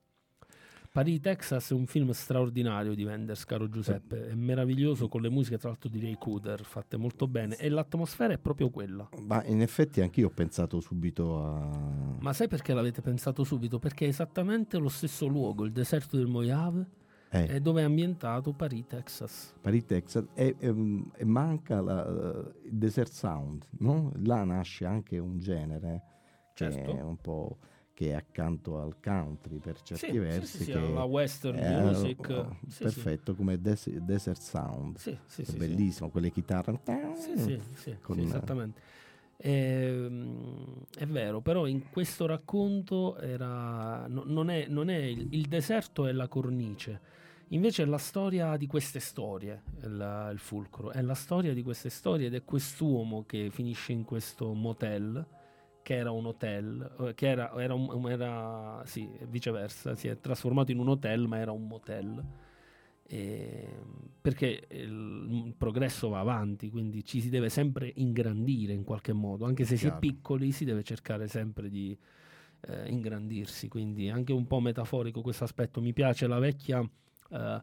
[0.96, 5.58] Paris, Texas è un film straordinario di Wenders, caro Giuseppe, è meraviglioso con le musiche
[5.58, 9.06] tra l'altro di Ray Cooder, fatte molto bene e l'atmosfera è proprio quella.
[9.20, 12.16] Ma in effetti anch'io ho pensato subito a...
[12.18, 13.78] Ma sai perché l'avete pensato subito?
[13.78, 16.86] Perché è esattamente lo stesso luogo, il deserto del Mojave,
[17.28, 19.54] Eh, è dove è ambientato Paris, Texas.
[19.60, 22.06] Paris, Texas, e, e- e manca la-
[22.64, 24.12] il desert sound, no?
[24.22, 26.02] Là nasce anche un genere
[26.54, 26.96] che Certo.
[26.96, 27.58] è un po'
[27.96, 30.58] che è accanto al country per certi Sì, versi.
[30.58, 32.28] sì, sì, che alla western è, music.
[32.28, 34.98] oh, sì, perfetto, come des- desert sound.
[34.98, 36.78] Sì, sì, È bellissimo, quelle chitarre.
[37.14, 37.38] Sì,
[37.74, 38.80] sì, Con- sì, esattamente.
[39.38, 45.46] Ehm, è vero, però in questo racconto era, no- non, è, non è il, il
[45.46, 47.00] deserto è la cornice,
[47.48, 51.62] invece è la storia di queste storie, è la- il fulcro, è la storia di
[51.62, 55.24] queste storie ed è quest'uomo che finisce in questo motel,
[55.86, 60.72] che era un hotel, eh, che era, era un, era- sì, viceversa, si è trasformato
[60.72, 62.24] in un hotel ma era un motel.
[63.04, 63.68] E-
[64.20, 69.44] perché il, il progresso va avanti, quindi ci si deve sempre ingrandire in qualche modo,
[69.44, 70.00] anche se si è Chiaro.
[70.00, 71.96] piccoli si deve cercare sempre di
[72.62, 75.80] eh, ingrandirsi, quindi anche un po' metaforico questo aspetto.
[75.80, 76.80] Mi piace la vecchia,
[77.30, 77.62] eh,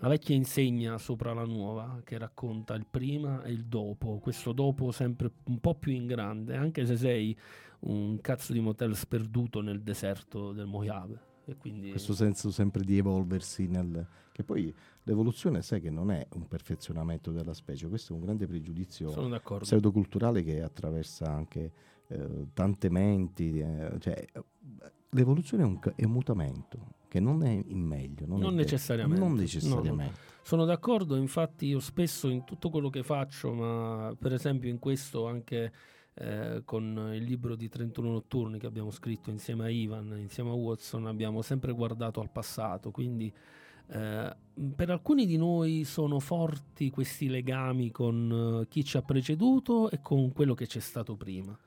[0.00, 4.90] la vecchia insegna sopra la nuova che racconta il prima e il dopo, questo dopo
[4.90, 7.36] sempre un po' più in grande, anche se sei
[7.80, 11.34] un cazzo di motel sperduto nel deserto del Mojave.
[11.44, 14.74] E quindi questo senso sempre di evolversi nel che poi
[15.04, 19.12] l'evoluzione sai che non è un perfezionamento della specie questo è un grande pregiudizio
[19.60, 21.72] pseudoculturale che attraversa anche
[22.08, 24.26] eh, tante menti eh, cioè,
[25.10, 29.18] l'evoluzione è un, è un mutamento che non è in meglio non, Non necessariamente.
[29.18, 29.40] non No, no.
[29.40, 34.78] necessariamente Sono d'accordo, infatti io spesso in tutto quello che faccio, ma per esempio in
[34.78, 35.72] questo anche
[36.14, 40.52] eh, con il libro di 31 notturni che abbiamo scritto insieme a Ivan, insieme a
[40.52, 43.32] Watson, abbiamo sempre guardato al passato, quindi
[43.88, 44.36] eh,
[44.74, 50.00] per alcuni di noi sono forti questi legami con eh, chi ci ha preceduto e
[50.00, 51.58] con quello che c'è stato prima.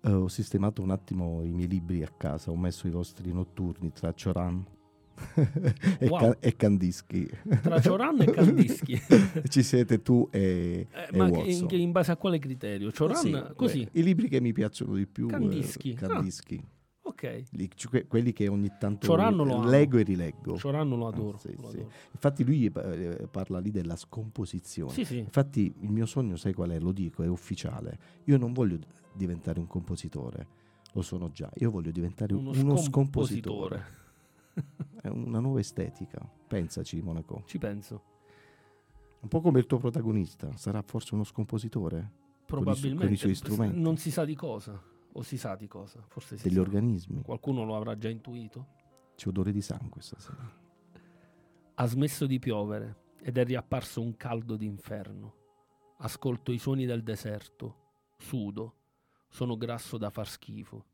[0.00, 3.90] Eh, ho sistemato un attimo i miei libri a casa ho messo i vostri notturni
[3.92, 4.64] tra Cioran
[5.98, 6.18] e, Wow.
[6.20, 7.28] Ca- e Kandinsky
[7.62, 9.00] Tra Cioran e Kandinsky.
[9.48, 12.92] ci siete tu e, Eh, e ma in, in base a quale criterio?
[12.92, 15.94] Cioran, Così, così, beh, i libri che mi piacciono di più eh, Kandinsky.
[16.00, 16.06] Ah.
[16.06, 16.64] Kandinsky.
[17.02, 17.42] ok.
[17.50, 19.64] Li- cioè, que- quelli che ogni tanto lo amo.
[19.68, 21.36] leggo e rileggo Cioran lo adoro.
[21.36, 21.76] Ah, sì, lo sì.
[21.78, 21.90] adoro.
[22.12, 25.18] infatti lui eh, parla lì della scomposizione Sì, sì.
[25.18, 28.78] infatti il mio sogno sai qual è lo dico è ufficiale io non voglio
[29.18, 30.46] diventare un compositore
[30.92, 33.84] lo sono già io voglio diventare Uno uno, scompositore.
[33.84, 33.96] scompositore
[35.02, 38.02] è una nuova estetica pensaci Monaco Ci penso.
[39.20, 42.12] un po' come il tuo protagonista sarà forse uno scompositore
[42.48, 43.04] Probabilmente.
[43.04, 43.78] con i suoi strumenti.
[43.78, 44.82] Non si sa di cosa.
[45.12, 46.02] O si sa di cosa.
[46.08, 46.60] Forse si degli sa.
[46.62, 48.66] organismi Qualcuno lo avrà già intuito.
[49.16, 50.50] c'è odore di sangue stasera
[51.74, 55.34] Ha smesso di piovere ed è riapparso un caldo d'inferno.
[55.98, 58.14] Ascolto i suoni del deserto.
[58.16, 58.76] Sudo.
[59.28, 60.84] Sono grasso da far schifo.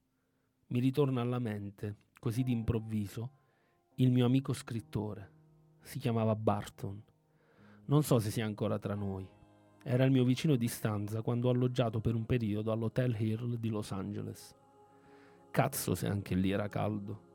[0.68, 3.30] Mi ritorna alla mente, così d'improvviso,
[3.96, 5.32] il mio amico scrittore.
[5.80, 7.02] Si chiamava Barton.
[7.86, 9.26] Non so se sia ancora tra noi.
[9.82, 13.68] Era il mio vicino di stanza quando ho alloggiato per un periodo all'Hotel Hill di
[13.68, 14.56] Los Angeles.
[15.50, 17.32] Cazzo se anche lì era caldo.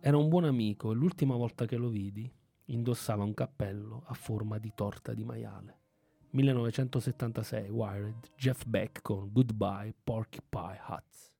[0.00, 2.30] Era un buon amico e l'ultima volta che lo vidi
[2.66, 5.77] indossava un cappello a forma di torta di maiale.
[6.32, 11.37] 1976, Wired, Jeff Beck con Goodbye Porcupine Huts.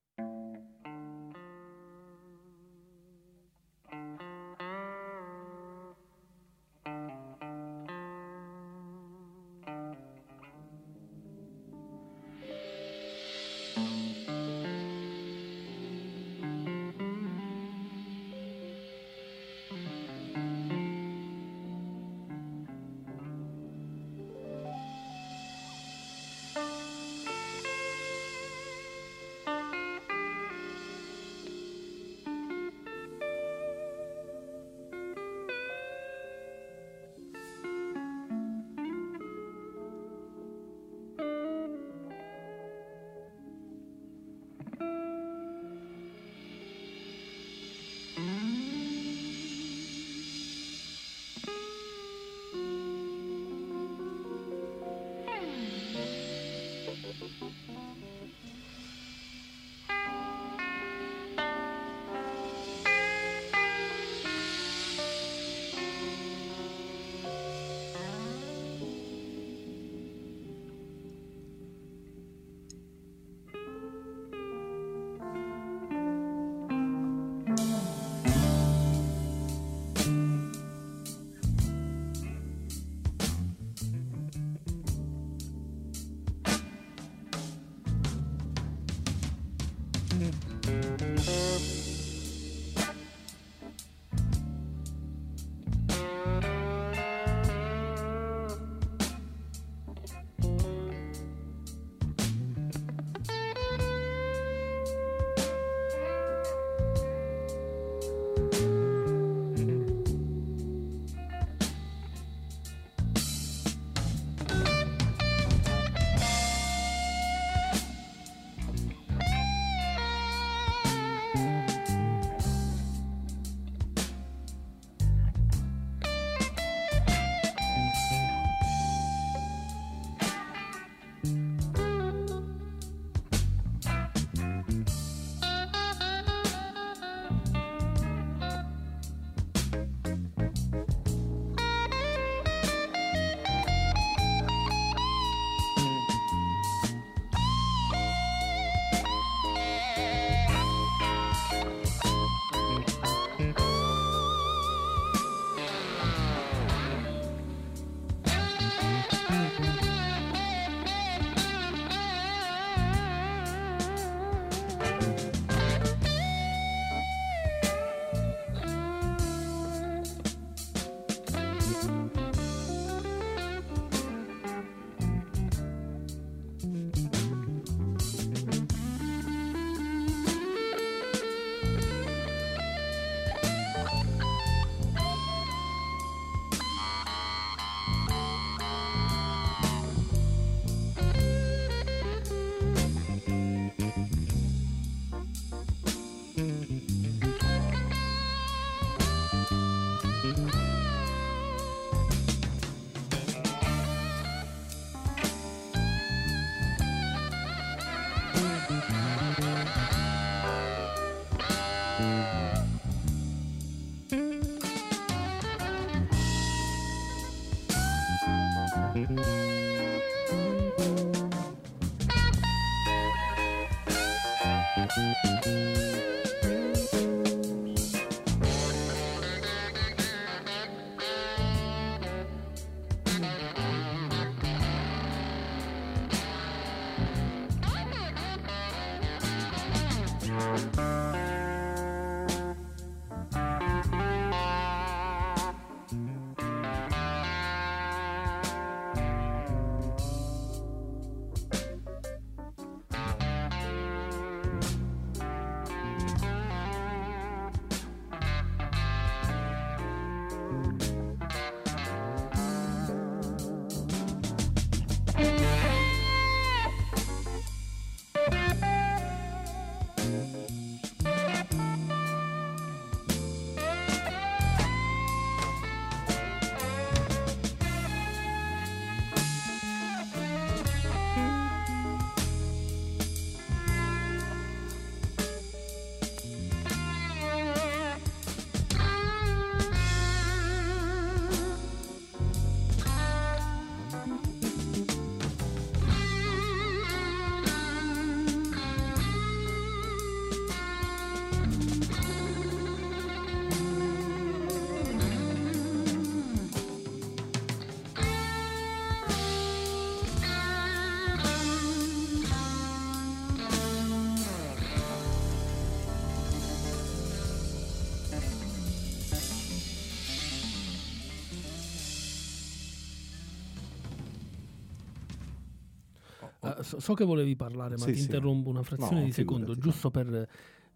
[326.69, 328.05] So, so che volevi parlare, ma Sì, ti sì.
[328.05, 330.29] interrompo una frazione No, di secondo, giusto per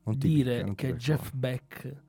[0.05, 1.39] dire picca, che Jeff preoccupare.
[1.39, 2.02] Beck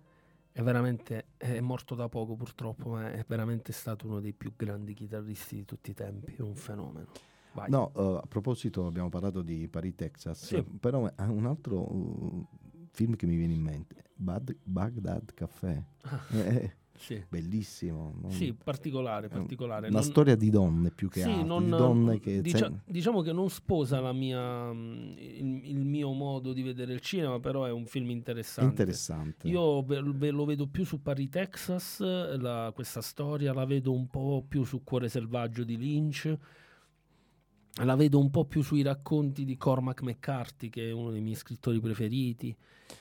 [0.54, 4.94] è veramente è morto da poco purtroppo, ma è veramente stato uno dei più grandi
[4.94, 7.08] chitarristi di tutti i tempi, un fenomeno.
[7.54, 7.70] Vai.
[7.70, 10.64] No, eh, a proposito, abbiamo parlato di Paris, Texas, Sì.
[10.80, 12.48] però eh, un altro uh,
[12.92, 15.84] film che mi viene in mente, Bad- Baghdad Café,
[16.32, 17.22] Eh, Sì.
[17.28, 18.14] bellissimo.
[18.22, 19.88] non- Sì, particolare, particolare.
[19.88, 22.42] Una Non- storia di donne più che Sì, altro, non- di donne che...
[22.42, 27.40] dicia- diciamo che non sposa la mia, il, il mio modo di vedere il cinema,
[27.40, 28.70] però è un film interessante.
[28.82, 29.48] interessante.
[29.48, 34.08] Io ve, ve lo vedo più su Paris, Texas, la- questa storia la vedo un
[34.08, 36.38] po' più su Cuore selvaggio di Lynch,
[37.82, 41.36] la vedo un po' più sui racconti di Cormac McCarthy, che è uno dei miei
[41.36, 42.56] scrittori preferiti.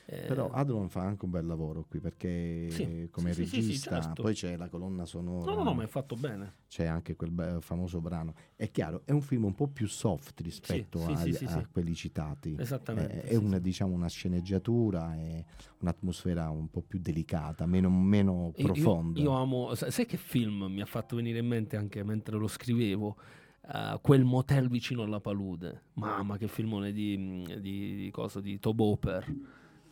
[0.05, 3.55] Eh, Però Adlon fa anche un bel lavoro qui perché Sì, come sì, sì, sì,
[3.57, 4.23] regista certo.
[4.23, 6.53] poi c'è la colonna sonora, no, no, no, ma è fatto bene.
[6.67, 8.33] c'è anche quel be- famoso brano.
[8.55, 11.37] È chiaro, è un film un po' più soft rispetto a sì.
[11.71, 12.55] quelli citati.
[12.57, 13.21] Esattamente.
[13.21, 15.45] È, è sì, una, diciamo, una sceneggiatura e
[15.81, 19.19] un'atmosfera un po' più delicata, meno, meno Io- io- profonda.
[19.19, 23.15] Io, amo, sai che film mi ha fatto venire in mente anche mentre lo scrivevo?
[23.71, 25.83] Eh, quel motel vicino alla palude.
[25.93, 29.35] Mamma, che filmone di, di, di, coso, di Hooper.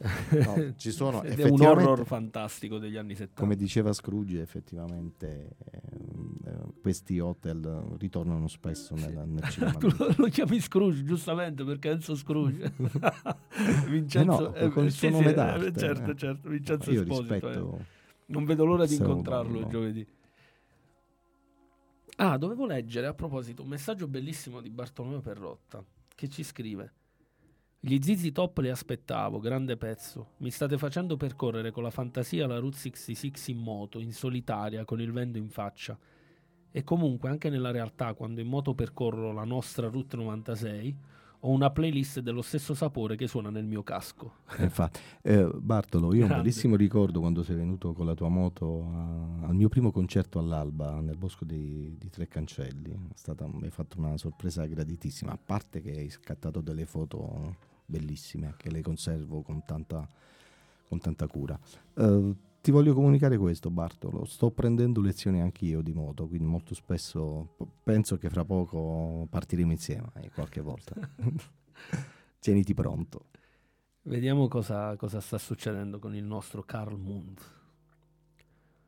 [0.03, 3.39] No, ci sono Ed è un horror fantastico degli anni 70.
[3.39, 9.77] Come diceva Scrooge, effettivamente ehm, eh, questi hotel ritornano spesso nel, nel cinema.
[9.79, 12.73] lo, lo chiami Scrooge, giustamente, perché Enzo Scrooge.
[13.87, 16.15] Vincenzo, Eh no, con il suo nome d'arte, eh, certo, eh.
[16.17, 17.33] certo, Vincenzo Io Esposito.
[17.33, 17.39] eh.
[17.39, 17.85] rispetto
[18.25, 19.69] Non vedo l'ora di incontrarlo umano.
[19.69, 20.07] giovedì.
[22.23, 25.83] Ah, dovevo leggere a proposito un messaggio bellissimo di Bartolomeo Perrotta
[26.13, 26.93] che ci scrive:
[27.79, 30.33] Gli zizi top li aspettavo, grande pezzo.
[30.37, 35.01] Mi state facendo percorrere con la fantasia la Route 66 in moto, in solitaria, con
[35.01, 35.97] il vento in faccia.
[36.69, 40.95] E comunque, anche nella realtà, quando in moto percorro la nostra Route 96,
[41.43, 44.35] ho una playlist dello stesso sapore che suona nel mio casco.
[44.57, 48.29] Eh, Infatti, Eh, Bartolo, io ho un bellissimo ricordo quando sei venuto con la tua
[48.29, 52.91] moto a- al mio primo concerto all'alba nel bosco di, di Tre Cancelli.
[52.91, 57.55] È stata, mi hai fatto una sorpresa graditissima, a parte che hai scattato delle foto
[57.85, 60.07] bellissime che le conservo con tanta,
[60.87, 61.57] con tanta cura.
[61.95, 64.23] Eh, ti voglio comunicare questo, Bartolo.
[64.25, 70.11] Sto prendendo lezioni anch'io di moto, quindi molto spesso penso che fra poco partiremo insieme
[70.21, 70.95] eh, qualche volta.
[72.39, 73.25] Tieniti pronto.
[74.03, 77.39] Vediamo cosa, cosa sta succedendo con il nostro Carl Mund.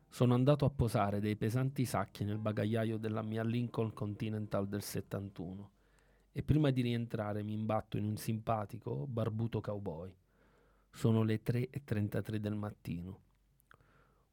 [0.08, 5.70] Sono andato a posare dei pesanti sacchi nel bagagliaio della mia Lincoln Continental del 71
[6.30, 10.14] e prima di rientrare mi imbatto in un simpatico, barbuto cowboy.
[10.92, 13.18] Sono le 3.33 del mattino.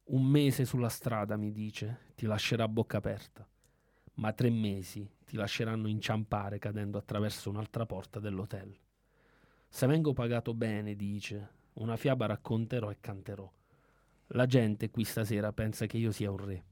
[0.03, 3.47] Un mese sulla strada, mi dice, ti lascerà a bocca aperta,
[4.15, 8.77] ma tre mesi ti lasceranno inciampare cadendo attraverso un'altra porta dell'hotel.
[9.69, 13.49] Se vengo pagato bene, dice, una fiaba racconterò e canterò.
[14.33, 16.63] La gente qui stasera pensa che io sia un re.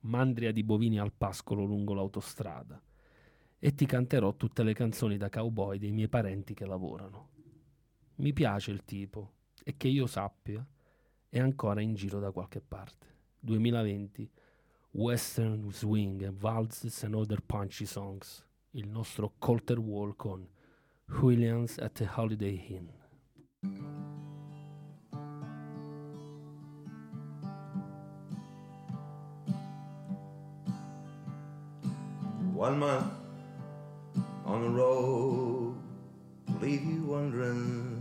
[0.00, 2.80] Mandria di bovini al pascolo lungo l'autostrada.
[3.58, 7.30] E ti canterò tutte le canzoni da cowboy dei miei parenti che lavorano.
[8.16, 9.32] Mi piace il tipo
[9.64, 10.66] e che io sappia
[11.34, 13.08] è ancora in giro da qualche parte.
[13.40, 14.30] 2020
[14.92, 18.46] Western Swing and Waltzes and Other Punchy Songs.
[18.70, 20.48] Il nostro Colter Wall con
[21.20, 22.88] Williams at the Holiday Inn.
[32.54, 33.12] One month
[34.44, 35.74] on the road
[36.60, 37.93] leave you wondering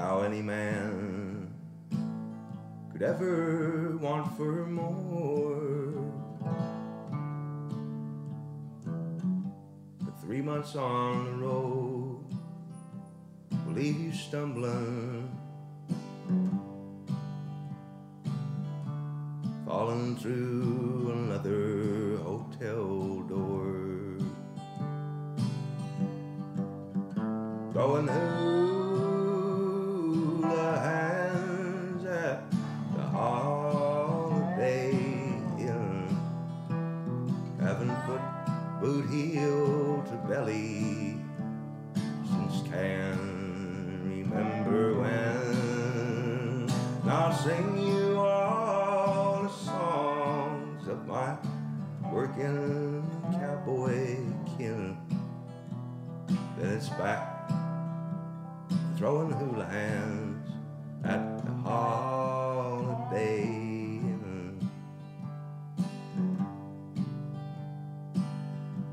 [0.00, 1.52] how any man
[2.90, 5.92] could ever want for more.
[10.00, 12.24] But three months on the road
[13.66, 15.36] will leave you stumbling.
[19.66, 23.09] falling through another hotel
[47.42, 51.36] sing you all the songs of my
[52.12, 53.02] working
[53.32, 54.16] cowboy
[54.56, 54.96] kin.
[56.58, 57.50] Then it's back
[58.96, 60.52] throwing hula hands
[61.04, 63.60] at the holiday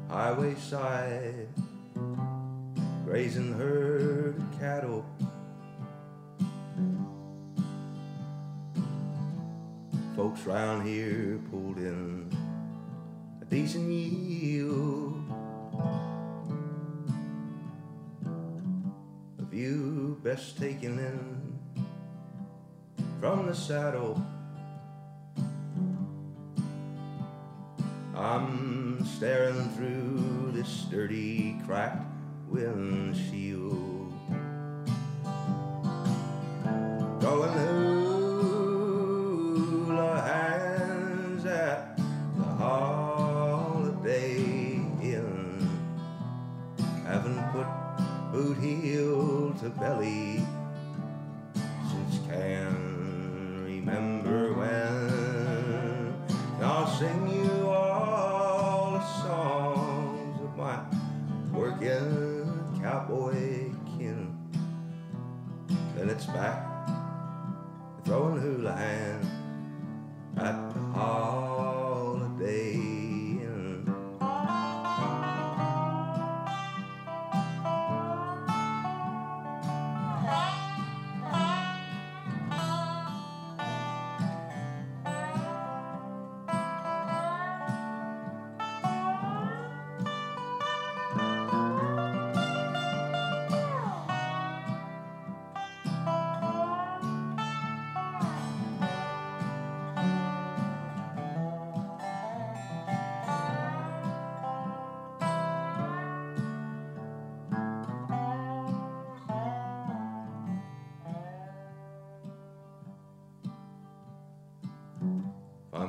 [0.09, 1.47] highway side,
[3.05, 5.05] grazing herd of cattle.
[10.37, 12.29] Folks round here pulled in
[13.41, 15.23] a decent yield.
[19.39, 21.59] A view best taken in
[23.19, 24.21] from the saddle.
[28.15, 32.05] I'm staring through this dirty, cracked
[32.47, 33.96] windshield.
[49.97, 50.46] valley.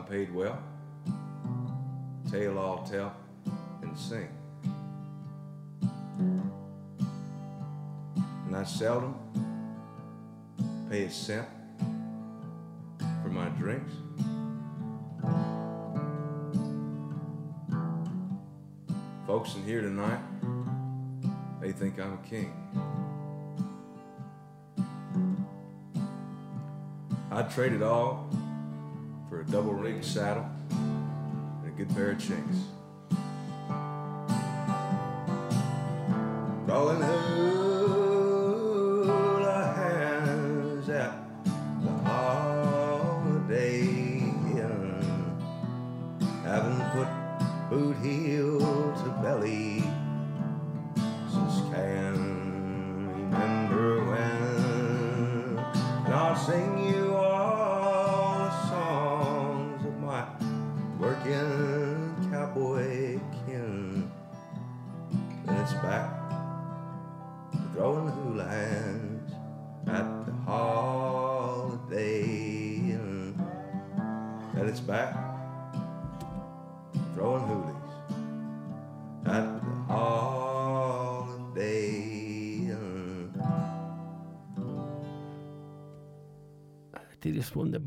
[0.08, 0.58] Paid well,
[2.30, 3.14] tale I'll tell
[3.82, 4.28] and sing.
[8.46, 9.14] And I seldom
[10.88, 11.46] pay a cent
[13.22, 13.92] for my drinks.
[19.26, 20.20] Folks in here tonight,
[21.60, 22.54] they think I'm a king.
[27.30, 28.30] I'd trade it all
[29.50, 32.56] double rigged saddle and a good pair of chinks.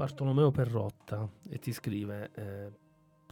[0.02, 2.72] Bartolomeo Perrotta e ti scrive, eh,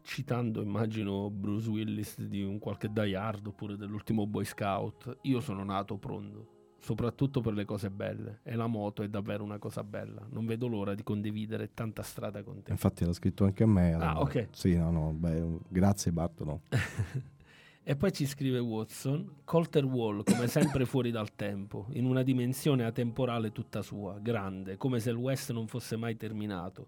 [0.03, 5.63] citando immagino Bruce Willis di un qualche Die Hard oppure dell'ultimo Boy Scout, io sono
[5.63, 10.23] nato pronto, soprattutto per le cose belle e la moto è davvero una cosa bella,
[10.29, 12.69] non vedo l'ora di condividere tanta strada con te.
[12.69, 13.93] Infatti l'ha scritto anche a me.
[13.93, 14.49] Ah, ok.
[14.51, 16.61] Sì, no, no, beh, grazie Bartolo.
[17.83, 22.85] E poi ci scrive Watson, Colter Wall come sempre fuori dal tempo, in una dimensione
[22.85, 26.87] atemporale tutta sua, grande, come se il West non fosse mai terminato.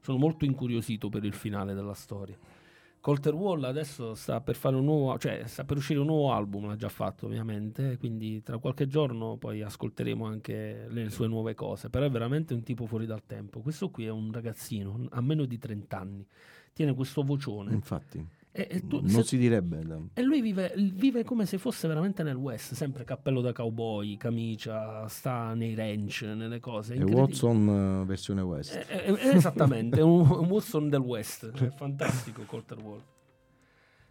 [0.00, 2.36] Sono molto incuriosito per il finale della storia.
[3.02, 6.68] Colter Wall adesso sta per fare un nuovo, cioè sta per uscire un nuovo album,
[6.68, 11.90] l'ha già fatto ovviamente, quindi tra qualche giorno poi ascolteremo anche le sue nuove cose,
[11.90, 13.58] però è veramente un tipo fuori dal tempo.
[13.58, 16.24] Questo qui è un ragazzino, a meno di 30 anni,
[16.72, 17.72] tiene questo vocione.
[17.72, 19.80] Infatti, E, e tu- non se- si direbbe.
[19.82, 24.18] da- e lui vive, vive come se fosse veramente nel West, sempre cappello da cowboy,
[24.18, 26.94] camicia, sta nei ranch, nelle cose.
[26.94, 27.02] È.
[27.02, 28.74] Watson eh, versione West.
[28.74, 32.76] Eh, eh, eh, esattamente, è un, un Watson del West, è fantastico Colter.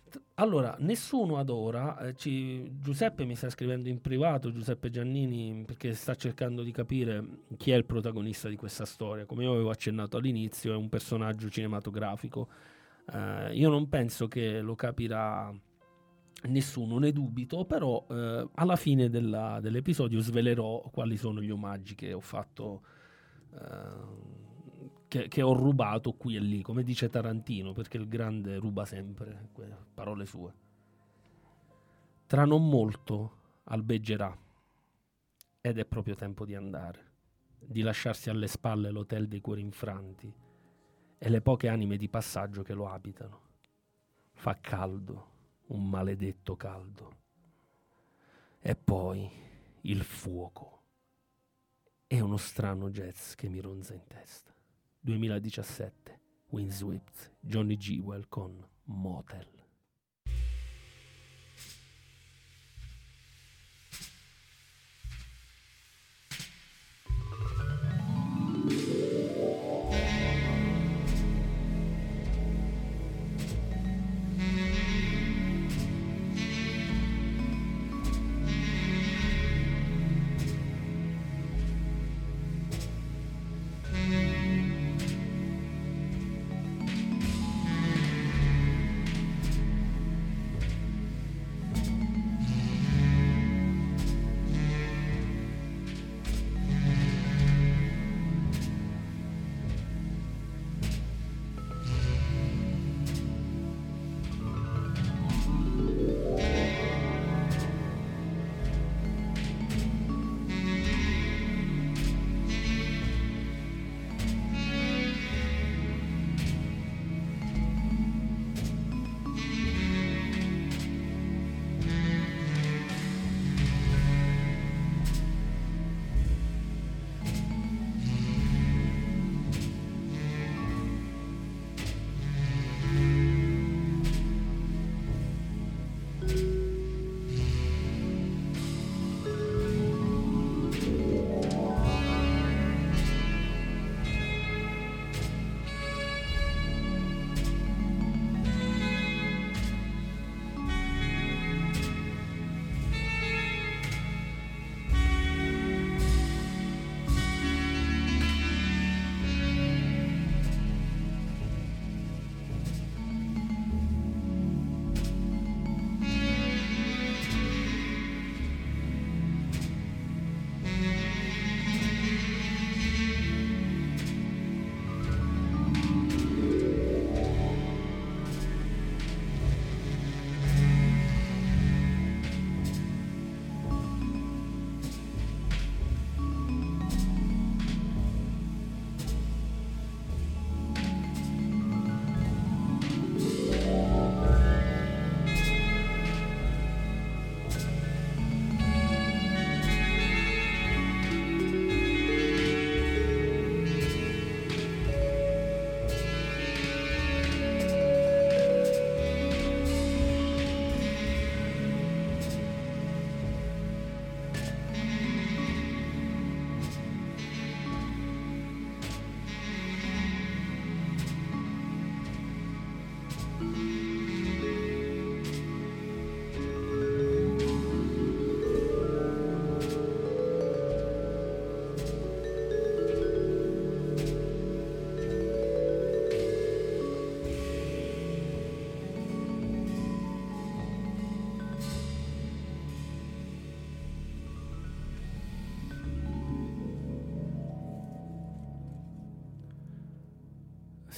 [0.09, 5.63] T- Allora, nessuno ad ora, eh, ci- Giuseppe mi sta scrivendo in privato, Giuseppe Giannini,
[5.67, 7.23] perché sta cercando di capire
[7.57, 9.25] chi è il protagonista di questa storia.
[9.25, 12.47] Come io avevo accennato all'inizio, è un personaggio cinematografico.
[13.13, 15.53] Eh, io non penso che lo capirà
[16.43, 22.13] nessuno, ne dubito, però eh, alla fine della- dell'episodio svelerò quali sono gli omaggi che
[22.13, 22.81] ho fatto,
[23.53, 24.39] eh,
[25.07, 29.49] che, che ho rubato qui e lì, come dice Tarantino, perché il grande ruba sempre,
[29.93, 30.53] parole sue.
[32.25, 34.35] Tra non molto albeggerà
[35.59, 37.11] ed è proprio tempo di andare,
[37.59, 40.33] di lasciarsi alle spalle l'hotel dei cuori infranti
[41.23, 43.41] e le poche anime di passaggio che lo abitano.
[44.31, 45.29] Fa caldo,
[45.67, 47.17] un maledetto caldo.
[48.59, 49.29] E poi
[49.81, 50.81] il fuoco.
[52.07, 54.51] E uno strano jazz che mi ronza in testa.
[54.99, 59.60] 2017, Windswept, Johnny Jewel con Motel.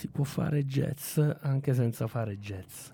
[0.03, 2.89] Si può fare jazz anche senza fare jazz,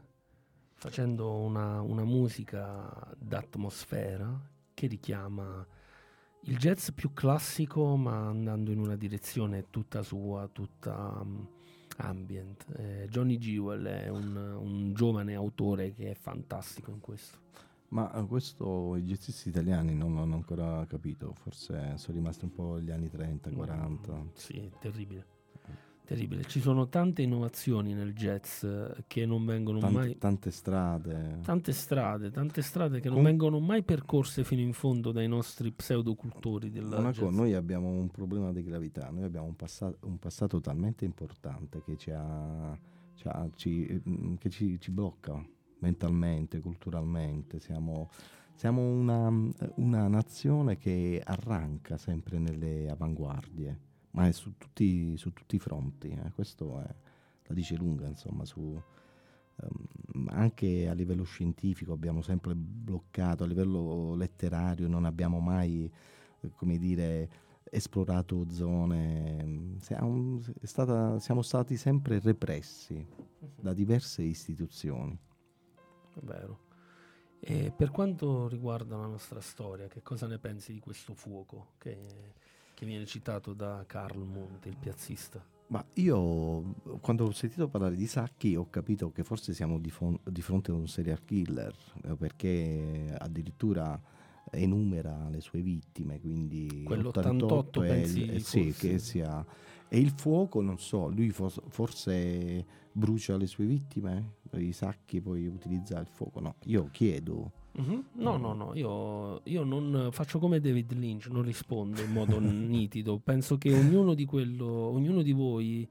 [0.76, 2.88] facendo una, una musica
[3.18, 4.40] d'atmosfera
[4.76, 5.66] che richiama
[6.42, 11.48] il jazz più classico ma andando in una direzione tutta sua, tutta um,
[11.98, 12.68] ambient.
[12.78, 17.40] Eh, Johnny Jewel è un, un giovane autore che è fantastico in questo.
[17.88, 22.80] Ma eh, questo i jazzisti italiani non l'hanno ancora capito, forse sono rimasti un po'
[22.80, 24.14] gli anni 30, 40.
[24.14, 25.38] Mm, sì, terribile.
[26.10, 26.44] Terribile.
[26.46, 30.18] Ci sono tante innovazioni nel jazz eh, che non vengono Tante, mai.
[30.18, 31.38] tante strade.
[31.44, 35.72] Tante strade, tante strade che non Com- vengono mai percorse fino in fondo dai nostri
[35.72, 37.32] pseudocultori del Una jazz.
[37.32, 41.96] noi abbiamo un problema di gravità, noi abbiamo un, passa- un passato talmente importante che
[41.96, 42.76] ci, ha-
[43.14, 45.40] ci ha- ci- mm, che ci- ci blocca
[45.82, 47.60] mentalmente, culturalmente.
[47.60, 48.10] Siamo,
[48.56, 49.30] siamo una,
[49.76, 53.78] una nazione che arranca sempre nelle avanguardie,
[54.12, 56.10] ma è su tutti, su tutti i fronti.
[56.10, 56.32] eh.
[56.34, 56.96] Questo è-
[57.48, 58.80] la dice lunga, insomma, su,
[59.62, 65.92] ehm, anche a livello scientifico abbiamo sempre bloccato, a livello letterario non abbiamo mai,
[66.42, 67.30] eh, come dire,
[67.72, 73.06] esplorato zone, mm, siamo, è stata- siamo stati sempre repressi
[73.60, 75.18] da diverse istituzioni.
[76.16, 76.68] È vero.
[77.40, 82.34] E per quanto riguarda la nostra storia, che cosa ne pensi di questo fuoco che,
[82.80, 85.46] che viene citato da Carl Monte, il piazzista?
[85.68, 90.18] Ma io quando ho sentito parlare di Sacchi ho capito che forse siamo di, fon-
[90.24, 91.76] di fronte a un serial killer,
[92.06, 94.02] eh, perché addirittura
[94.52, 99.46] enumera le sue vittime, quindi Quell'88 88 è pensi eh, sì, che sia...
[99.90, 106.00] E il fuoco, non so, lui forse brucia le sue vittime, i sacchi poi utilizza
[106.00, 107.52] il fuoco, no, io chiedo...
[107.80, 108.04] Mhm.
[108.14, 113.20] No, no, no, io, io non faccio come David Lynch, non rispondo in modo nitido.
[113.20, 115.88] Penso che ognuno di, quello, ognuno di voi,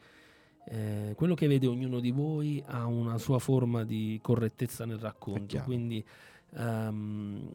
[0.67, 5.59] eh, quello che vede ognuno di voi ha una sua forma di correttezza nel racconto.
[5.65, 6.05] Quindi,
[6.57, 7.51] ehm,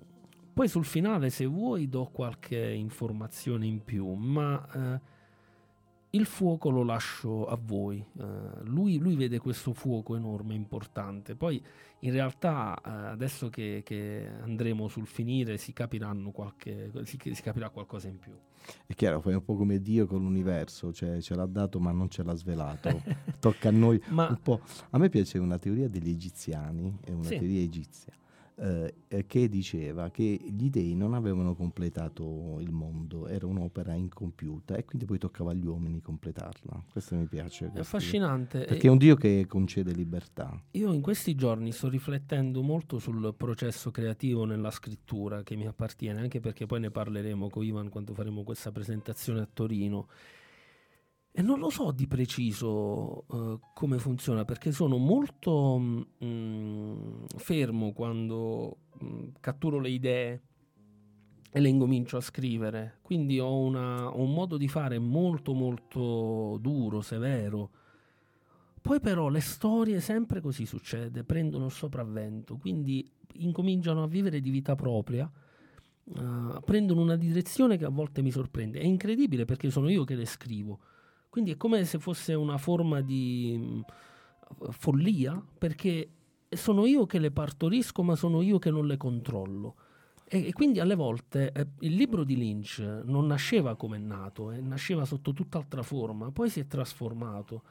[0.54, 5.12] poi sul finale, se vuoi, do qualche informazione in più, ma eh,
[6.16, 8.06] il fuoco lo lascio a voi.
[8.20, 8.24] Eh,
[8.66, 11.36] lui, lui vede questo fuoco enorme, importante.
[11.36, 11.62] Poi
[12.00, 17.70] in realtà eh, adesso che, che andremo sul finire si capiranno qualche si, si capirà
[17.70, 18.32] qualcosa in più.
[18.86, 22.10] È chiaro, fai un po' come Dio con l'universo, cioè ce l'ha dato ma non
[22.10, 23.02] ce l'ha svelato.
[23.40, 24.62] Tocca a noi Ma un po'.
[24.92, 27.38] A me piace una teoria degli egiziani, è una Sì.
[27.40, 28.14] teoria egizia,
[28.56, 34.86] eh, che diceva che gli dei non avevano completato il mondo, era un'opera incompiuta e
[34.86, 36.86] quindi poi toccava agli uomini completarla.
[36.92, 37.72] Questo mi piace.
[37.74, 38.66] è affascinante.
[38.66, 40.62] Perché è un Dio che concede libertà.
[40.72, 46.22] Io in questi giorni sto riflettendo molto sul processo creativo nella scrittura che mi appartiene,
[46.22, 50.08] anche perché poi ne parleremo con Ivan quando faremo questa presentazione a Torino.
[51.36, 55.80] E non lo so di preciso eh, come funziona, perché sono molto
[56.24, 60.42] mm, fermo quando mm, catturo le idee
[61.52, 63.00] e le incomincio a scrivere.
[63.02, 67.72] Quindi ho, una- ho un modo di fare molto molto duro, severo.
[68.80, 74.50] Poi però le storie sempre così succede, prendono il sopravvento, quindi incominciano a vivere di
[74.50, 75.32] vita propria,
[76.16, 78.80] eh, prendono una direzione che a volte mi sorprende.
[78.80, 80.80] È incredibile perché sono io che le scrivo,
[81.34, 83.84] quindi è come se fosse una forma di
[84.70, 86.12] follia, perché
[86.50, 89.76] sono io che le partorisco, ma sono io che non le controllo.
[90.26, 94.52] E, e quindi alle volte eh, il libro di Lynch non nasceva come è nato,
[94.52, 97.64] eh, nasceva sotto tutt'altra forma, poi si è trasformato.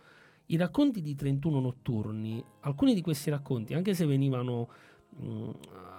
[0.47, 4.70] I racconti di 31 notturni, alcuni di questi racconti, anche se venivano,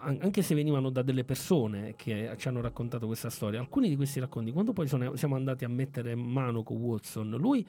[0.02, 4.19] anche se venivano da delle persone che ci hanno raccontato questa storia, alcuni di questi
[4.19, 7.65] racconti, quando poi sono- siamo andati a mettere mano con Watson, lui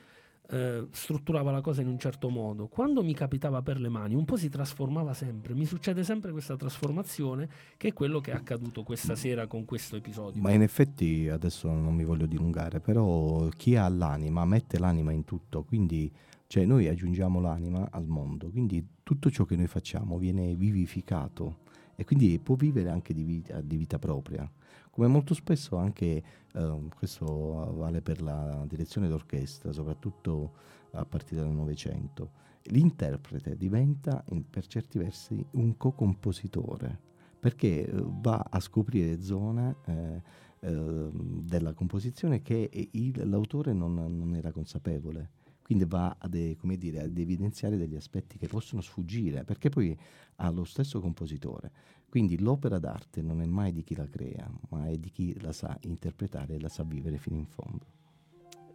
[0.50, 2.66] eh, strutturava la cosa in un certo modo.
[2.66, 5.54] Quando mi capitava per le mani, un po' si trasformava sempre.
[5.54, 7.48] Mi succede sempre questa trasformazione,
[7.78, 10.42] che è quello che è accaduto questa sera con questo episodio.
[10.42, 15.24] Ma in effetti, adesso non mi voglio dilungare, però chi ha l'anima mette l'anima in
[15.24, 16.12] tutto, quindi
[16.46, 21.58] cioè, noi aggiungiamo l'anima al mondo, quindi tutto ciò che noi facciamo viene vivificato
[21.96, 24.50] e quindi può vivere anche di vita, di vita propria.
[24.90, 26.22] Come molto spesso anche,
[26.52, 30.52] ehm, questo vale per la direzione d'orchestra, soprattutto
[30.92, 32.30] a partire dal Novecento,
[32.64, 37.12] l'interprete diventa in- per certi versi un co-compositore
[37.44, 37.92] perché eh,
[38.22, 40.22] va a scoprire zone eh,
[40.60, 45.30] eh, della composizione che il- l'autore non, non era consapevole.
[45.64, 46.36] Quindi va ad,
[46.76, 49.98] dire, ad evidenziare degli aspetti che possono sfuggire, perché poi
[50.36, 51.72] ha lo stesso compositore.
[52.06, 55.52] Quindi l'opera d'arte non è mai di chi la crea, ma è di chi la
[55.52, 57.86] sa interpretare e la sa vivere fino in fondo.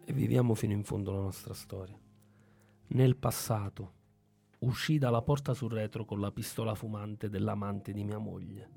[0.04, 1.96] e viviamo fino in fondo la nostra storia.
[2.88, 3.92] Nel passato
[4.60, 8.70] uscì dalla porta sul retro con la pistola fumante dell'amante di mia moglie.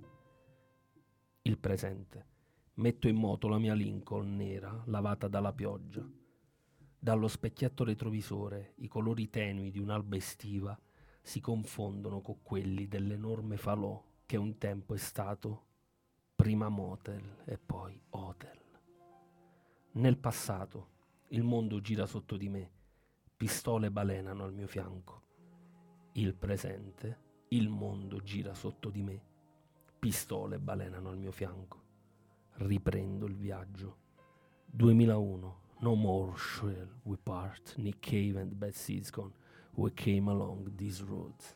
[1.41, 2.27] Il presente.
[2.76, 6.07] Metto in moto la mia Lincoln nera lavata dalla pioggia.
[7.04, 10.80] Dallo specchietto retrovisore i colori tenui di un'alba estiva
[11.22, 15.66] si confondono con quelli dell'enorme falò che un tempo è stato
[16.34, 18.58] prima motel e poi hotel.
[19.92, 20.92] Nel passato
[21.32, 22.72] il mondo gira sotto di me,
[23.36, 25.24] pistole balenano al mio fianco.
[26.14, 27.20] Il presente,
[27.50, 29.22] il mondo gira sotto di me,
[30.00, 31.82] pistole balenano al mio fianco.
[32.54, 33.98] Riprendo il viaggio.
[34.68, 39.34] 2001, no more shall we part, Nick Cave and Bad Seeds Gone,
[39.76, 41.55] we came along these roads.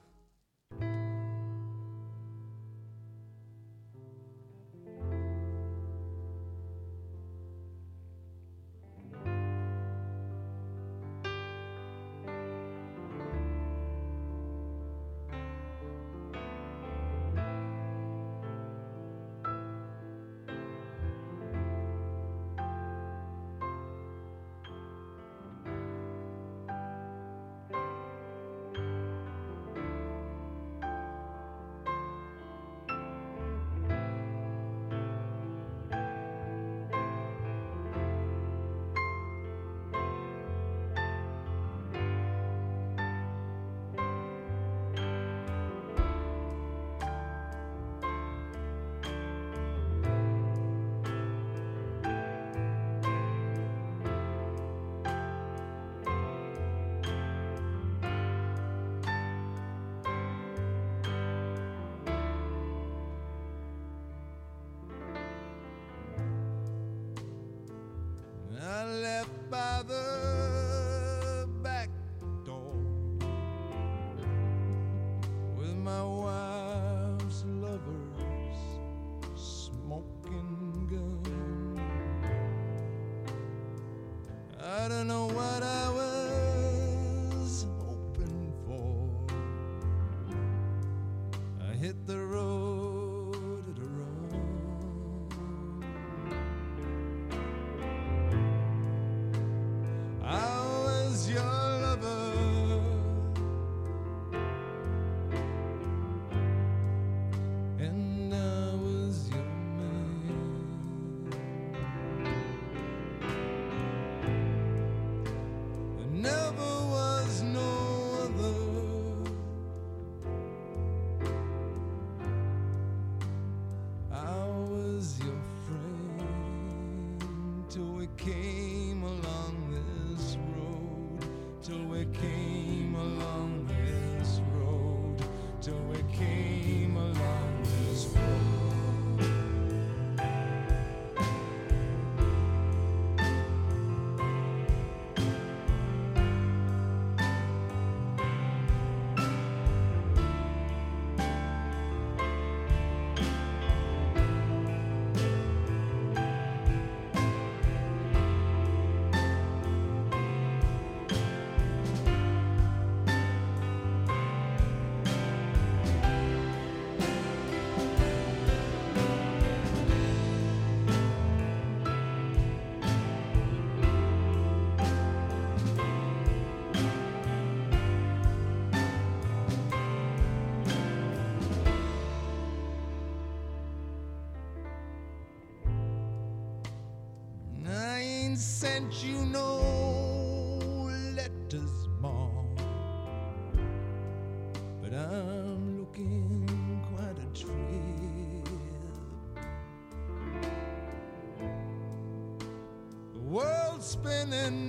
[203.87, 204.66] spinning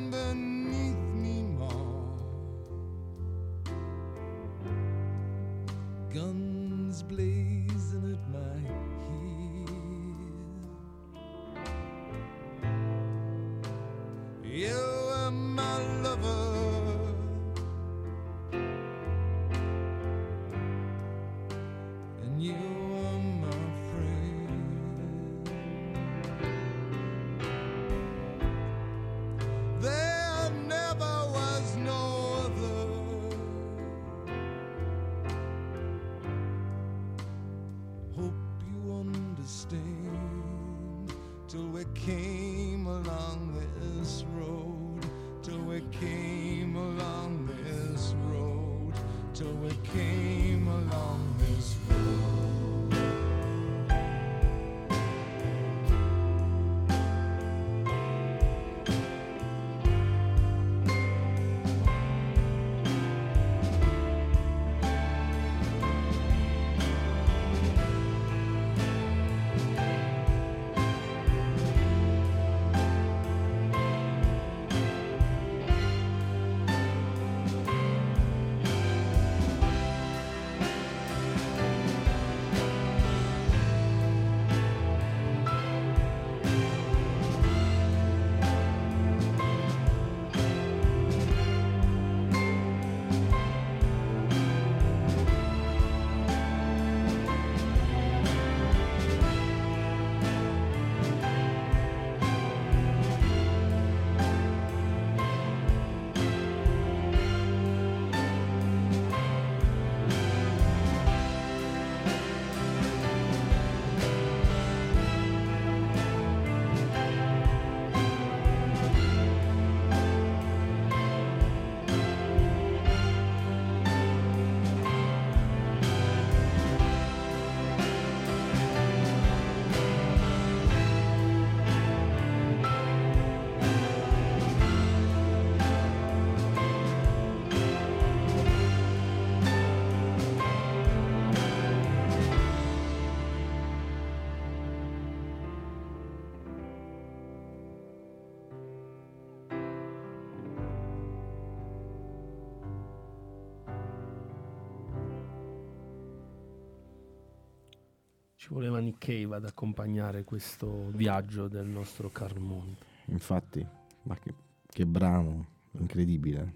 [158.49, 162.83] Ci voleva Nick Cave ad accompagnare questo viaggio del nostro Carmonte.
[163.09, 163.63] Infatti,
[164.05, 164.33] ma che,
[164.67, 166.55] che brano incredibile.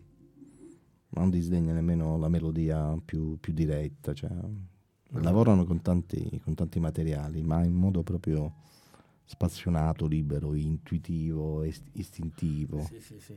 [1.11, 4.15] Non disdegna nemmeno la melodia più, più diretta.
[4.15, 4.31] Cioè,
[5.09, 8.55] lavorano con tanti, con tanti, materiali, ma in modo proprio
[9.25, 12.85] spazionato, libero, intuitivo, est- istintivo.
[12.85, 13.35] Sì, sì, sì.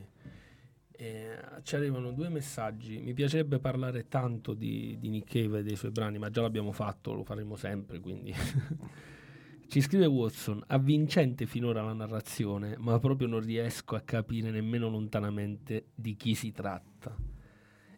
[0.98, 2.98] Eh, ci arrivano due messaggi.
[2.98, 6.72] Mi piacerebbe parlare tanto di, di Nick Cave e dei suoi brani, ma già l'abbiamo
[6.72, 8.00] fatto, lo faremo sempre.
[8.00, 8.32] Quindi
[9.68, 15.88] ci scrive Watson: avvincente finora la narrazione, ma proprio non riesco a capire nemmeno lontanamente
[15.94, 17.14] di chi si tratta.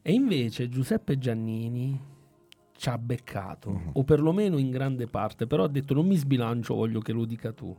[0.02, 2.16] E invece Giuseppe Giannini
[2.76, 7.00] ci ha beccato, o perlomeno in grande parte, però ha detto non mi sbilancio, voglio
[7.00, 7.76] che lo dica tu.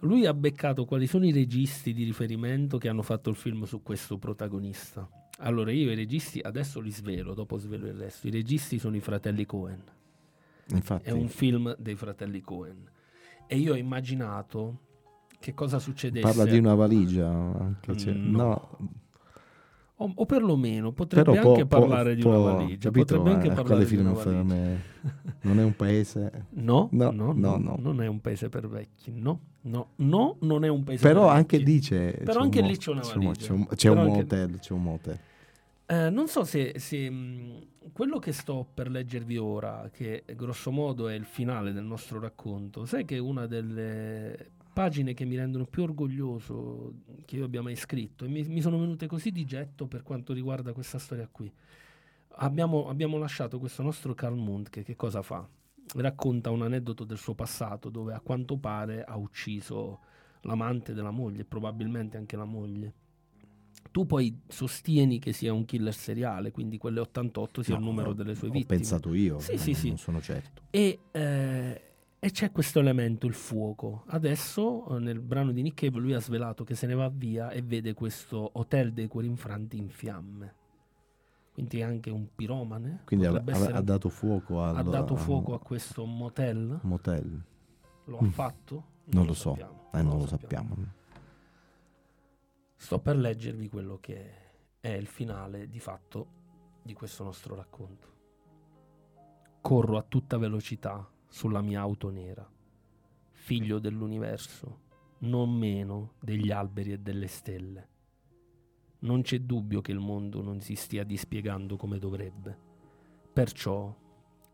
[0.00, 3.82] Lui ha beccato quali sono i registi di riferimento che hanno fatto il film su
[3.82, 5.08] questo protagonista.
[5.40, 8.26] Allora io i registi adesso li svelo, dopo svelo il resto.
[8.26, 9.82] I registi sono i fratelli Cohen.
[10.70, 12.88] Infatti, È un film dei fratelli Cohen.
[13.46, 14.80] E io ho immaginato
[15.40, 16.26] che cosa succedesse.
[16.26, 17.28] parla di una valigia.
[17.28, 18.36] Anche se- No.
[18.36, 18.78] no,
[20.00, 22.88] O, o perlomeno potrebbe però anche può- parlare di può- una valigia.
[22.90, 23.04] capito?
[23.16, 24.76] Potrebbe anche Eh, parlare di una valigia.
[25.40, 26.46] non è un paese.
[26.50, 27.76] No, no, no, no, no.
[27.80, 29.10] non è un paese per vecchi.
[29.18, 32.16] No, no, no, non è un paese Però per anche lì c'è.
[32.18, 33.32] Però c'è anche lì c'è una valigia.
[33.32, 34.58] C'è un, c'è un motel.
[34.58, 35.18] C'è un motel.
[35.86, 41.08] Eh, non so se, se, mh, quello che sto per leggervi ora, che grosso modo
[41.08, 45.82] è il finale del nostro racconto, sai che una delle pagine che mi rendono più
[45.84, 46.92] orgoglioso
[47.24, 50.32] che io abbia mai scritto, e mi, mi sono venute così di getto per quanto
[50.32, 51.50] riguarda questa storia qui.
[52.40, 55.48] Abbiamo, abbiamo lasciato questo nostro Carl Mund che che cosa fa?
[55.94, 60.00] Racconta un aneddoto del suo passato dove a quanto pare ha ucciso
[60.42, 62.92] l'amante della moglie, probabilmente anche la moglie.
[63.90, 68.10] Tu poi sostieni che sia un killer seriale, quindi quelle 88 sia il No, numero
[68.10, 68.76] ho- delle sue ho vittime.
[68.76, 69.88] pensato io, Sì, non- sì, sì.
[69.88, 70.62] non sono certo.
[70.70, 71.82] E, eh,
[72.18, 74.04] e c'è questo elemento, il fuoco.
[74.08, 77.50] Adesso eh, nel brano di Nick Cave lui ha svelato che se ne va via
[77.50, 80.54] e vede questo hotel dei cuori infranti in fiamme.
[81.58, 83.00] Quindi è anche un piromane.
[83.04, 86.78] Quindi ha, essere- ha dato fuoco al ha dato fuoco a questo motel?
[86.84, 87.42] motel.
[88.04, 88.28] Lo ha Mm.
[88.28, 88.84] fatto?
[89.06, 90.76] Non, lo so, sappiamo, eh, non lo sappiamo.
[92.76, 94.30] Sto per leggervi quello che
[94.78, 96.26] è il finale di fatto
[96.80, 98.06] di questo nostro racconto.
[99.60, 102.48] Corro a tutta velocità sulla mia auto nera,
[103.32, 104.78] figlio dell'universo,
[105.22, 107.88] non meno degli alberi e delle stelle.
[109.00, 112.56] Non c'è dubbio che il mondo non si stia dispiegando come dovrebbe.
[113.32, 113.94] Perciò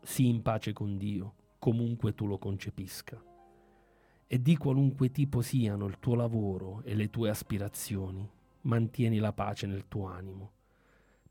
[0.01, 3.33] sii in pace con Dio, comunque tu lo concepisca
[4.27, 8.27] e di qualunque tipo siano il tuo lavoro e le tue aspirazioni,
[8.61, 10.51] mantieni la pace nel tuo animo,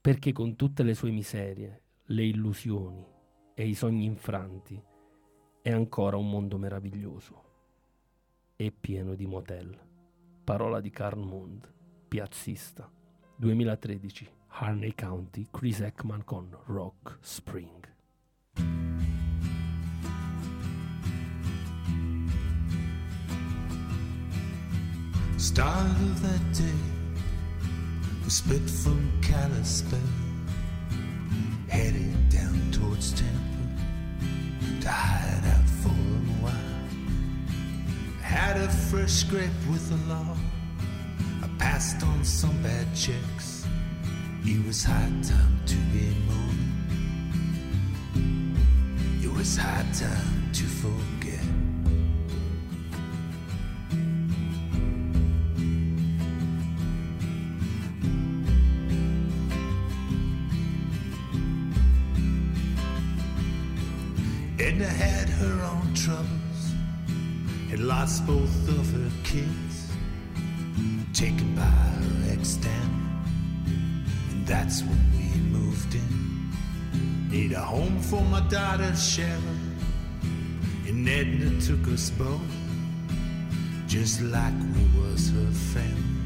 [0.01, 3.05] perché con tutte le sue miserie, le illusioni
[3.55, 4.81] e i sogni infranti,
[5.61, 7.43] è ancora un mondo meraviglioso
[8.55, 9.77] e pieno di motel.
[10.45, 11.73] Parola di Carl Mund,
[12.07, 12.91] piazzista,
[13.40, 17.69] 2013, Harney County, Chris Ekman con Rock Spring.
[25.36, 26.81] Start of that day,
[28.23, 29.98] we split from Kalispell,
[31.69, 36.52] headed down towards Tampa to hide out for a while.
[38.23, 40.36] Had a fresh scrape with the law.
[41.65, 43.65] Passed on some bad checks.
[44.45, 46.73] It was high time to be moving.
[49.24, 51.41] It was high time to forget.
[64.59, 66.61] Edna had her own troubles,
[67.70, 69.64] had lost both of her kids,
[71.15, 72.74] taken by her ex Danny,
[74.32, 76.51] and that's when we moved in.
[77.31, 79.77] Need a home for my daughter Sharon,
[80.89, 82.41] and Edna took us both,
[83.86, 86.20] just like we was her family,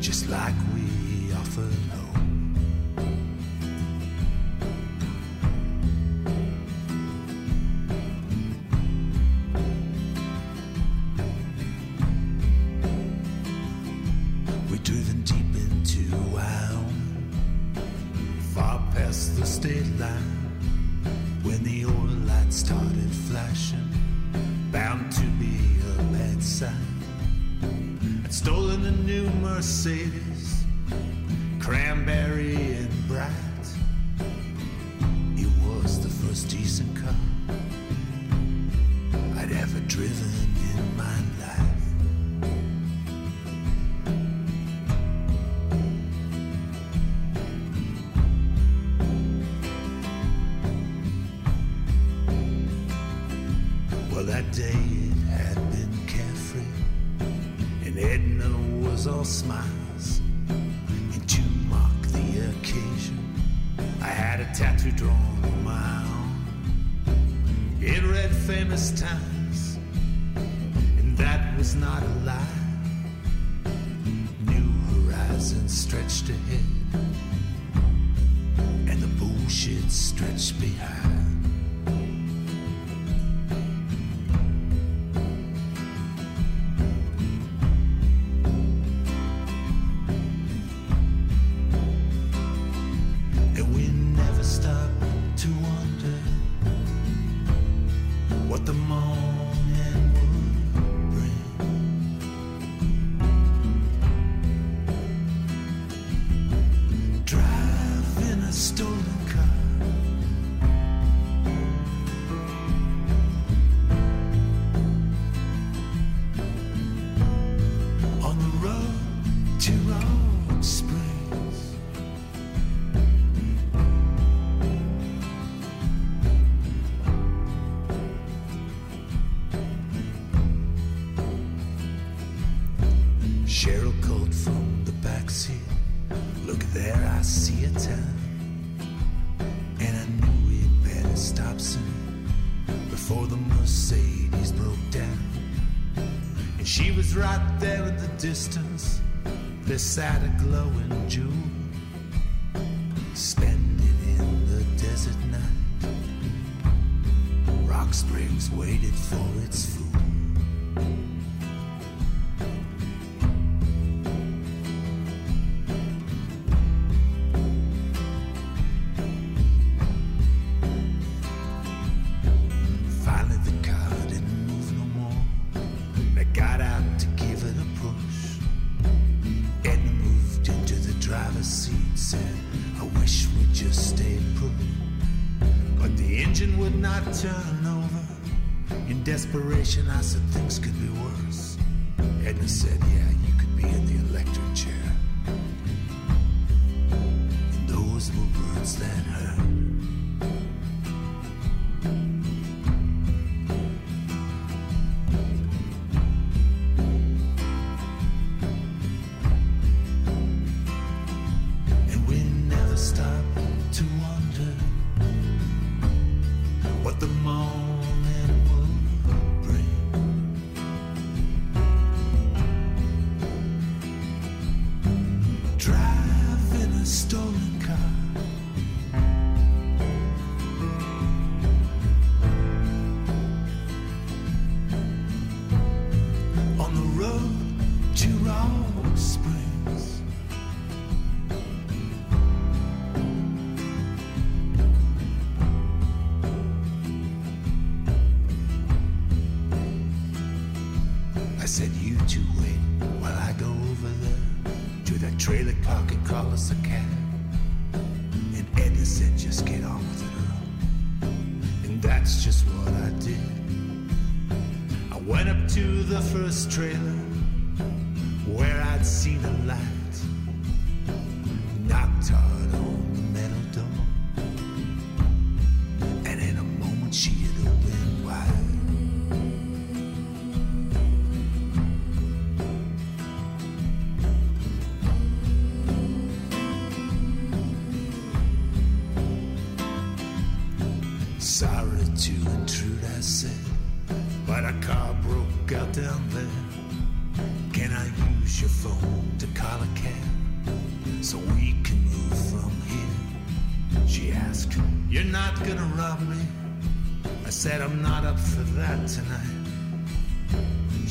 [0.00, 1.72] just like we offered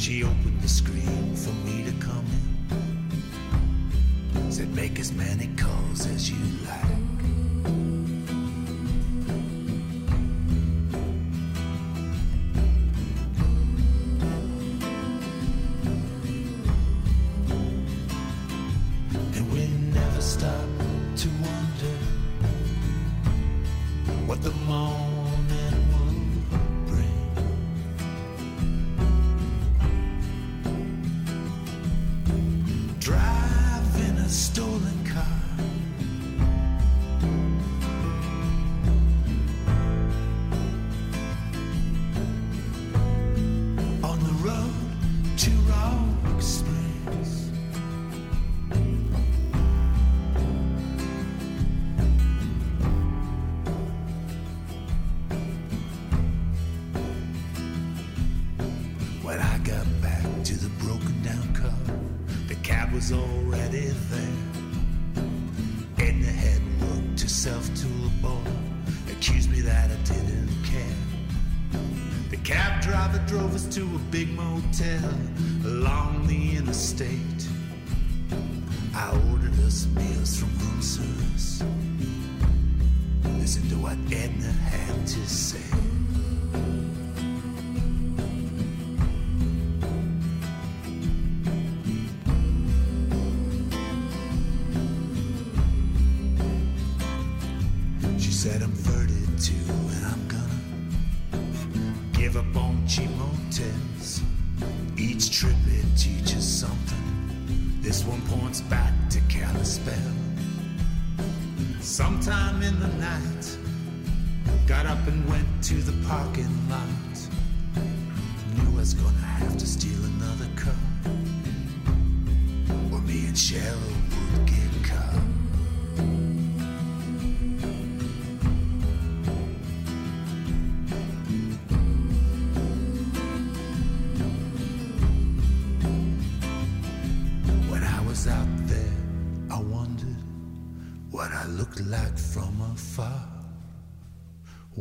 [0.07, 0.54] existiam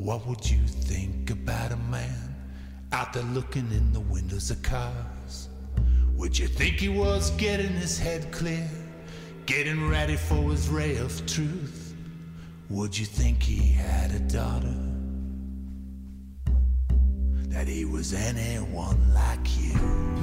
[0.04, 2.36] What would you think about a man
[2.92, 5.48] out there looking in the windows of cars?
[6.14, 8.68] Would you think he was getting his head clear,
[9.46, 11.94] getting ready for his ray of truth?
[12.68, 14.76] Would you think he had a daughter?
[17.48, 20.13] That he was anyone like you?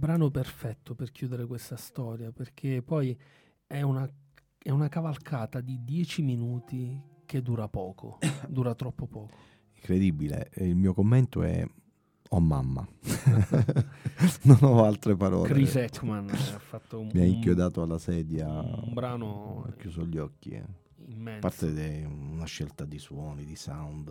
[0.00, 3.16] Brano perfetto per chiudere questa storia, perché poi
[3.66, 4.10] è una,
[4.58, 8.18] è una cavalcata di dieci minuti che dura poco,
[8.48, 9.36] dura troppo poco.
[9.74, 10.50] Incredibile.
[10.56, 11.64] Il mio commento è
[12.32, 12.86] oh mamma.
[14.44, 15.48] non ho altre parole.
[15.48, 18.48] Chris Ekman ha fatto un, Mi ha inchiodato alla sedia.
[18.48, 19.26] un brano
[19.66, 20.50] Ho chiuso gli occhi.
[20.50, 20.64] eh.
[21.08, 21.46] immenso.
[21.46, 24.10] A parte de- una scelta di suoni, di sound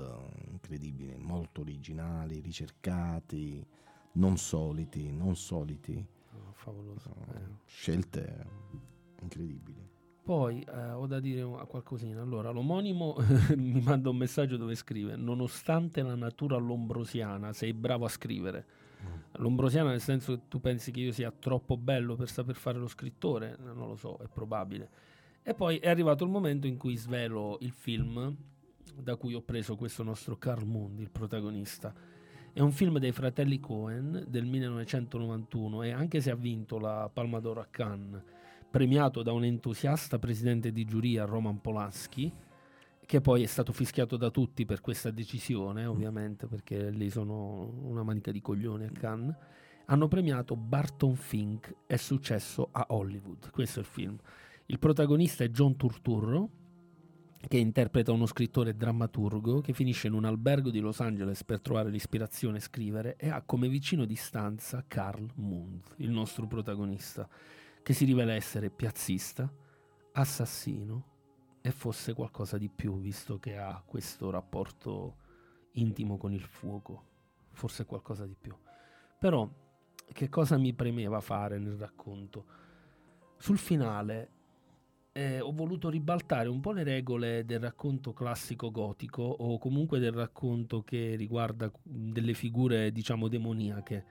[0.51, 3.65] incredibili, molto originali, ricercati,
[4.13, 6.05] non soliti, non soliti.
[6.33, 7.09] Oh, favoloso.
[7.33, 7.39] eh.
[7.65, 8.45] Scelte
[9.21, 9.87] incredibili.
[10.23, 12.21] Poi eh, ho da dire una qualcosina.
[12.21, 13.15] Allora, l'omonimo
[13.57, 18.65] mi manda un messaggio dove scrive: Nonostante la natura lombrosiana, sei bravo a scrivere.
[19.37, 22.87] Lombrosiana, nel senso che tu pensi che io sia troppo bello per saper fare lo
[22.87, 24.89] scrittore, non lo so, è probabile.
[25.41, 28.35] E poi è arrivato il momento in cui svelo il film
[28.93, 31.93] da cui ho preso questo nostro Carl Mundi, il protagonista.
[32.59, 37.39] È un film dei fratelli Cohen del 1991 e anche se ha vinto la Palma
[37.39, 38.21] d'Oro a Cannes,
[38.69, 42.29] premiato da un entusiasta presidente di giuria, Roman Polanski,
[43.05, 48.03] che poi è stato fischiato da tutti per questa decisione, ovviamente, perché lì sono una
[48.03, 49.37] manica di coglioni a Cannes,
[49.85, 53.51] hanno premiato Barton Fink, è successo a Hollywood.
[53.51, 54.17] Questo è il film.
[54.65, 56.49] Il protagonista è John Turturro,
[57.47, 61.89] che interpreta uno scrittore drammaturgo che finisce in un albergo di Los Angeles per trovare
[61.89, 67.27] l'ispirazione a scrivere e ha come vicino di stanza Carl Mund, il nostro protagonista,
[67.81, 69.51] che si rivela essere piazzista,
[70.11, 71.05] assassino
[71.61, 75.17] e fosse qualcosa di più, visto che ha questo rapporto
[75.73, 77.05] intimo con il fuoco,
[77.51, 78.55] forse qualcosa di più.
[79.17, 79.49] Però
[80.11, 82.45] che cosa mi premeva fare nel racconto?
[83.37, 84.38] Sul finale
[85.19, 90.13] eh, ho voluto ribaltare un po' le regole del racconto classico gotico o comunque del
[90.13, 94.05] racconto che riguarda mh, delle figure diciamo demoniache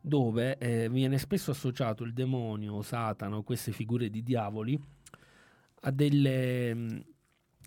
[0.00, 4.80] dove eh, viene spesso associato il demonio, Satana o queste figure di diavoli
[5.80, 7.04] a, delle, mh,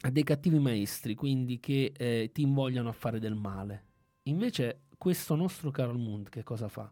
[0.02, 3.84] a dei cattivi maestri, quindi che eh, ti invogliano a fare del male.
[4.24, 6.92] Invece questo nostro Carl Mund che cosa fa?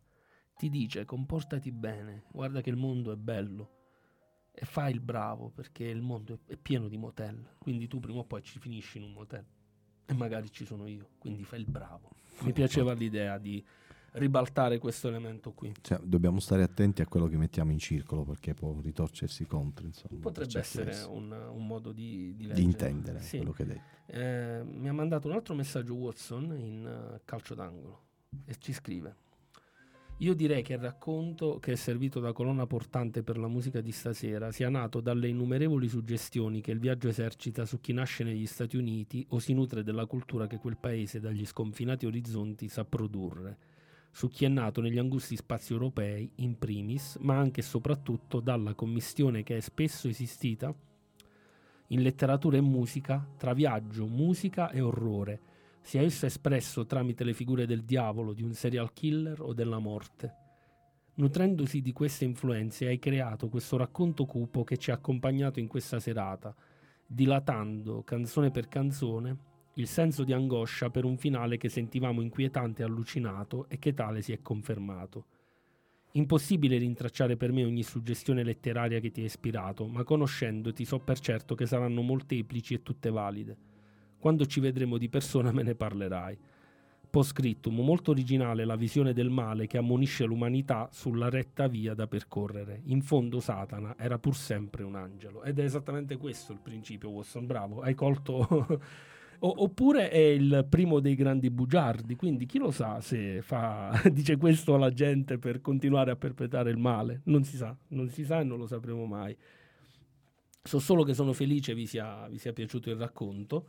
[0.56, 3.77] Ti dice comportati bene, guarda che il mondo è bello
[4.60, 8.24] e fai il bravo perché il mondo è, pieno di motel, quindi tu prima o
[8.24, 9.46] poi ci finisci in un motel
[10.08, 12.10] e magari ci sono io, quindi fai il bravo.
[12.42, 13.64] Mi piaceva l'idea di
[14.14, 15.72] ribaltare questo elemento qui.
[15.80, 19.86] Cioè, dobbiamo stare attenti a quello che mettiamo in circolo perché può ritorcersi contro.
[19.86, 23.38] Insomma, Potrebbe certi essere un, un modo di, di di intendere Sì.
[23.38, 23.82] quello che hai detto.
[24.08, 28.06] Eh, mi ha mandato un altro messaggio Watson in eh, calcio d'angolo
[28.46, 29.16] e ci scrive
[30.22, 33.92] io direi che il racconto che è servito da colonna portante per la musica di
[33.92, 38.78] stasera sia nato dalle innumerevoli suggestioni che il viaggio esercita su chi nasce negli Stati
[38.78, 43.58] Uniti o si nutre della cultura che quel paese dagli sconfinati orizzonti sa produrre,
[44.10, 48.74] su chi è nato negli angusti spazi europei in primis, ma anche e soprattutto dalla
[48.74, 50.74] commistione che è spesso esistita
[51.90, 55.40] in letteratura e musica tra viaggio, musica e orrore,
[55.88, 60.34] sia esso espresso tramite le figure del diavolo, di un serial killer o della morte.
[61.14, 66.02] Nutrendosi di queste influenze hai creato questo racconto cupo che ci ha accompagnato in questa
[66.02, 66.54] serata,
[67.06, 69.38] dilatando, canzone per canzone,
[69.76, 74.22] il senso di angoscia per un finale che sentivamo inquietante e allucinato e che tale
[74.22, 75.26] si è confermato.
[76.12, 81.18] Impossibile rintracciare per me ogni suggestione letteraria che ti ha ispirato, ma conoscendoti so per
[81.20, 83.77] certo che saranno molteplici e tutte valide.
[84.20, 86.38] Quando ci vedremo di persona me ne parlerai.
[87.10, 92.82] Postscriptum, molto originale la visione del male che ammonisce l'umanità sulla retta via da percorrere.
[92.86, 95.44] In fondo Satana era pur sempre un angelo.
[95.44, 97.46] Ed è esattamente questo il principio, Watson.
[97.46, 98.82] Bravo, hai colto...
[99.40, 104.74] Oppure è il primo dei grandi bugiardi, quindi chi lo sa se fa, dice questo
[104.74, 107.22] alla gente per continuare a perpetrare il male.
[107.26, 109.38] Non si sa, non si sa e non lo sapremo mai.
[110.64, 113.68] So solo che sono felice vi sia, vi sia piaciuto il racconto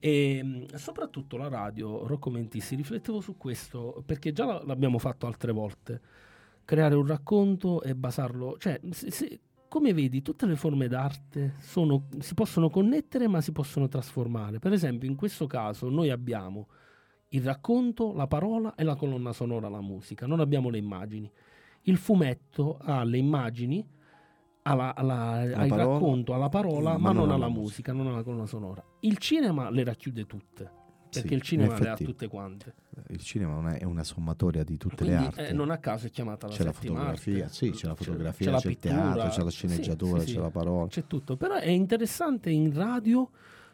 [0.00, 5.26] e mh, soprattutto la radio, Rocco Mentissi, riflettevo su questo perché già la- l'abbiamo fatto
[5.26, 6.00] altre volte.
[6.64, 12.08] Creare un racconto e basarlo, cioè, se- se- come vedi, tutte le forme d'arte sono-
[12.18, 14.58] si possono connettere ma si possono trasformare.
[14.58, 16.68] Per esempio, in questo caso noi abbiamo
[17.32, 21.30] il racconto, la parola e la colonna sonora, la musica, non abbiamo le immagini.
[21.82, 23.86] Il fumetto ha le immagini,
[24.94, 27.46] alla- ha il parola, racconto, ha la parola, ma ma, non non ha ha la
[27.46, 28.82] la musica, non ha la colonna sonora.
[29.00, 30.70] Il cinema le racchiude tutte,
[31.10, 32.74] perché Sì, il cinema in le ha tutte quante.
[33.08, 35.40] Il cinema non è, una sommatoria di tutte Quindi le arti.
[35.40, 37.54] eh, non a caso è chiamata la c'è la fotografia, arte.
[37.54, 40.34] sì, c'è la C'è- fotografia, c'è la c'è, il teatro, c'è la sceneggiatura, sì, sì.
[40.34, 40.86] c'è la parola.
[40.88, 43.30] C'è tutto, però è interessante in radio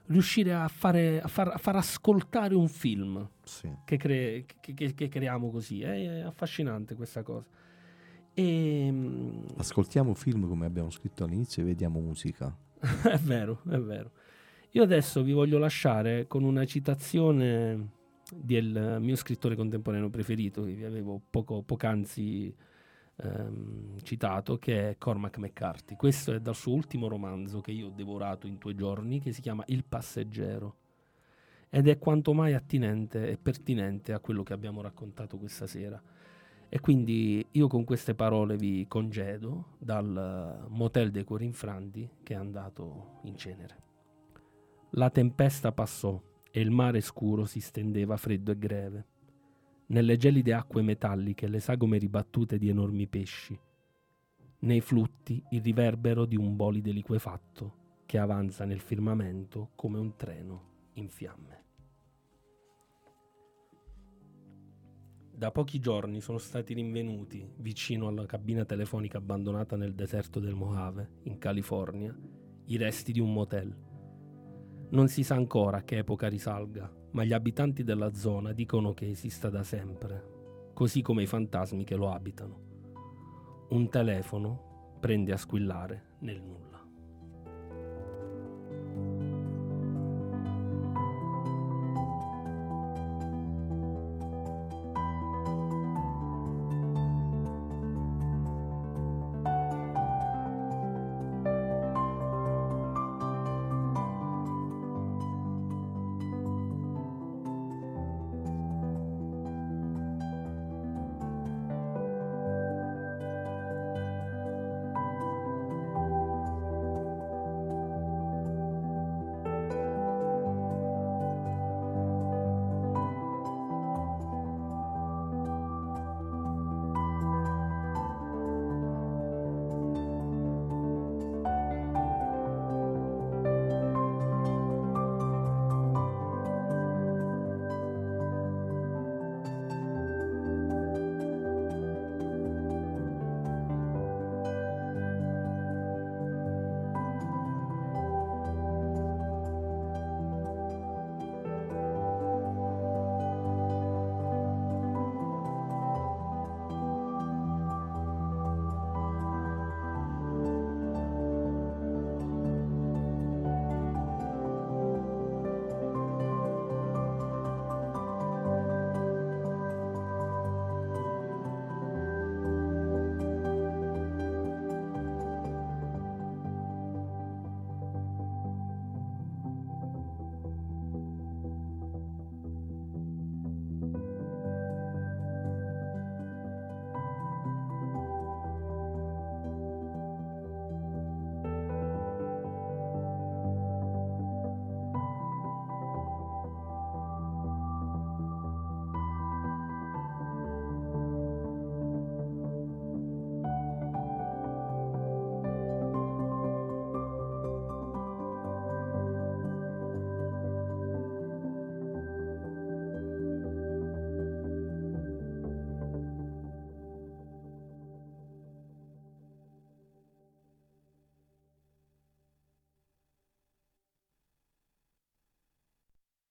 [0.08, 3.70] riuscire a, fare, a, far, a far ascoltare un film Sì.
[3.86, 5.80] che, cre- che- che- che creiamo così.
[5.80, 7.46] È affascinante questa cosa.
[8.34, 12.54] E, mm, Ascoltiamo film come abbiamo scritto all'inizio e vediamo musica.
[12.80, 14.10] è vero, è vero.
[14.72, 17.90] Io adesso vi voglio lasciare con una citazione
[18.34, 22.52] del mio scrittore contemporaneo preferito, che vi avevo poco, poc'anzi
[23.16, 25.94] ehm, citato, che è Cormac McCarthy.
[25.94, 29.40] Questo è dal suo ultimo romanzo che io ho devorato in due giorni, che si
[29.40, 30.76] chiama Il passeggero.
[31.70, 36.02] Ed è quanto mai attinente e pertinente a quello che abbiamo raccontato questa sera.
[36.74, 42.36] E quindi io con queste parole vi congedo dal motel dei cuori infranti che è
[42.36, 43.82] andato in cenere.
[44.90, 46.20] La tempesta passò
[46.50, 49.06] e il mare scuro si stendeva freddo e greve.
[49.86, 53.56] Nelle gelide acque metalliche le sagome ribattute di enormi pesci.
[54.58, 60.62] Nei flutti il riverbero di un bolide liquefatto che avanza nel firmamento come un treno
[60.94, 61.63] in fiamme.
[65.44, 71.18] Da pochi giorni sono stati rinvenuti, vicino alla cabina telefonica abbandonata nel deserto del Mojave,
[71.24, 72.16] in California,
[72.64, 73.76] i resti di un motel.
[74.88, 79.10] Non si sa ancora a che epoca risalga, ma gli abitanti della zona dicono che
[79.10, 83.66] esista da sempre, così come i fantasmi che lo abitano.
[83.68, 86.63] Un telefono prende a squillare nel nulla.